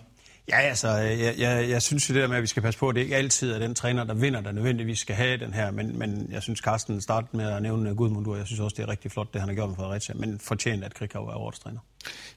Ja, 0.48 0.61
altså, 0.61 0.88
jeg, 0.88 1.34
jeg, 1.38 1.68
jeg 1.68 1.82
synes 1.82 2.11
jo 2.11 2.14
det 2.14 2.22
der 2.22 2.28
med, 2.28 2.37
at 2.37 2.42
vi 2.42 2.46
skal 2.46 2.62
passe 2.62 2.80
på, 2.80 2.88
at 2.88 2.94
det 2.94 3.00
ikke 3.00 3.16
altid 3.16 3.52
er 3.52 3.58
den 3.58 3.74
træner, 3.74 4.04
der 4.04 4.14
vinder, 4.14 4.40
der 4.40 4.52
nødvendigvis 4.52 4.98
skal 4.98 5.16
have 5.16 5.37
den 5.37 5.54
her, 5.54 5.70
men, 5.70 5.98
men 5.98 6.28
jeg 6.30 6.42
synes, 6.42 6.58
Carsten 6.58 7.00
startede 7.00 7.37
med 7.37 7.46
at 7.52 7.62
nævne 7.62 7.94
Gudmundur. 7.94 8.37
Jeg 8.37 8.46
synes 8.46 8.61
også, 8.61 8.74
det 8.76 8.82
er 8.82 8.88
rigtig 8.88 9.11
flot, 9.11 9.32
det 9.32 9.40
han 9.40 9.48
har 9.48 9.54
gjort 9.54 9.68
med 9.68 9.76
Fredericia, 9.76 10.14
men 10.14 10.40
fortjent, 10.40 10.84
at 10.84 10.94
Krikau 10.94 11.26
er 11.26 11.34
årets 11.34 11.58
træner. 11.58 11.80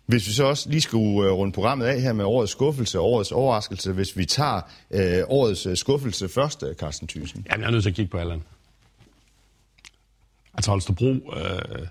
Hvis 0.05 0.27
vi 0.27 0.31
så 0.33 0.43
også 0.43 0.69
lige 0.69 0.81
skulle 0.81 1.29
øh, 1.29 1.33
runde 1.33 1.53
programmet 1.53 1.85
af 1.85 2.01
her 2.01 2.13
med 2.13 2.25
årets 2.25 2.51
skuffelse, 2.51 2.99
årets 2.99 3.31
overraskelse, 3.31 3.91
hvis 3.91 4.17
vi 4.17 4.25
tager 4.25 4.61
øh, 4.91 5.23
årets 5.27 5.65
øh, 5.65 5.77
skuffelse 5.77 6.29
først, 6.29 6.63
øh, 6.63 6.75
Carsten 6.75 7.07
Thyssen. 7.07 7.45
Jamen, 7.51 7.61
jeg 7.61 7.67
er 7.67 7.71
nødt 7.71 7.83
til 7.83 7.89
at 7.89 7.95
kigge 7.95 8.11
på 8.11 8.17
Allan. 8.17 8.43
Altså 10.53 10.71
Holstebro 10.71 11.05
øh, 11.05 11.87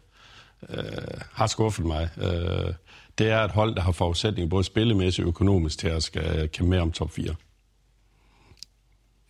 øh, 0.69 0.85
har 1.33 1.47
skuffet 1.47 1.87
mig. 1.87 2.09
Øh, 2.17 2.75
det 3.19 3.31
er 3.31 3.41
et 3.41 3.51
hold, 3.51 3.75
der 3.75 3.83
har 3.83 3.93
forudsætning 3.93 4.51
både 4.51 4.65
spillemæssigt 4.65 5.25
og 5.25 5.29
økonomisk 5.29 5.79
til 5.79 5.89
at 5.89 6.03
skal 6.03 6.49
kæmpe 6.49 6.71
med 6.71 6.79
om 6.79 6.93
top 6.93 7.11
4. 7.11 7.35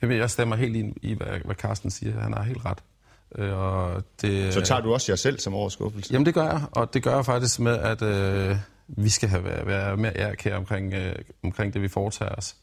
Jeg, 0.00 0.08
ved, 0.08 0.16
jeg 0.16 0.30
stemmer 0.30 0.56
helt 0.56 0.76
ind 0.76 0.96
i, 1.02 1.14
hvad, 1.14 1.26
hvad 1.44 1.54
Carsten 1.54 1.90
siger. 1.90 2.20
Han 2.20 2.32
har 2.32 2.42
helt 2.42 2.64
ret. 2.64 2.78
Øh, 3.34 3.58
og 3.58 4.02
det, 4.22 4.54
Så 4.54 4.60
tager 4.60 4.80
du 4.80 4.92
også 4.92 5.12
jer 5.12 5.16
selv 5.16 5.38
som 5.38 5.54
årets 5.54 5.72
skuffelse? 5.72 6.12
Jamen 6.12 6.26
det 6.26 6.34
gør 6.34 6.44
jeg, 6.44 6.62
og 6.72 6.94
det 6.94 7.02
gør 7.02 7.14
jeg 7.14 7.24
faktisk 7.24 7.60
med, 7.60 7.78
at 7.78 8.02
øh, 8.02 8.56
vi 8.88 9.08
skal 9.08 9.28
have, 9.28 9.44
være, 9.44 9.96
mere 9.96 10.16
ærkære 10.16 10.56
omkring, 10.56 10.94
øh, 10.94 11.14
omkring 11.42 11.74
det, 11.74 11.82
vi 11.82 11.88
foretager 11.88 12.34
os. 12.34 12.56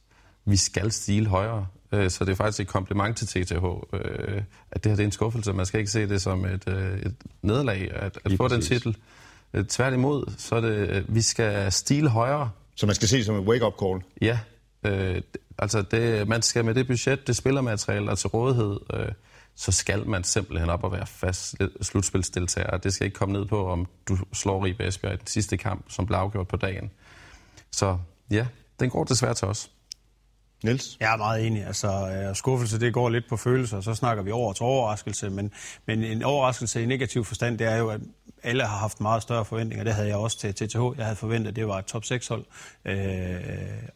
Vi 0.46 0.58
skal 0.58 0.92
stile 0.92 1.28
højere, 1.28 1.68
så 1.92 2.26
det 2.26 2.32
er 2.32 2.36
faktisk 2.36 2.60
et 2.60 2.68
kompliment 2.68 3.18
til 3.18 3.28
TTH, 3.28 3.66
øh, 3.94 4.42
at 4.72 4.84
det 4.84 4.90
her 4.90 4.96
det 4.96 5.00
er 5.00 5.06
en 5.06 5.12
skuffelse. 5.12 5.54
Man 5.54 5.66
skal 5.66 5.80
ikke 5.80 5.92
se 5.92 6.10
det 6.10 6.22
som 6.22 6.46
et, 6.46 6.64
øh, 6.68 7.00
et 7.00 7.16
nederlag 7.42 7.92
at, 7.94 8.20
at 8.26 8.32
få 8.38 8.48
præcis. 8.48 8.70
den 8.70 8.80
titel. 8.80 8.98
Øh, 9.54 9.66
tværtimod, 9.66 10.34
så 10.38 10.56
er 10.56 10.62
det, 10.62 10.90
øh, 10.90 11.16
vi 11.16 11.22
skal 11.22 11.72
stile 11.72 12.10
højere. 12.10 12.52
Så 12.76 12.86
man 12.86 12.96
skal 12.96 13.08
se 13.08 13.18
det 13.18 13.26
som 13.26 13.36
et 13.36 13.48
wake-up 13.48 13.74
call? 13.82 14.02
Ja, 14.22 14.40
øh, 14.84 15.22
altså 15.58 15.82
det, 15.82 16.28
man 16.28 16.42
skal 16.42 16.66
med 16.66 16.76
det 16.76 16.88
budget, 16.88 17.28
det 17.28 17.36
spillermateriale, 17.36 18.06
der 18.06 18.12
er 18.12 18.16
til 18.16 18.30
rådighed, 18.30 18.80
øh, 18.94 19.12
så 19.56 19.72
skal 19.72 20.08
man 20.08 20.24
simpelthen 20.24 20.70
op 20.70 20.84
og 20.84 20.92
være 20.92 21.08
fast 21.08 21.56
slutspilsdeltager. 21.82 22.78
Det 22.78 22.94
skal 22.94 23.06
ikke 23.06 23.16
komme 23.16 23.34
ned 23.34 23.46
på, 23.46 23.68
om 23.68 23.88
du 24.08 24.18
slår 24.34 24.66
Ribe 24.66 24.88
Esbjerg 24.88 25.14
i 25.14 25.18
den 25.18 25.28
sidste 25.28 25.58
kamp, 25.58 25.86
som 25.90 26.06
blev 26.06 26.18
afgjort 26.18 26.48
på 26.48 26.58
dagen. 26.58 26.92
Så 27.72 27.98
ja, 28.32 28.48
den 28.80 28.90
går 28.90 29.04
desværre 29.04 29.34
til 29.34 29.48
os. 29.48 29.72
Niels? 30.64 30.98
Jeg 31.00 31.14
er 31.14 31.18
meget 31.18 31.48
enig. 31.48 31.66
Altså, 31.66 31.88
øh, 31.88 32.36
skuffelse, 32.36 32.80
det 32.80 32.94
går 32.94 33.10
lidt 33.10 33.30
på 33.30 33.38
følelser, 33.38 33.82
så 33.82 33.94
snakker 33.94 34.24
vi 34.24 34.32
over 34.32 34.54
til 34.54 34.64
overraskelse, 34.64 35.30
men, 35.30 35.52
men 35.86 36.04
en 36.04 36.24
overraskelse 36.24 36.84
i 36.84 36.86
negativ 36.86 37.26
forstand, 37.26 37.58
det 37.58 37.68
er 37.68 37.76
jo, 37.76 37.90
at 37.90 38.02
alle 38.44 38.64
har 38.64 38.78
haft 38.78 39.02
meget 39.02 39.22
større 39.22 39.46
forventninger. 39.46 39.84
Det 39.84 39.94
havde 39.94 40.08
jeg 40.08 40.18
også 40.18 40.40
til 40.40 40.54
TTH. 40.54 40.80
Jeg 40.98 41.06
havde 41.06 41.16
forventet, 41.16 41.50
at 41.50 41.56
det 41.56 41.68
var 41.68 41.80
et 41.80 41.86
top 41.86 42.04
6-hold. 42.04 42.46
Øh, 42.86 43.40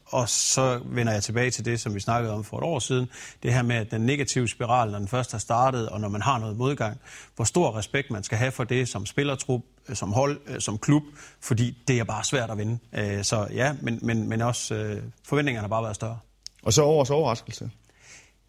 og 0.05 0.29
så 0.29 0.81
vender 0.85 1.13
jeg 1.13 1.23
tilbage 1.23 1.51
til 1.51 1.65
det, 1.65 1.79
som 1.79 1.95
vi 1.95 1.99
snakkede 1.99 2.33
om 2.33 2.43
for 2.43 2.57
et 2.57 2.63
år 2.63 2.79
siden. 2.79 3.09
Det 3.43 3.53
her 3.53 3.61
med, 3.61 3.75
at 3.75 3.91
den 3.91 4.01
negative 4.01 4.47
spiral, 4.47 4.91
når 4.91 4.99
den 4.99 5.07
først 5.07 5.31
har 5.31 5.39
startet, 5.39 5.89
og 5.89 6.01
når 6.01 6.09
man 6.09 6.21
har 6.21 6.39
noget 6.39 6.57
modgang, 6.57 6.97
hvor 7.35 7.45
stor 7.45 7.77
respekt 7.77 8.11
man 8.11 8.23
skal 8.23 8.37
have 8.37 8.51
for 8.51 8.63
det 8.63 8.87
som 8.89 9.05
spillertrup, 9.05 9.61
øh, 9.89 9.95
som 9.95 10.13
hold, 10.13 10.39
øh, 10.47 10.59
som 10.59 10.77
klub, 10.77 11.03
fordi 11.41 11.77
det 11.87 11.99
er 11.99 12.03
bare 12.03 12.23
svært 12.23 12.49
at 12.49 12.57
vinde. 12.57 12.79
Øh, 12.93 13.23
så 13.23 13.47
ja, 13.53 13.73
men, 13.81 13.99
men, 14.01 14.29
men 14.29 14.41
også 14.41 14.75
øh, 14.75 15.03
forventningerne 15.27 15.63
har 15.63 15.69
bare 15.69 15.83
været 15.83 15.95
større. 15.95 16.17
Og 16.63 16.73
så 16.73 16.83
årets 16.83 17.11
overraskelse? 17.11 17.69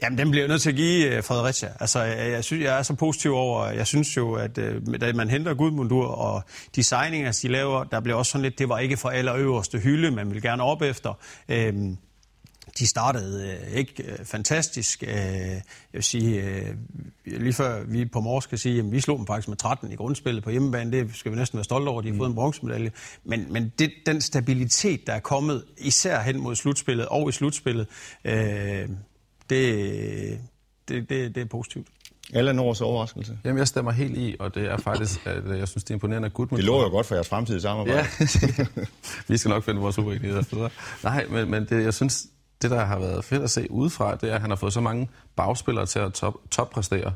Jamen, 0.03 0.19
den 0.19 0.31
bliver 0.31 0.45
jeg 0.45 0.49
nødt 0.49 0.63
til 0.63 0.71
at 0.71 0.77
give 0.77 1.17
øh, 1.17 1.23
Fredericia. 1.23 1.69
Altså, 1.81 2.03
jeg, 2.03 2.31
jeg, 2.31 2.45
synes, 2.45 2.65
jeg 2.65 2.79
er 2.79 2.83
så 2.83 2.95
positiv 2.95 3.35
over, 3.35 3.67
jeg 3.67 3.87
synes 3.87 4.17
jo, 4.17 4.35
at 4.35 4.59
øh, 4.59 5.01
da 5.01 5.13
man 5.13 5.31
henter 5.31 5.55
Gudmundur 5.55 6.07
og 6.07 6.43
de 6.77 6.83
signinger, 6.83 7.39
de 7.43 7.49
laver, 7.49 7.85
der 7.85 8.01
bliver 8.01 8.17
også 8.17 8.33
sådan 8.33 8.43
lidt, 8.43 8.59
det 8.59 8.69
var 8.69 8.79
ikke 8.79 8.97
for 8.97 9.09
allerøverste 9.09 9.79
hylde, 9.79 10.11
man 10.11 10.31
vil 10.31 10.43
gerne 10.43 10.63
op 10.63 10.83
efter. 10.83 11.19
Øhm, 11.49 11.97
de 12.79 12.87
startede 12.87 13.59
øh, 13.71 13.77
ikke 13.77 14.03
øh, 14.03 14.25
fantastisk. 14.25 15.03
Øh, 15.03 15.11
jeg 15.11 15.63
vil 15.93 16.03
sige, 16.03 16.43
øh, 16.43 16.75
lige 17.25 17.53
før 17.53 17.85
vi 17.85 18.05
på 18.05 18.21
morges 18.21 18.45
skal 18.45 18.59
sige, 18.59 18.79
at 18.79 18.93
vi 18.93 19.01
slog 19.01 19.19
dem 19.19 19.27
faktisk 19.27 19.49
med 19.49 19.57
13 19.57 19.93
i 19.93 19.95
grundspillet 19.95 20.45
på 20.45 20.51
hjemmebane. 20.51 20.93
Det 20.93 21.17
skal 21.17 21.33
vi 21.33 21.37
næsten 21.37 21.57
være 21.57 21.65
stolte 21.65 21.89
over, 21.89 22.03
de 22.03 22.11
har 22.11 22.17
fået 22.17 22.29
en 22.29 22.35
bronzemedalje. 22.35 22.93
Men, 23.25 23.53
men 23.53 23.73
det, 23.79 23.93
den 24.07 24.21
stabilitet, 24.21 25.07
der 25.07 25.13
er 25.13 25.21
kommet, 25.21 25.65
især 25.79 26.21
hen 26.21 26.41
mod 26.41 26.55
slutspillet 26.55 27.07
og 27.07 27.29
i 27.29 27.33
slutspillet, 27.33 27.87
øh, 28.25 28.35
det, 28.35 28.89
det, 30.89 31.09
det, 31.09 31.35
det 31.35 31.37
er 31.37 31.45
positivt. 31.45 31.87
Eller 32.35 32.63
års 32.63 32.81
overraskelse? 32.81 33.39
Jamen, 33.45 33.59
jeg 33.59 33.69
stemmer 33.69 33.91
helt 33.91 34.19
i, 34.19 34.37
og 34.39 34.55
det 34.55 34.65
er 34.65 34.77
faktisk, 34.77 35.27
at 35.27 35.59
jeg 35.59 35.69
synes, 35.69 35.85
det 35.85 35.91
er 35.91 35.95
imponerende, 35.95 36.27
at 36.27 36.35
Gudmund... 36.35 36.57
Det 36.57 36.65
lover 36.65 36.83
jo 36.83 36.89
godt 36.89 37.07
for 37.07 37.15
jeres 37.15 37.29
fremtidige 37.29 37.63
samarbejde. 37.63 38.07
Ja, 38.21 38.27
vi 39.29 39.37
skal 39.37 39.49
nok 39.49 39.65
finde 39.65 39.81
vores 39.81 39.99
uenigheder. 39.99 40.69
Nej, 41.05 41.27
men, 41.31 41.51
men 41.51 41.65
det, 41.65 41.85
jeg 41.85 41.95
synes, 41.95 42.27
det, 42.63 42.71
der 42.71 42.85
har 42.85 42.99
været 42.99 43.25
fedt 43.25 43.43
at 43.43 43.51
se 43.51 43.71
udefra, 43.71 44.15
det 44.15 44.31
er, 44.31 44.35
at 44.35 44.41
han 44.41 44.51
har 44.51 44.57
fået 44.57 44.73
så 44.73 44.81
mange 44.81 45.09
bagspillere 45.37 45.87
til 45.87 45.99
at 45.99 46.13
top, 46.13 46.35
toppræstere. 46.51 47.13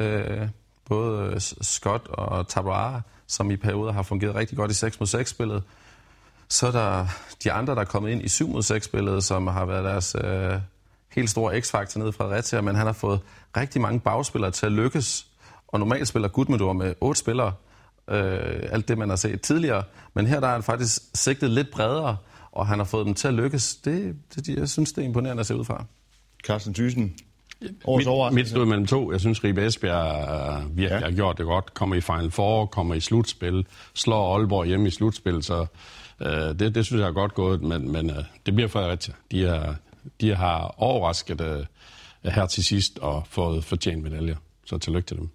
Øh, 0.00 0.48
både 0.88 1.32
øh, 1.32 1.40
Scott 1.40 2.08
og 2.08 2.48
Tabara, 2.48 3.00
som 3.26 3.50
i 3.50 3.56
perioder 3.56 3.92
har 3.92 4.02
fungeret 4.02 4.34
rigtig 4.34 4.58
godt 4.58 4.70
i 4.70 4.74
6 4.74 5.00
mod 5.00 5.06
6 5.06 5.30
spillet. 5.30 5.62
Så 6.48 6.66
er 6.66 6.70
der 6.70 7.06
de 7.44 7.52
andre, 7.52 7.74
der 7.74 7.80
er 7.80 7.84
kommet 7.84 8.10
ind 8.10 8.22
i 8.22 8.28
7 8.28 8.48
mod 8.48 8.62
6 8.62 8.84
spillet, 8.84 9.24
som 9.24 9.46
har 9.46 9.64
været 9.64 9.84
deres 9.84 10.16
øh, 10.24 10.60
helt 11.12 11.30
store 11.30 11.60
x-faktor 11.60 12.00
nede 12.00 12.12
fra 12.12 12.24
Retia, 12.24 12.60
men 12.60 12.74
han 12.74 12.86
har 12.86 12.92
fået 12.92 13.20
rigtig 13.56 13.80
mange 13.80 14.00
bagspillere 14.00 14.50
til 14.50 14.66
at 14.66 14.72
lykkes. 14.72 15.26
Og 15.68 15.78
normalt 15.78 16.08
spiller 16.08 16.28
Gudmundur 16.28 16.72
med 16.72 16.94
otte 17.00 17.20
spillere, 17.20 17.52
øh, 18.08 18.68
alt 18.70 18.88
det 18.88 18.98
man 18.98 19.08
har 19.08 19.16
set 19.16 19.40
tidligere. 19.40 19.82
Men 20.14 20.26
her 20.26 20.40
der 20.40 20.48
er 20.48 20.52
han 20.52 20.62
faktisk 20.62 21.02
sigtet 21.14 21.50
lidt 21.50 21.70
bredere, 21.70 22.16
og 22.58 22.66
han 22.66 22.78
har 22.78 22.84
fået 22.84 23.06
dem 23.06 23.14
til 23.14 23.28
at 23.28 23.34
lykkes. 23.34 23.76
Det, 23.76 24.16
det 24.34 24.48
jeg 24.48 24.68
synes, 24.68 24.92
det 24.92 25.02
er 25.02 25.06
imponerende 25.06 25.40
at 25.40 25.46
se 25.46 25.56
ud 25.56 25.64
fra. 25.64 25.84
Carsten 26.46 26.74
Thyssen, 26.74 27.16
mit, 27.60 28.06
mit 28.32 28.48
stod 28.48 28.66
mellem 28.66 28.86
to. 28.86 29.12
Jeg 29.12 29.20
synes, 29.20 29.44
Ribe 29.44 29.66
Esbjerg 29.66 30.62
uh, 30.64 30.76
virkelig 30.76 31.00
ja. 31.00 31.06
har 31.06 31.10
gjort 31.10 31.38
det 31.38 31.46
godt. 31.46 31.74
Kommer 31.74 31.96
i 31.96 32.00
Final 32.00 32.30
Four, 32.30 32.66
kommer 32.66 32.94
i 32.94 33.00
slutspil, 33.00 33.66
slår 33.94 34.36
Aalborg 34.36 34.66
hjemme 34.66 34.88
i 34.88 34.90
slutspil, 34.90 35.42
så 35.42 35.66
uh, 36.20 36.26
det, 36.28 36.74
det 36.74 36.86
synes 36.86 37.00
jeg 37.00 37.08
er 37.08 37.12
godt 37.12 37.34
gået, 37.34 37.62
men, 37.62 37.92
men 37.92 38.10
uh, 38.10 38.16
det 38.46 38.54
bliver 38.54 38.68
Fredericia. 38.68 39.14
De, 39.30 39.46
er, 39.46 39.74
de 40.20 40.34
har 40.34 40.74
overrasket 40.78 41.40
uh, 41.40 42.32
her 42.32 42.46
til 42.46 42.64
sidst 42.64 42.98
og 42.98 43.26
fået 43.30 43.64
fortjent 43.64 44.02
medaljer, 44.02 44.36
så 44.64 44.78
tillykke 44.78 45.06
til 45.06 45.16
dem. 45.16 45.28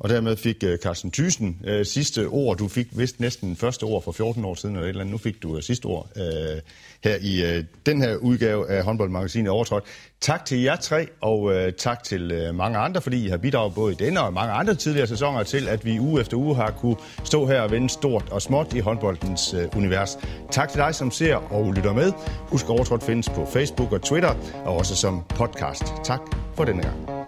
Og 0.00 0.08
dermed 0.08 0.36
fik 0.36 0.64
øh, 0.64 0.78
Carsten 0.78 1.10
Thyssen 1.10 1.56
øh, 1.64 1.86
sidste 1.86 2.26
ord. 2.26 2.56
Du 2.56 2.68
fik 2.68 2.86
vist 2.92 3.20
næsten 3.20 3.56
første 3.56 3.84
ord 3.84 4.02
for 4.02 4.12
14 4.12 4.44
år 4.44 4.54
siden, 4.54 4.74
eller 4.74 4.84
et 4.84 4.88
eller 4.88 5.00
andet. 5.00 5.12
Nu 5.12 5.18
fik 5.18 5.42
du 5.42 5.56
øh, 5.56 5.62
sidste 5.62 5.86
ord 5.86 6.08
øh, 6.16 6.60
her 7.04 7.16
i 7.20 7.56
øh, 7.56 7.64
den 7.86 8.02
her 8.02 8.16
udgave 8.16 8.70
af 8.70 8.84
håndboldmagasinet 8.84 9.50
Overtrådt. 9.50 9.84
Tak 10.20 10.44
til 10.44 10.62
jer 10.62 10.76
tre, 10.76 11.08
og 11.20 11.54
øh, 11.54 11.72
tak 11.72 12.02
til 12.02 12.32
øh, 12.32 12.54
mange 12.54 12.78
andre, 12.78 13.00
fordi 13.00 13.26
I 13.26 13.28
har 13.28 13.36
bidraget 13.36 13.74
både 13.74 13.92
i 13.92 13.96
denne 13.96 14.20
og 14.20 14.32
mange 14.32 14.52
andre 14.52 14.74
tidligere 14.74 15.06
sæsoner 15.06 15.42
til, 15.42 15.68
at 15.68 15.84
vi 15.84 16.00
uge 16.00 16.20
efter 16.20 16.36
uge 16.36 16.56
har 16.56 16.70
kunne 16.70 16.96
stå 17.24 17.46
her 17.46 17.60
og 17.60 17.70
vende 17.70 17.90
stort 17.90 18.24
og 18.30 18.42
småt 18.42 18.74
i 18.74 18.78
håndboldens 18.78 19.54
øh, 19.54 19.76
univers. 19.76 20.18
Tak 20.50 20.68
til 20.68 20.80
dig, 20.80 20.94
som 20.94 21.10
ser 21.10 21.36
og 21.36 21.72
lytter 21.72 21.92
med. 21.92 22.12
Husk, 22.38 22.70
Overtrådt 22.70 23.02
findes 23.02 23.28
på 23.28 23.46
Facebook 23.52 23.92
og 23.92 24.02
Twitter, 24.02 24.34
og 24.64 24.76
også 24.76 24.96
som 24.96 25.22
podcast. 25.28 25.84
Tak 26.04 26.20
for 26.56 26.64
denne 26.64 26.82
gang. 26.82 27.19